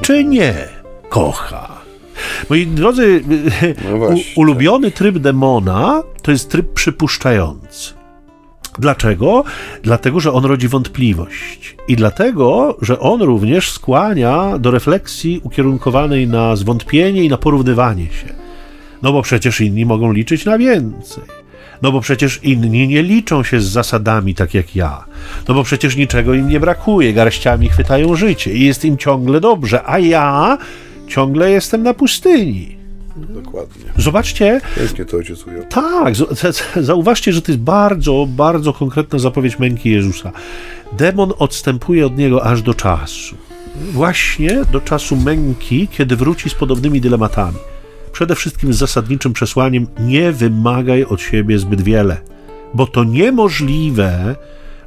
czy 0.00 0.24
nie 0.24 0.54
kocha? 1.08 1.84
Moi 2.50 2.66
drodzy, 2.66 3.22
No 3.84 3.96
u, 3.96 4.14
ulubiony 4.36 4.90
tryb 4.90 5.18
demona 5.18 6.02
to 6.22 6.30
jest 6.30 6.50
tryb 6.50 6.72
przypuszczający. 6.72 7.94
Dlaczego? 8.78 9.44
Dlatego, 9.82 10.20
że 10.20 10.32
on 10.32 10.44
rodzi 10.44 10.68
wątpliwość. 10.68 11.76
I 11.88 11.96
dlatego, 11.96 12.76
że 12.82 13.00
on 13.00 13.22
również 13.22 13.70
skłania 13.70 14.58
do 14.58 14.70
refleksji 14.70 15.40
ukierunkowanej 15.42 16.28
na 16.28 16.56
zwątpienie 16.56 17.24
i 17.24 17.28
na 17.28 17.36
porównywanie 17.36 18.06
się. 18.06 18.43
No 19.02 19.12
bo 19.12 19.22
przecież 19.22 19.60
inni 19.60 19.86
mogą 19.86 20.12
liczyć 20.12 20.44
na 20.44 20.58
więcej. 20.58 21.24
No 21.82 21.92
bo 21.92 22.00
przecież 22.00 22.40
inni 22.42 22.88
nie 22.88 23.02
liczą 23.02 23.42
się 23.44 23.60
z 23.60 23.64
zasadami 23.64 24.34
tak 24.34 24.54
jak 24.54 24.76
ja. 24.76 25.04
No 25.48 25.54
bo 25.54 25.62
przecież 25.62 25.96
niczego 25.96 26.34
im 26.34 26.48
nie 26.48 26.60
brakuje, 26.60 27.12
garściami 27.12 27.68
chwytają 27.68 28.16
życie 28.16 28.52
i 28.54 28.64
jest 28.66 28.84
im 28.84 28.96
ciągle 28.98 29.40
dobrze, 29.40 29.82
a 29.86 29.98
ja 29.98 30.58
ciągle 31.08 31.50
jestem 31.50 31.82
na 31.82 31.94
pustyni. 31.94 32.76
dokładnie. 33.16 33.84
Zobaczcie, 33.98 34.60
Pięknie 34.76 35.04
to 35.04 35.16
ojciec 35.16 35.46
ujął. 35.46 35.64
tak, 35.70 36.14
zauważcie, 36.76 37.32
że 37.32 37.42
to 37.42 37.52
jest 37.52 37.62
bardzo, 37.62 38.26
bardzo 38.28 38.72
konkretna 38.72 39.18
zapowiedź 39.18 39.58
męki 39.58 39.90
Jezusa. 39.90 40.32
Demon 40.98 41.32
odstępuje 41.38 42.06
od 42.06 42.18
niego 42.18 42.44
aż 42.44 42.62
do 42.62 42.74
czasu. 42.74 43.36
Właśnie 43.92 44.62
do 44.72 44.80
czasu 44.80 45.16
męki, 45.16 45.88
kiedy 45.88 46.16
wróci 46.16 46.50
z 46.50 46.54
podobnymi 46.54 47.00
dylematami. 47.00 47.58
Przede 48.14 48.34
wszystkim 48.34 48.72
z 48.72 48.78
zasadniczym 48.78 49.32
przesłaniem: 49.32 49.86
nie 50.00 50.32
wymagaj 50.32 51.04
od 51.04 51.20
siebie 51.20 51.58
zbyt 51.58 51.82
wiele, 51.82 52.20
bo 52.74 52.86
to 52.86 53.04
niemożliwe, 53.04 54.36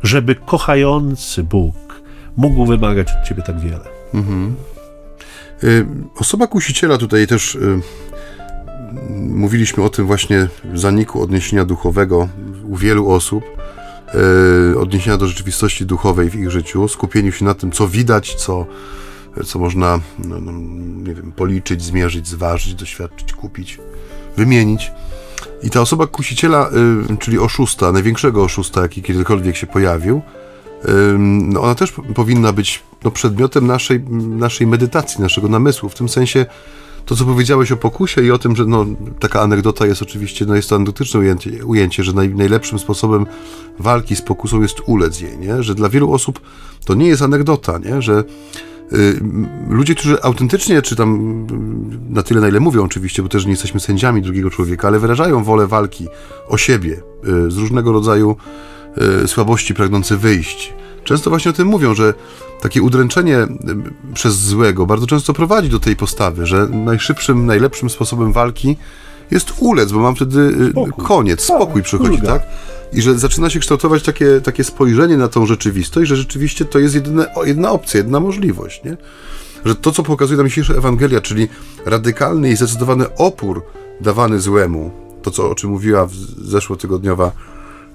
żeby 0.03 0.35
kochający 0.35 1.43
Bóg 1.43 1.75
mógł 2.37 2.65
wymagać 2.65 3.07
od 3.21 3.27
ciebie 3.27 3.43
tak 3.43 3.59
wiele. 3.59 3.85
Y, 5.63 5.85
Osoba 6.15 6.47
kusiciela 6.47 6.97
tutaj 6.97 7.27
też 7.27 7.55
y, 7.55 7.79
mówiliśmy 9.19 9.83
o 9.83 9.89
tym 9.89 10.05
właśnie 10.05 10.47
zaniku 10.73 11.21
odniesienia 11.21 11.65
duchowego 11.65 12.29
u 12.63 12.75
wielu 12.75 13.11
osób, 13.11 13.43
y, 14.73 14.79
odniesienia 14.79 15.17
do 15.17 15.27
rzeczywistości 15.27 15.85
duchowej 15.85 16.29
w 16.29 16.35
ich 16.35 16.51
życiu, 16.51 16.87
skupieniu 16.87 17.31
się 17.31 17.45
na 17.45 17.53
tym, 17.53 17.71
co 17.71 17.87
widać, 17.87 18.35
co, 18.35 18.65
co 19.45 19.59
można 19.59 19.99
no, 20.19 20.39
no, 20.41 20.51
nie 21.09 21.15
wiem, 21.15 21.31
policzyć, 21.31 21.83
zmierzyć, 21.83 22.27
zważyć, 22.27 22.75
doświadczyć, 22.75 23.33
kupić, 23.33 23.79
wymienić. 24.37 24.91
I 25.63 25.69
ta 25.69 25.81
osoba 25.81 26.07
kusiciela, 26.07 26.69
y, 27.11 27.17
czyli 27.17 27.39
oszusta, 27.39 27.91
największego 27.91 28.43
oszusta, 28.43 28.81
jaki 28.81 29.01
kiedykolwiek 29.01 29.55
się 29.55 29.67
pojawił, 29.67 30.21
Ym, 30.89 31.53
no 31.53 31.61
ona 31.61 31.75
też 31.75 31.93
powinna 32.15 32.53
być 32.53 32.83
no, 33.03 33.11
przedmiotem 33.11 33.67
naszej, 33.67 33.99
naszej 34.19 34.67
medytacji, 34.67 35.21
naszego 35.21 35.47
namysłu. 35.47 35.89
W 35.89 35.95
tym 35.95 36.09
sensie 36.09 36.45
to, 37.05 37.15
co 37.15 37.25
powiedziałeś 37.25 37.71
o 37.71 37.77
pokusie 37.77 38.23
i 38.23 38.31
o 38.31 38.37
tym, 38.37 38.55
że 38.55 38.65
no, 38.65 38.85
taka 39.19 39.41
anegdota 39.41 39.85
jest 39.85 40.01
oczywiście, 40.01 40.45
no 40.45 40.55
jest 40.55 40.69
to 40.69 40.75
anegdotyczne 40.75 41.19
ujęcie, 41.19 41.65
ujęcie 41.65 42.03
że 42.03 42.13
naj, 42.13 42.29
najlepszym 42.29 42.79
sposobem 42.79 43.25
walki 43.79 44.15
z 44.15 44.21
pokusą 44.21 44.61
jest 44.61 44.81
ulec 44.85 45.21
jej, 45.21 45.37
nie? 45.37 45.63
że 45.63 45.75
dla 45.75 45.89
wielu 45.89 46.13
osób 46.13 46.41
to 46.85 46.93
nie 46.93 47.07
jest 47.07 47.21
anegdota, 47.21 47.77
nie? 47.77 48.01
że 48.01 48.13
y, 48.13 48.23
ludzie, 49.69 49.95
którzy 49.95 50.23
autentycznie, 50.23 50.81
czy 50.81 50.95
tam 50.95 51.09
mm, 51.09 51.99
na 52.09 52.23
tyle, 52.23 52.41
na 52.41 52.47
ile 52.47 52.59
mówią 52.59 52.83
oczywiście, 52.83 53.23
bo 53.23 53.29
też 53.29 53.45
nie 53.45 53.51
jesteśmy 53.51 53.79
sędziami 53.79 54.21
drugiego 54.21 54.49
człowieka, 54.49 54.87
ale 54.87 54.99
wyrażają 54.99 55.43
wolę 55.43 55.67
walki 55.67 56.07
o 56.47 56.57
siebie 56.57 57.01
y, 57.47 57.51
z 57.51 57.57
różnego 57.57 57.91
rodzaju 57.91 58.35
y, 59.23 59.27
słabości 59.27 59.73
pragnący 59.73 60.17
wyjść. 60.17 60.73
Często 61.03 61.29
właśnie 61.29 61.51
o 61.51 61.53
tym 61.53 61.67
mówią, 61.67 61.95
że 61.95 62.13
takie 62.61 62.81
udręczenie 62.81 63.37
y, 63.37 63.47
przez 64.13 64.35
złego 64.35 64.85
bardzo 64.85 65.07
często 65.07 65.33
prowadzi 65.33 65.69
do 65.69 65.79
tej 65.79 65.95
postawy, 65.95 66.45
że 66.45 66.67
najszybszym, 66.67 67.45
najlepszym 67.45 67.89
sposobem 67.89 68.31
walki 68.33 68.77
jest 69.31 69.53
ulec, 69.59 69.91
bo 69.91 69.99
mam 69.99 70.15
wtedy 70.15 70.39
y, 70.39 70.71
Spokój. 70.71 71.05
koniec, 71.05 71.41
spokój 71.41 71.83
przychodzi, 71.83 72.11
ulga. 72.11 72.27
tak? 72.27 72.41
I 72.93 73.01
że 73.01 73.19
zaczyna 73.19 73.49
się 73.49 73.59
kształtować 73.59 74.03
takie, 74.03 74.41
takie 74.41 74.63
spojrzenie 74.63 75.17
na 75.17 75.27
tą 75.27 75.45
rzeczywistość, 75.45 76.09
że 76.09 76.15
rzeczywiście 76.15 76.65
to 76.65 76.79
jest 76.79 76.95
jedyne, 76.95 77.25
jedna 77.45 77.71
opcja, 77.71 77.97
jedna 77.97 78.19
możliwość, 78.19 78.83
nie? 78.83 78.97
Że 79.65 79.75
to, 79.75 79.91
co 79.91 80.03
pokazuje 80.03 80.37
nam 80.37 80.47
dzisiejsza 80.47 80.73
Ewangelia, 80.73 81.21
czyli 81.21 81.47
radykalny 81.85 82.51
i 82.51 82.55
zdecydowany 82.55 83.15
opór 83.15 83.65
dawany 84.01 84.39
złemu, 84.39 84.91
to, 85.21 85.31
co, 85.31 85.49
o 85.49 85.55
czym 85.55 85.69
mówiła 85.69 86.07
zeszłotygodniowa 86.37 87.31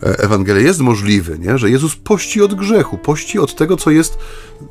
Ewangelia, 0.02 0.62
jest 0.62 0.80
możliwy, 0.80 1.38
nie? 1.38 1.58
Że 1.58 1.70
Jezus 1.70 1.96
pości 1.96 2.42
od 2.42 2.54
grzechu, 2.54 2.98
pości 2.98 3.38
od 3.38 3.54
tego, 3.54 3.76
co 3.76 3.90
jest 3.90 4.18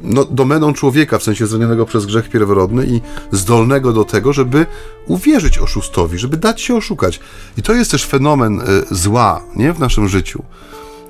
no, 0.02 0.26
domeną 0.26 0.74
człowieka, 0.74 1.20
w 1.20 1.24
sensie 1.24 1.48
zranionego 1.48 1.86
przez 1.86 2.06
grzech 2.06 2.30
pierworodny 2.30 2.86
i 2.86 3.02
zdolnego 3.32 3.94
do 3.94 4.04
tego, 4.04 4.34
żeby 4.34 4.66
uwierzyć 5.08 5.58
oszustowi, 5.58 6.18
żeby 6.18 6.38
dać 6.38 6.62
się 6.62 6.76
oszukać. 6.76 7.20
I 7.58 7.62
to 7.62 7.74
jest 7.74 7.92
też 7.92 8.06
fenomen 8.06 8.62
e, 8.62 8.64
zła, 8.96 9.44
nie? 9.56 9.74
W 9.74 9.80
naszym 9.80 10.08
życiu 10.08 10.44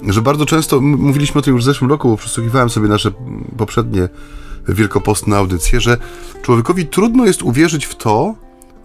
że 0.07 0.21
bardzo 0.21 0.45
często, 0.45 0.81
mówiliśmy 0.81 1.39
o 1.39 1.41
tym 1.41 1.53
już 1.53 1.63
w 1.63 1.65
zeszłym 1.65 1.89
roku, 1.89 2.09
bo 2.09 2.17
przesłuchiwałem 2.17 2.69
sobie 2.69 2.87
nasze 2.87 3.11
poprzednie 3.57 4.09
wielkopostne 4.67 5.37
audycje, 5.37 5.81
że 5.81 5.97
człowiekowi 6.41 6.85
trudno 6.85 7.25
jest 7.25 7.43
uwierzyć 7.43 7.85
w 7.85 7.95
to, 7.95 8.35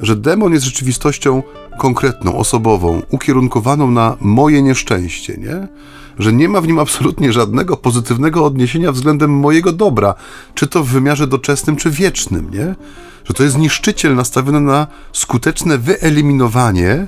że 0.01 0.16
demon 0.16 0.53
jest 0.53 0.64
rzeczywistością 0.64 1.42
konkretną, 1.78 2.36
osobową, 2.38 3.03
ukierunkowaną 3.11 3.90
na 3.90 4.16
moje 4.20 4.62
nieszczęście, 4.62 5.36
nie? 5.36 5.68
Że 6.18 6.32
nie 6.32 6.49
ma 6.49 6.61
w 6.61 6.66
nim 6.66 6.78
absolutnie 6.78 7.32
żadnego 7.32 7.76
pozytywnego 7.76 8.44
odniesienia 8.44 8.92
względem 8.92 9.30
mojego 9.30 9.72
dobra, 9.72 10.14
czy 10.55 10.66
to 10.66 10.84
w 10.84 10.88
wymiarze 10.88 11.26
doczesnym, 11.26 11.76
czy 11.76 11.90
wiecznym, 11.90 12.51
nie? 12.51 12.74
Że 13.24 13.34
to 13.34 13.42
jest 13.42 13.59
niszczyciel 13.59 14.14
nastawiony 14.14 14.61
na 14.61 14.86
skuteczne 15.12 15.78
wyeliminowanie 15.78 17.07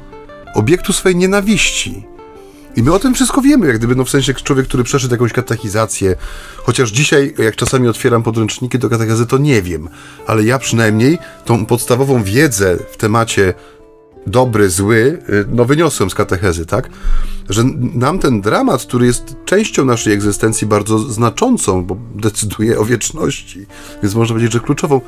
obiektu 0.54 0.92
swej 0.92 1.16
nienawiści. 1.16 2.17
I 2.78 2.82
my 2.82 2.92
o 2.92 2.98
tym 2.98 3.14
wszystko 3.14 3.42
wiemy, 3.42 3.66
jak 3.66 3.78
gdyby, 3.78 3.96
no 3.96 4.04
w 4.04 4.10
sensie 4.10 4.34
człowiek, 4.34 4.66
który 4.66 4.84
przeszedł 4.84 5.14
jakąś 5.14 5.32
katechizację, 5.32 6.16
chociaż 6.56 6.90
dzisiaj, 6.90 7.34
jak 7.38 7.56
czasami 7.56 7.88
otwieram 7.88 8.22
podręczniki 8.22 8.78
do 8.78 8.90
katechezy, 8.90 9.26
to 9.26 9.38
nie 9.38 9.62
wiem, 9.62 9.88
ale 10.26 10.44
ja 10.44 10.58
przynajmniej 10.58 11.18
tą 11.44 11.66
podstawową 11.66 12.22
wiedzę 12.22 12.76
w 12.90 12.96
temacie 12.96 13.54
dobry, 14.26 14.70
zły, 14.70 15.18
y, 15.28 15.44
no 15.48 15.64
wyniosłem 15.64 16.10
z 16.10 16.14
katechezy, 16.14 16.66
tak? 16.66 16.88
Że 17.48 17.64
nam 17.94 18.18
ten 18.18 18.40
dramat, 18.40 18.82
który 18.82 19.06
jest 19.06 19.36
częścią 19.44 19.84
naszej 19.84 20.12
egzystencji 20.12 20.66
bardzo 20.66 20.98
znaczącą, 20.98 21.84
bo 21.84 21.96
decyduje 22.14 22.78
o 22.78 22.84
wieczności, 22.84 23.66
więc 24.02 24.14
można 24.14 24.34
powiedzieć, 24.34 24.52
że 24.52 24.60
kluczową, 24.60 25.00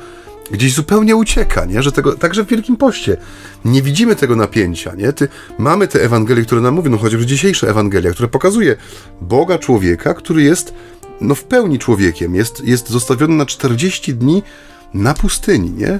gdzieś 0.51 0.73
zupełnie 0.73 1.15
ucieka, 1.15 1.65
nie? 1.65 1.83
Że 1.83 1.91
tego, 1.91 2.15
także 2.15 2.43
w 2.43 2.47
Wielkim 2.47 2.77
Poście 2.77 3.17
nie 3.65 3.81
widzimy 3.81 4.15
tego 4.15 4.35
napięcia, 4.35 4.95
nie? 4.95 5.13
Ty, 5.13 5.27
mamy 5.57 5.87
te 5.87 6.03
Ewangelie, 6.03 6.45
które 6.45 6.61
nam 6.61 6.73
mówią, 6.73 6.91
no 6.91 6.97
chociażby 6.97 7.25
dzisiejsza 7.25 7.67
Ewangelia, 7.67 8.11
która 8.11 8.27
pokazuje 8.27 8.75
Boga 9.21 9.57
człowieka, 9.57 10.13
który 10.13 10.43
jest 10.43 10.73
no 11.21 11.35
w 11.35 11.43
pełni 11.43 11.79
człowiekiem, 11.79 12.35
jest, 12.35 12.63
jest 12.63 12.89
zostawiony 12.89 13.35
na 13.35 13.45
40 13.45 14.13
dni 14.13 14.43
na 14.93 15.13
pustyni, 15.13 15.71
nie? 15.71 15.99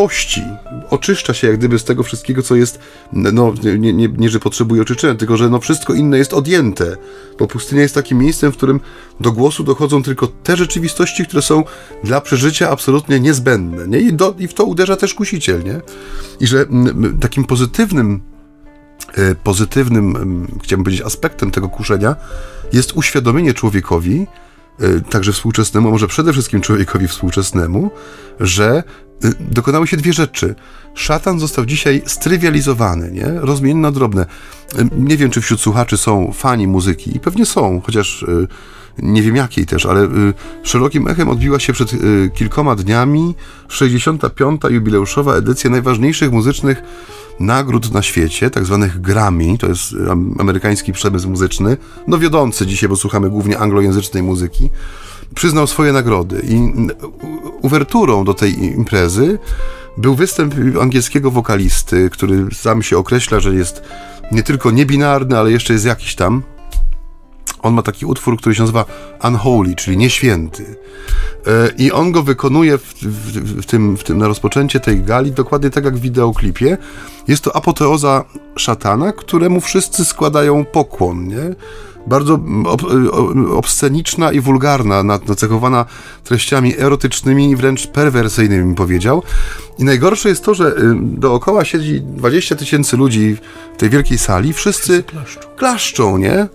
Pości, 0.00 0.42
oczyszcza 0.90 1.34
się 1.34 1.46
jak 1.46 1.58
gdyby 1.58 1.78
z 1.78 1.84
tego 1.84 2.02
wszystkiego, 2.02 2.42
co 2.42 2.56
jest, 2.56 2.78
no 3.12 3.54
nie, 3.78 3.92
nie, 3.92 4.08
nie 4.08 4.28
że 4.28 4.40
potrzebuje 4.40 4.82
oczyszczenia, 4.82 5.14
tylko 5.14 5.36
że 5.36 5.48
no 5.48 5.60
wszystko 5.60 5.94
inne 5.94 6.18
jest 6.18 6.32
odjęte, 6.32 6.96
bo 7.38 7.46
pustynia 7.46 7.82
jest 7.82 7.94
takim 7.94 8.18
miejscem, 8.18 8.52
w 8.52 8.56
którym 8.56 8.80
do 9.20 9.32
głosu 9.32 9.64
dochodzą 9.64 10.02
tylko 10.02 10.26
te 10.26 10.56
rzeczywistości, 10.56 11.26
które 11.26 11.42
są 11.42 11.64
dla 12.04 12.20
przeżycia 12.20 12.70
absolutnie 12.70 13.20
niezbędne, 13.20 13.88
nie? 13.88 13.98
I, 13.98 14.12
do, 14.12 14.34
i 14.38 14.48
w 14.48 14.54
to 14.54 14.64
uderza 14.64 14.96
też 14.96 15.14
kusiciel, 15.14 15.64
nie? 15.64 15.80
I 16.40 16.46
że 16.46 16.60
mm, 16.60 17.18
takim 17.18 17.44
pozytywnym 17.44 18.20
e, 19.14 19.34
pozytywnym, 19.34 20.46
chciałbym 20.62 20.84
powiedzieć, 20.84 21.06
aspektem 21.06 21.50
tego 21.50 21.68
kuszenia 21.68 22.16
jest 22.72 22.92
uświadomienie 22.92 23.54
człowiekowi, 23.54 24.26
także 25.10 25.32
współczesnemu, 25.32 25.88
a 25.88 25.90
może 25.90 26.06
przede 26.06 26.32
wszystkim 26.32 26.60
człowiekowi 26.60 27.08
współczesnemu, 27.08 27.90
że 28.40 28.82
dokonały 29.40 29.86
się 29.86 29.96
dwie 29.96 30.12
rzeczy. 30.12 30.54
Szatan 30.94 31.40
został 31.40 31.66
dzisiaj 31.66 32.02
strywializowany, 32.06 33.10
nie? 33.10 33.26
rozmieniony 33.40 33.82
na 33.82 33.90
drobne. 33.90 34.26
Nie 34.92 35.16
wiem, 35.16 35.30
czy 35.30 35.40
wśród 35.40 35.60
słuchaczy 35.60 35.96
są 35.96 36.32
fani 36.32 36.66
muzyki 36.66 37.16
i 37.16 37.20
pewnie 37.20 37.46
są, 37.46 37.80
chociaż 37.80 38.24
nie 38.98 39.22
wiem 39.22 39.36
jakiej 39.36 39.66
też, 39.66 39.86
ale 39.86 40.08
szerokim 40.62 41.08
echem 41.08 41.28
odbiła 41.28 41.58
się 41.58 41.72
przed 41.72 41.90
kilkoma 42.34 42.74
dniami 42.74 43.34
65. 43.68 44.60
jubileuszowa 44.70 45.34
edycja 45.34 45.70
najważniejszych 45.70 46.32
muzycznych 46.32 46.82
nagród 47.40 47.92
na 47.92 48.02
świecie, 48.02 48.50
tak 48.50 48.64
zwanych 48.64 49.00
Grammy, 49.00 49.58
to 49.58 49.66
jest 49.66 49.94
amerykański 50.38 50.92
przemysł 50.92 51.30
muzyczny, 51.30 51.76
no 52.06 52.18
wiodący 52.18 52.66
dzisiaj, 52.66 52.88
bo 52.88 52.96
słuchamy 52.96 53.30
głównie 53.30 53.58
anglojęzycznej 53.58 54.22
muzyki, 54.22 54.70
przyznał 55.34 55.66
swoje 55.66 55.92
nagrody 55.92 56.42
i 56.48 56.72
uwerturą 57.62 58.24
do 58.24 58.34
tej 58.34 58.64
imprezy 58.64 59.38
był 59.96 60.14
występ 60.14 60.54
angielskiego 60.82 61.30
wokalisty, 61.30 62.10
który 62.10 62.46
sam 62.52 62.82
się 62.82 62.98
określa, 62.98 63.40
że 63.40 63.54
jest 63.54 63.82
nie 64.32 64.42
tylko 64.42 64.70
niebinarny, 64.70 65.38
ale 65.38 65.50
jeszcze 65.50 65.72
jest 65.72 65.84
jakiś 65.84 66.14
tam, 66.14 66.42
on 67.62 67.74
ma 67.74 67.82
taki 67.82 68.06
utwór, 68.06 68.36
który 68.36 68.54
się 68.54 68.62
nazywa 68.62 68.84
Unholy, 69.24 69.74
czyli 69.74 69.96
nieświęty. 69.96 70.76
E, 71.46 71.70
I 71.78 71.92
on 71.92 72.12
go 72.12 72.22
wykonuje 72.22 72.78
w, 72.78 72.94
w, 73.02 73.62
w, 73.62 73.66
tym, 73.66 73.96
w 73.96 74.04
tym, 74.04 74.18
na 74.18 74.28
rozpoczęcie 74.28 74.80
tej 74.80 75.02
gali 75.02 75.32
dokładnie 75.32 75.70
tak 75.70 75.84
jak 75.84 75.96
w 75.96 76.00
wideoklipie. 76.00 76.78
Jest 77.28 77.44
to 77.44 77.56
apoteoza 77.56 78.24
szatana, 78.56 79.12
któremu 79.12 79.60
wszyscy 79.60 80.04
składają 80.04 80.64
pokłon, 80.64 81.28
nie? 81.28 81.54
Bardzo 82.06 82.40
ob, 82.66 82.82
obsceniczna 83.54 84.32
i 84.32 84.40
wulgarna, 84.40 85.02
nacechowana 85.02 85.84
treściami 86.24 86.78
erotycznymi 86.78 87.50
i 87.50 87.56
wręcz 87.56 87.86
perwersyjnymi, 87.86 88.74
powiedział. 88.74 89.22
I 89.78 89.84
najgorsze 89.84 90.28
jest 90.28 90.44
to, 90.44 90.54
że 90.54 90.66
y, 90.66 90.94
dookoła 91.02 91.64
siedzi 91.64 92.00
20 92.00 92.56
tysięcy 92.56 92.96
ludzi 92.96 93.36
w 93.74 93.76
tej 93.76 93.90
wielkiej 93.90 94.18
sali, 94.18 94.52
wszyscy, 94.52 94.82
wszyscy 94.92 95.02
klaszczą. 95.02 95.40
klaszczą, 95.56 96.18
nie? 96.18 96.48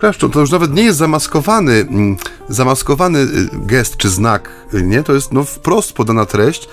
Klaszczą. 0.00 0.30
To 0.30 0.40
już 0.40 0.50
nawet 0.50 0.74
nie 0.74 0.82
jest 0.82 0.98
zamaskowany, 0.98 1.72
mm, 1.72 2.16
zamaskowany 2.48 3.18
y, 3.18 3.48
gest 3.52 3.96
czy 3.96 4.08
znak, 4.08 4.50
y, 4.74 4.82
nie? 4.82 5.02
To 5.02 5.14
jest 5.14 5.32
no, 5.32 5.44
wprost 5.44 5.92
podana 5.92 6.26
treść. 6.26 6.68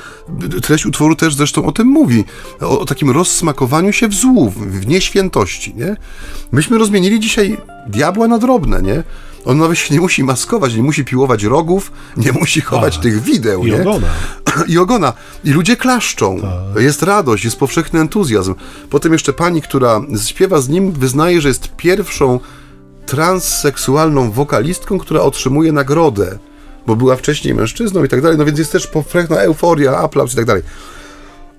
Treść 0.61 0.85
utworu 0.85 1.15
też 1.15 1.35
zresztą 1.35 1.65
o 1.65 1.71
tym 1.71 1.87
mówi. 1.87 2.25
O, 2.61 2.79
o 2.79 2.85
takim 2.85 3.11
rozsmakowaniu 3.11 3.93
się 3.93 4.07
w 4.07 4.13
złu, 4.13 4.49
w 4.49 4.87
nieświętości, 4.87 5.75
nie? 5.75 5.95
Myśmy 6.51 6.77
rozmienili 6.77 7.19
dzisiaj 7.19 7.57
diabła 7.87 8.27
na 8.27 8.37
drobne, 8.37 8.81
nie? 8.81 9.03
On 9.45 9.57
nawet 9.57 9.77
się 9.77 9.93
nie 9.93 10.01
musi 10.01 10.23
maskować, 10.23 10.75
nie 10.75 10.83
musi 10.83 11.05
piłować 11.05 11.43
rogów, 11.43 11.91
nie 12.17 12.31
musi 12.31 12.61
chować 12.61 12.97
A, 12.97 13.01
tych 13.01 13.21
wideł, 13.21 13.65
i 13.65 13.71
nie? 13.71 13.81
Ogona. 13.81 14.07
I 14.73 14.77
ogona. 14.77 15.13
I 15.43 15.51
ludzie 15.51 15.75
klaszczą. 15.75 16.41
Tak. 16.41 16.83
Jest 16.83 17.03
radość, 17.03 17.45
jest 17.45 17.57
powszechny 17.57 17.99
entuzjazm. 17.99 18.55
Potem 18.89 19.13
jeszcze 19.13 19.33
pani, 19.33 19.61
która 19.61 20.01
śpiewa 20.25 20.61
z 20.61 20.69
nim, 20.69 20.91
wyznaje, 20.91 21.41
że 21.41 21.47
jest 21.47 21.75
pierwszą 21.77 22.39
transseksualną 23.07 24.31
wokalistką, 24.31 24.97
która 24.97 25.21
otrzymuje 25.21 25.71
nagrodę, 25.71 26.37
bo 26.87 26.95
była 26.95 27.15
wcześniej 27.15 27.53
mężczyzną 27.53 28.03
i 28.03 28.07
tak 28.07 28.21
dalej, 28.21 28.37
no 28.37 28.45
więc 28.45 28.59
jest 28.59 28.71
też 28.71 28.87
powszechna 28.87 29.35
euforia, 29.35 29.97
aplauz 29.97 30.33
i 30.33 30.35
tak 30.35 30.45
dalej. 30.45 30.63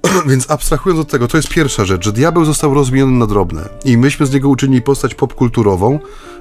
Więc 0.30 0.50
abstrahując 0.50 1.00
od 1.00 1.10
tego, 1.10 1.28
to 1.28 1.36
jest 1.36 1.48
pierwsza 1.48 1.84
rzecz, 1.84 2.04
że 2.04 2.12
diabeł 2.12 2.44
został 2.44 2.74
rozmieniony 2.74 3.18
na 3.18 3.26
drobne 3.26 3.68
i 3.84 3.96
myśmy 3.96 4.26
z 4.26 4.32
niego 4.32 4.48
uczynili 4.48 4.82
postać 4.82 5.14
popkulturową, 5.14 5.98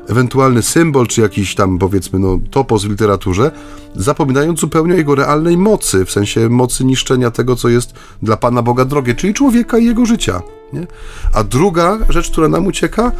ewentualny 0.07 0.61
symbol, 0.61 1.07
czy 1.07 1.21
jakiś 1.21 1.55
tam 1.55 1.77
powiedzmy 1.77 2.19
no, 2.19 2.39
topos 2.51 2.83
w 2.83 2.89
literaturze, 2.89 3.51
zapominając 3.95 4.59
zupełnie 4.59 4.93
o 4.93 4.97
jego 4.97 5.15
realnej 5.15 5.57
mocy, 5.57 6.05
w 6.05 6.11
sensie 6.11 6.49
mocy 6.49 6.85
niszczenia 6.85 7.31
tego, 7.31 7.55
co 7.55 7.69
jest 7.69 7.93
dla 8.21 8.37
Pana 8.37 8.61
Boga 8.61 8.85
drogie, 8.85 9.15
czyli 9.15 9.33
człowieka 9.33 9.77
i 9.77 9.85
jego 9.85 10.05
życia. 10.05 10.41
Nie? 10.73 10.87
A 11.33 11.43
druga 11.43 11.97
rzecz, 12.09 12.31
która 12.31 12.49
nam 12.49 12.67
ucieka, 12.67 13.11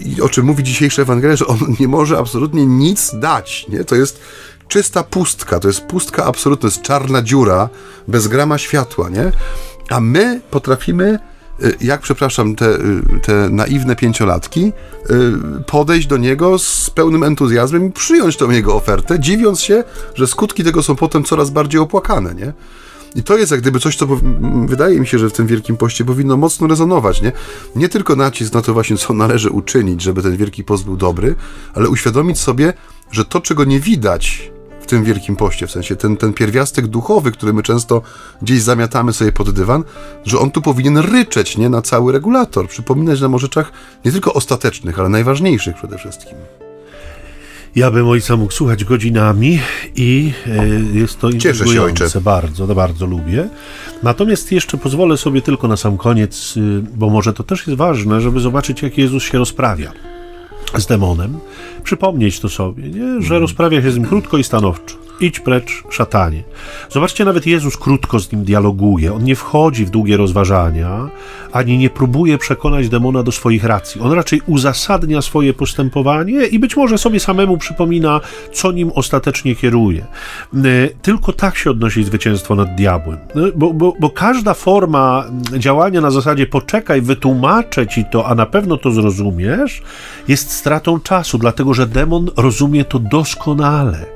i 0.00 0.20
o 0.20 0.28
czym 0.28 0.46
mówi 0.46 0.62
dzisiejsza 0.62 1.02
Ewangelia, 1.02 1.36
że 1.36 1.46
on 1.46 1.58
nie 1.80 1.88
może 1.88 2.18
absolutnie 2.18 2.66
nic 2.66 3.10
dać. 3.14 3.66
Nie? 3.68 3.84
To 3.84 3.94
jest 3.94 4.20
czysta 4.68 5.02
pustka, 5.02 5.60
to 5.60 5.68
jest 5.68 5.80
pustka 5.80 6.24
absolutna, 6.24 6.62
to 6.62 6.66
jest 6.66 6.82
czarna 6.82 7.22
dziura, 7.22 7.68
bez 8.08 8.28
grama 8.28 8.58
światła, 8.58 9.08
nie? 9.08 9.32
A 9.90 10.00
my 10.00 10.40
potrafimy, 10.50 11.18
y, 11.64 11.76
jak 11.80 12.00
przepraszam, 12.00 12.56
te, 12.56 12.66
y, 12.66 13.02
te 13.22 13.48
naiwne 13.48 13.96
pięciolatki, 13.96 14.72
y, 15.10 15.64
podejść 15.66 16.06
do 16.06 16.16
niego 16.16 16.58
z 16.58 16.90
pełnym 16.90 17.22
entuzjazmem 17.22 17.86
i 17.86 17.92
przyjąć 17.92 18.36
tą 18.36 18.50
jego 18.50 18.74
ofertę, 18.74 19.20
dziwiąc 19.20 19.60
się, 19.60 19.84
że 20.14 20.26
skutki 20.26 20.64
tego 20.64 20.82
są 20.82 20.96
potem 20.96 21.24
coraz 21.24 21.50
bardziej 21.50 21.80
opłakane, 21.80 22.34
nie? 22.34 22.52
I 23.14 23.22
to 23.22 23.38
jest 23.38 23.52
jak 23.52 23.60
gdyby 23.60 23.80
coś, 23.80 23.96
co 23.96 24.06
wydaje 24.66 25.00
mi 25.00 25.06
się, 25.06 25.18
że 25.18 25.30
w 25.30 25.32
tym 25.32 25.46
Wielkim 25.46 25.76
Poście 25.76 26.04
powinno 26.04 26.36
mocno 26.36 26.66
rezonować, 26.66 27.22
nie? 27.22 27.32
Nie 27.76 27.88
tylko 27.88 28.16
nacisk 28.16 28.54
na 28.54 28.62
to 28.62 28.72
właśnie, 28.72 28.96
co 28.96 29.14
należy 29.14 29.50
uczynić, 29.50 30.02
żeby 30.02 30.22
ten 30.22 30.36
Wielki 30.36 30.64
Post 30.64 30.84
był 30.84 30.96
dobry, 30.96 31.34
ale 31.74 31.88
uświadomić 31.88 32.38
sobie, 32.38 32.72
że 33.10 33.24
to, 33.24 33.40
czego 33.40 33.64
nie 33.64 33.80
widać 33.80 34.50
w 34.80 34.86
tym 34.86 35.04
Wielkim 35.04 35.36
Poście, 35.36 35.66
w 35.66 35.70
sensie 35.70 35.96
ten, 35.96 36.16
ten 36.16 36.32
pierwiastek 36.32 36.86
duchowy, 36.86 37.32
który 37.32 37.52
my 37.52 37.62
często 37.62 38.02
gdzieś 38.42 38.62
zamiatamy 38.62 39.12
sobie 39.12 39.32
pod 39.32 39.50
dywan, 39.50 39.84
że 40.24 40.38
on 40.38 40.50
tu 40.50 40.62
powinien 40.62 40.98
ryczeć, 40.98 41.58
nie? 41.58 41.68
Na 41.68 41.82
cały 41.82 42.12
regulator, 42.12 42.68
przypominać 42.68 43.20
nam 43.20 43.34
o 43.34 43.38
rzeczach 43.38 43.72
nie 44.04 44.12
tylko 44.12 44.34
ostatecznych, 44.34 44.98
ale 44.98 45.08
najważniejszych 45.08 45.76
przede 45.76 45.98
wszystkim. 45.98 46.34
Ja 47.76 47.90
bym 47.90 48.08
ojca 48.08 48.36
mógł 48.36 48.52
słuchać 48.52 48.84
godzinami 48.84 49.58
i 49.96 50.32
e, 50.46 50.98
jest 50.98 51.20
to 51.20 51.32
Cieszę 51.32 51.66
się, 51.66 51.82
ojcze. 51.82 52.20
bardzo, 52.20 52.66
bardzo 52.66 53.06
lubię. 53.06 53.48
Natomiast 54.02 54.52
jeszcze 54.52 54.76
pozwolę 54.76 55.16
sobie 55.16 55.42
tylko 55.42 55.68
na 55.68 55.76
sam 55.76 55.96
koniec, 55.96 56.56
y, 56.56 56.82
bo 56.96 57.10
może 57.10 57.32
to 57.32 57.42
też 57.42 57.66
jest 57.66 57.78
ważne, 57.78 58.20
żeby 58.20 58.40
zobaczyć, 58.40 58.82
jak 58.82 58.98
Jezus 58.98 59.22
się 59.22 59.38
rozprawia 59.38 59.92
z 60.76 60.86
demonem. 60.86 61.38
Przypomnieć 61.84 62.40
to 62.40 62.48
sobie, 62.48 62.88
nie? 62.88 63.22
że 63.22 63.38
rozprawia 63.38 63.82
się 63.82 63.90
z 63.90 63.96
nim 63.96 64.06
krótko 64.06 64.38
i 64.38 64.44
stanowczo. 64.44 64.96
Idź 65.20 65.40
precz, 65.40 65.82
szatanie. 65.90 66.42
Zobaczcie, 66.90 67.24
nawet 67.24 67.46
Jezus 67.46 67.76
krótko 67.76 68.20
z 68.20 68.32
nim 68.32 68.44
dialoguje. 68.44 69.14
On 69.14 69.24
nie 69.24 69.36
wchodzi 69.36 69.84
w 69.84 69.90
długie 69.90 70.16
rozważania, 70.16 71.08
ani 71.52 71.78
nie 71.78 71.90
próbuje 71.90 72.38
przekonać 72.38 72.88
demona 72.88 73.22
do 73.22 73.32
swoich 73.32 73.64
racji. 73.64 74.00
On 74.00 74.12
raczej 74.12 74.40
uzasadnia 74.46 75.22
swoje 75.22 75.54
postępowanie 75.54 76.46
i 76.46 76.58
być 76.58 76.76
może 76.76 76.98
sobie 76.98 77.20
samemu 77.20 77.58
przypomina, 77.58 78.20
co 78.52 78.72
nim 78.72 78.90
ostatecznie 78.94 79.56
kieruje. 79.56 80.04
E, 80.54 80.58
tylko 81.02 81.32
tak 81.32 81.56
się 81.56 81.70
odnosi 81.70 82.04
zwycięstwo 82.04 82.54
nad 82.54 82.74
diabłem. 82.74 83.18
E, 83.18 83.52
bo, 83.56 83.72
bo, 83.72 83.94
bo 84.00 84.10
każda 84.10 84.54
forma 84.54 85.24
działania 85.58 86.00
na 86.00 86.10
zasadzie 86.10 86.46
poczekaj, 86.46 87.00
wytłumaczę 87.00 87.86
ci 87.86 88.04
to, 88.04 88.26
a 88.26 88.34
na 88.34 88.46
pewno 88.46 88.76
to 88.76 88.90
zrozumiesz, 88.90 89.82
jest 90.28 90.52
stratą 90.52 91.00
czasu, 91.00 91.38
dlatego 91.38 91.74
że 91.74 91.86
demon 91.86 92.30
rozumie 92.36 92.84
to 92.84 92.98
doskonale 92.98 94.13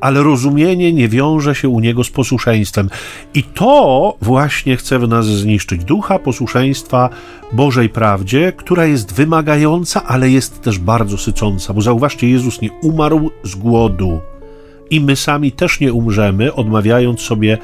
ale 0.00 0.22
rozumienie 0.22 0.92
nie 0.92 1.08
wiąże 1.08 1.54
się 1.54 1.68
u 1.68 1.80
niego 1.80 2.04
z 2.04 2.10
posłuszeństwem. 2.10 2.90
I 3.34 3.42
to 3.42 4.16
właśnie 4.22 4.76
chce 4.76 4.98
w 4.98 5.08
nas 5.08 5.26
zniszczyć 5.26 5.84
ducha 5.84 6.18
posłuszeństwa 6.18 7.10
Bożej 7.52 7.88
prawdzie, 7.88 8.52
która 8.56 8.86
jest 8.86 9.14
wymagająca, 9.14 10.04
ale 10.04 10.30
jest 10.30 10.62
też 10.62 10.78
bardzo 10.78 11.18
sycąca. 11.18 11.74
Bo 11.74 11.80
zauważcie, 11.80 12.30
Jezus 12.30 12.60
nie 12.60 12.70
umarł 12.82 13.30
z 13.44 13.54
głodu. 13.54 14.20
I 14.90 15.00
my 15.00 15.16
sami 15.16 15.52
też 15.52 15.80
nie 15.80 15.92
umrzemy, 15.92 16.54
odmawiając 16.54 17.20
sobie 17.20 17.58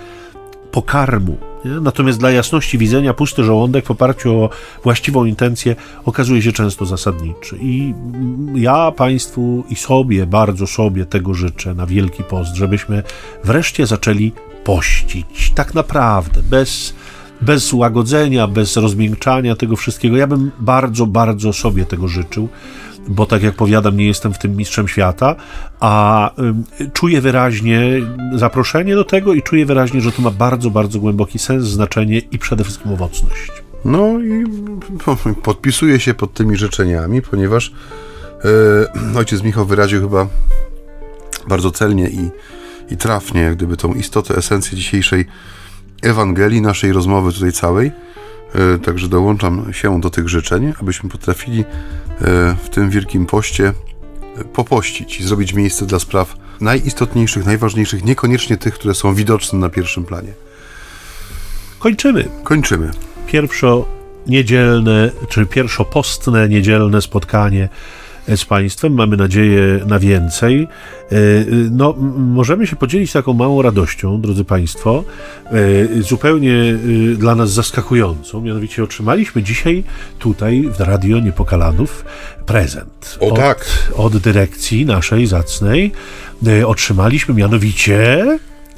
pokarmu. 0.77 1.37
Nie? 1.65 1.71
Natomiast 1.71 2.19
dla 2.19 2.31
jasności 2.31 2.79
widzenia 2.79 3.15
pusty 3.15 3.45
żołądek 3.45 3.87
w 3.87 3.91
oparciu 3.91 4.35
o 4.35 4.51
właściwą 4.83 5.25
intencję 5.25 5.77
okazuje 6.05 6.43
się 6.43 6.53
często 6.53 6.87
zasadniczy. 6.87 7.59
I 7.61 7.95
ja 8.55 8.93
Państwu 8.93 9.65
i 9.71 9.77
sobie, 9.77 10.27
bardzo 10.27 10.67
sobie 10.67 11.07
tego 11.07 11.35
życzę 11.35 11.75
na 11.75 11.87
Wielki 11.87 12.23
Post, 12.23 12.55
żebyśmy 12.55 13.03
wreszcie 13.45 13.87
zaczęli 13.87 14.33
pościć. 14.65 15.53
Tak 15.55 15.75
naprawdę, 15.75 16.43
bez 16.43 16.95
bez 17.41 17.73
łagodzenia, 17.73 18.47
bez 18.47 18.77
rozmiękczania 18.77 19.57
tego 19.57 19.77
wszystkiego. 19.77 20.17
Ja 20.17 20.27
bym 20.27 20.51
bardzo, 20.59 21.07
bardzo 21.07 21.53
sobie 21.53 21.85
tego 21.85 22.09
życzył 22.09 22.49
bo 23.09 23.27
tak 23.27 23.43
jak 23.43 23.55
powiadam, 23.55 23.97
nie 23.97 24.07
jestem 24.07 24.35
w 24.35 24.39
tym 24.39 24.57
mistrzem 24.57 24.89
świata, 24.89 25.37
a 25.81 26.31
czuję 26.93 27.21
wyraźnie 27.21 27.81
zaproszenie 28.35 28.95
do 28.95 29.05
tego 29.05 29.35
i 29.35 29.43
czuję 29.43 29.67
wyraźnie, 29.67 30.01
że 30.01 30.13
to 30.13 30.23
ma 30.23 30.31
bardzo, 30.31 30.71
bardzo 30.71 31.01
głęboki 31.01 31.39
sens, 31.39 31.65
znaczenie 31.65 32.19
i 32.19 32.39
przede 32.39 32.65
wszystkim 32.65 32.93
owocność. 32.93 33.53
No 33.85 34.21
i 34.21 34.45
podpisuję 35.43 36.01
się 36.01 36.15
pod 36.15 36.35
tymi 36.35 36.57
życzeniami, 36.57 37.23
ponieważ 37.23 37.73
yy, 39.15 39.19
ojciec 39.19 39.43
Michał 39.43 39.67
wyraził 39.67 40.01
chyba 40.01 40.27
bardzo 41.49 41.71
celnie 41.71 42.09
i, 42.09 42.31
i 42.91 42.97
trafnie, 42.97 43.41
jak 43.41 43.57
gdyby 43.57 43.77
tą 43.77 43.95
istotę, 43.95 44.37
esencję 44.37 44.77
dzisiejszej 44.77 45.25
Ewangelii, 46.03 46.61
naszej 46.61 46.93
rozmowy 46.93 47.33
tutaj 47.33 47.53
całej. 47.53 47.93
E, 48.55 48.79
Także 48.79 49.09
dołączam 49.09 49.73
się 49.73 50.01
do 50.01 50.11
tych 50.11 50.29
życzeń, 50.29 50.73
abyśmy 50.81 51.11
potrafili 51.11 51.65
w 52.65 52.69
tym 52.71 52.91
Wielkim 52.91 53.27
Poście 53.27 53.73
e, 54.37 54.45
popościć 54.45 55.21
i 55.21 55.25
zrobić 55.25 55.53
miejsce 55.55 55.87
dla 55.87 55.99
spraw 55.99 56.37
najistotniejszych, 56.61 57.47
najważniejszych, 57.47 58.05
niekoniecznie 58.05 58.57
tych, 58.57 58.75
które 58.75 58.95
są 58.95 59.15
widoczne 59.15 59.59
na 59.59 59.69
pierwszym 59.69 60.05
planie. 60.05 60.33
Kończymy. 61.79 62.29
Kończymy. 62.45 62.91
Pierwszo 63.27 63.89
niedzielne, 64.27 65.11
czy 65.29 65.47
pierwszopostne 65.47 66.49
niedzielne 66.49 67.03
spotkanie 67.03 67.69
z 68.37 68.45
Państwem. 68.45 68.93
Mamy 68.95 69.17
nadzieję 69.17 69.81
na 69.87 69.99
więcej. 69.99 70.69
E, 71.13 71.17
No, 71.71 71.95
m- 71.99 72.13
możemy 72.33 72.67
się 72.67 72.77
podzielić 72.77 73.13
taką 73.13 73.33
małą 73.33 73.63
radością, 73.63 74.21
drodzy 74.21 74.45
Państwo, 74.45 75.05
e, 75.99 76.03
zupełnie 76.03 76.55
e, 76.55 77.17
dla 77.17 77.35
nas 77.35 77.51
zaskakującą. 77.53 78.41
Mianowicie 78.41 78.85
otrzymaliśmy 78.85 79.43
dzisiaj 79.43 79.85
tutaj 80.19 80.69
w 80.79 80.81
Radio 80.81 81.19
Niepokalanów 81.19 82.05
prezent. 82.47 83.19
O 83.21 83.27
od, 83.29 83.37
tak. 83.37 83.67
Od 83.95 84.17
dyrekcji 84.17 84.87
naszej 84.87 85.27
zacnej 85.27 85.93
e, 86.47 86.67
otrzymaliśmy 86.67 87.35
mianowicie 87.35 88.25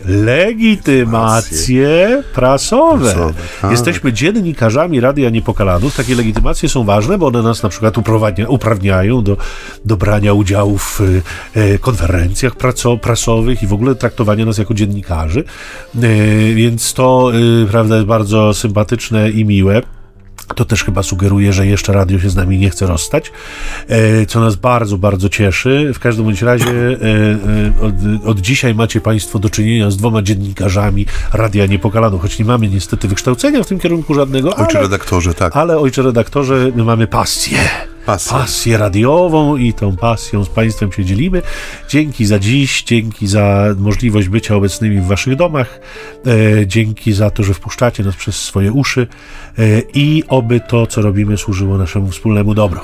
legitymacje 0.05 2.23
prasowe. 2.35 3.13
Prasowe, 3.13 3.35
tak. 3.63 3.71
Jesteśmy 3.71 4.13
dziennikarzami 4.13 5.01
Radia 5.01 5.31
Niepokalanów. 5.31 5.97
Takie 5.97 6.15
legitymacje 6.15 6.69
są 6.69 6.85
ważne, 6.85 7.19
bo 7.19 7.27
one 7.27 7.43
nas 7.43 7.63
na 7.63 7.69
przykład 7.69 7.95
uprawniają 8.49 9.23
do, 9.23 9.37
do 9.85 9.97
brania 9.97 10.33
udziału 10.33 10.79
w 10.79 11.01
e, 11.55 11.79
konferencjach 11.79 12.57
praco, 12.57 12.97
prasowych 12.97 13.63
i 13.63 13.67
w 13.67 13.73
ogóle 13.73 13.95
traktowania 13.95 14.45
nas 14.45 14.59
jako 14.59 14.75
dziennikarzy. 14.75 15.45
E, 15.97 16.01
więc 16.55 16.95
to 16.95 17.33
e, 17.63 17.67
prawda, 17.67 17.95
jest 17.95 18.07
bardzo 18.07 18.55
sympatyczne 18.55 19.31
i 19.31 19.45
miłe. 19.45 19.83
To 20.55 20.65
też 20.65 20.85
chyba 20.85 21.03
sugeruje, 21.03 21.53
że 21.53 21.67
jeszcze 21.67 21.93
radio 21.93 22.19
się 22.19 22.31
z 22.31 22.37
nami 22.37 22.59
nie 22.59 22.71
chce 22.71 22.87
rozstać, 22.87 23.33
e, 23.89 24.27
co 24.27 24.41
nas 24.41 24.57
bardzo, 24.57 24.99
bardzo 24.99 25.29
cieszy. 25.29 25.91
W 25.95 25.99
każdym 25.99 26.25
bądź 26.25 26.43
razie 26.43 26.71
e, 26.71 26.95
e, 27.83 27.87
od, 27.87 27.95
od 28.27 28.41
dzisiaj 28.41 28.75
macie 28.75 29.01
Państwo 29.01 29.39
do 29.39 29.51
czynienia 29.51 29.91
z 29.91 29.97
dwoma 29.97 30.23
dziennikarzami 30.23 31.07
Radia 31.33 31.67
Niepokalanu, 31.67 32.19
choć 32.19 32.39
nie 32.39 32.45
mamy 32.45 32.69
niestety 32.69 33.09
wykształcenia 33.09 33.63
w 33.63 33.67
tym 33.67 33.79
kierunku 33.79 34.15
żadnego, 34.15 34.57
Ojcze 34.57 34.79
ale, 34.79 34.81
redaktorze, 34.81 35.35
tak. 35.35 35.57
ale 35.57 35.79
ojcze 35.79 36.03
redaktorze, 36.03 36.73
my 36.77 36.85
mamy 36.85 37.07
pasję. 37.07 37.59
Pasję. 38.09 38.33
Pasję 38.33 38.79
radiową 38.79 39.57
i 39.57 39.73
tą 39.73 39.97
pasją 39.97 40.45
z 40.45 40.49
Państwem 40.49 40.93
się 40.93 41.05
dzielimy. 41.05 41.43
Dzięki 41.89 42.27
za 42.27 42.39
dziś, 42.39 42.83
dzięki 42.83 43.27
za 43.27 43.75
możliwość 43.79 44.29
bycia 44.29 44.57
obecnymi 44.57 45.01
w 45.01 45.07
Waszych 45.07 45.37
domach, 45.37 45.81
e, 46.27 46.67
dzięki 46.67 47.13
za 47.13 47.31
to, 47.31 47.43
że 47.43 47.55
wpuszczacie 47.55 48.03
nas 48.03 48.17
przez 48.17 48.37
swoje 48.37 48.73
uszy 48.73 49.07
e, 49.59 49.63
i 49.95 50.25
oby 50.29 50.61
to, 50.61 50.87
co 50.87 51.03
robimy, 51.03 51.37
służyło 51.37 51.79
naszemu 51.79 52.09
wspólnemu 52.09 52.55
dobru. 52.55 52.81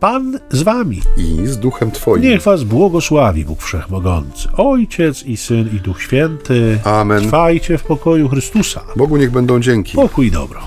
Pan 0.00 0.38
z 0.50 0.62
Wami. 0.62 1.00
I 1.16 1.46
z 1.46 1.58
duchem 1.58 1.90
Twoim. 1.90 2.22
Niech 2.22 2.42
Was 2.42 2.64
błogosławi 2.64 3.44
Bóg 3.44 3.62
Wszechmogący, 3.62 4.48
Ojciec 4.56 5.22
i 5.22 5.36
Syn 5.36 5.70
i 5.76 5.80
Duch 5.80 6.02
Święty. 6.02 6.78
Amen. 6.84 7.22
Trwajcie 7.22 7.78
w 7.78 7.82
pokoju 7.82 8.28
Chrystusa. 8.28 8.80
Bogu 8.96 9.16
niech 9.16 9.30
będą 9.30 9.60
dzięki. 9.60 9.96
Pokój 9.96 10.26
i 10.26 10.30
dobro. 10.30 10.60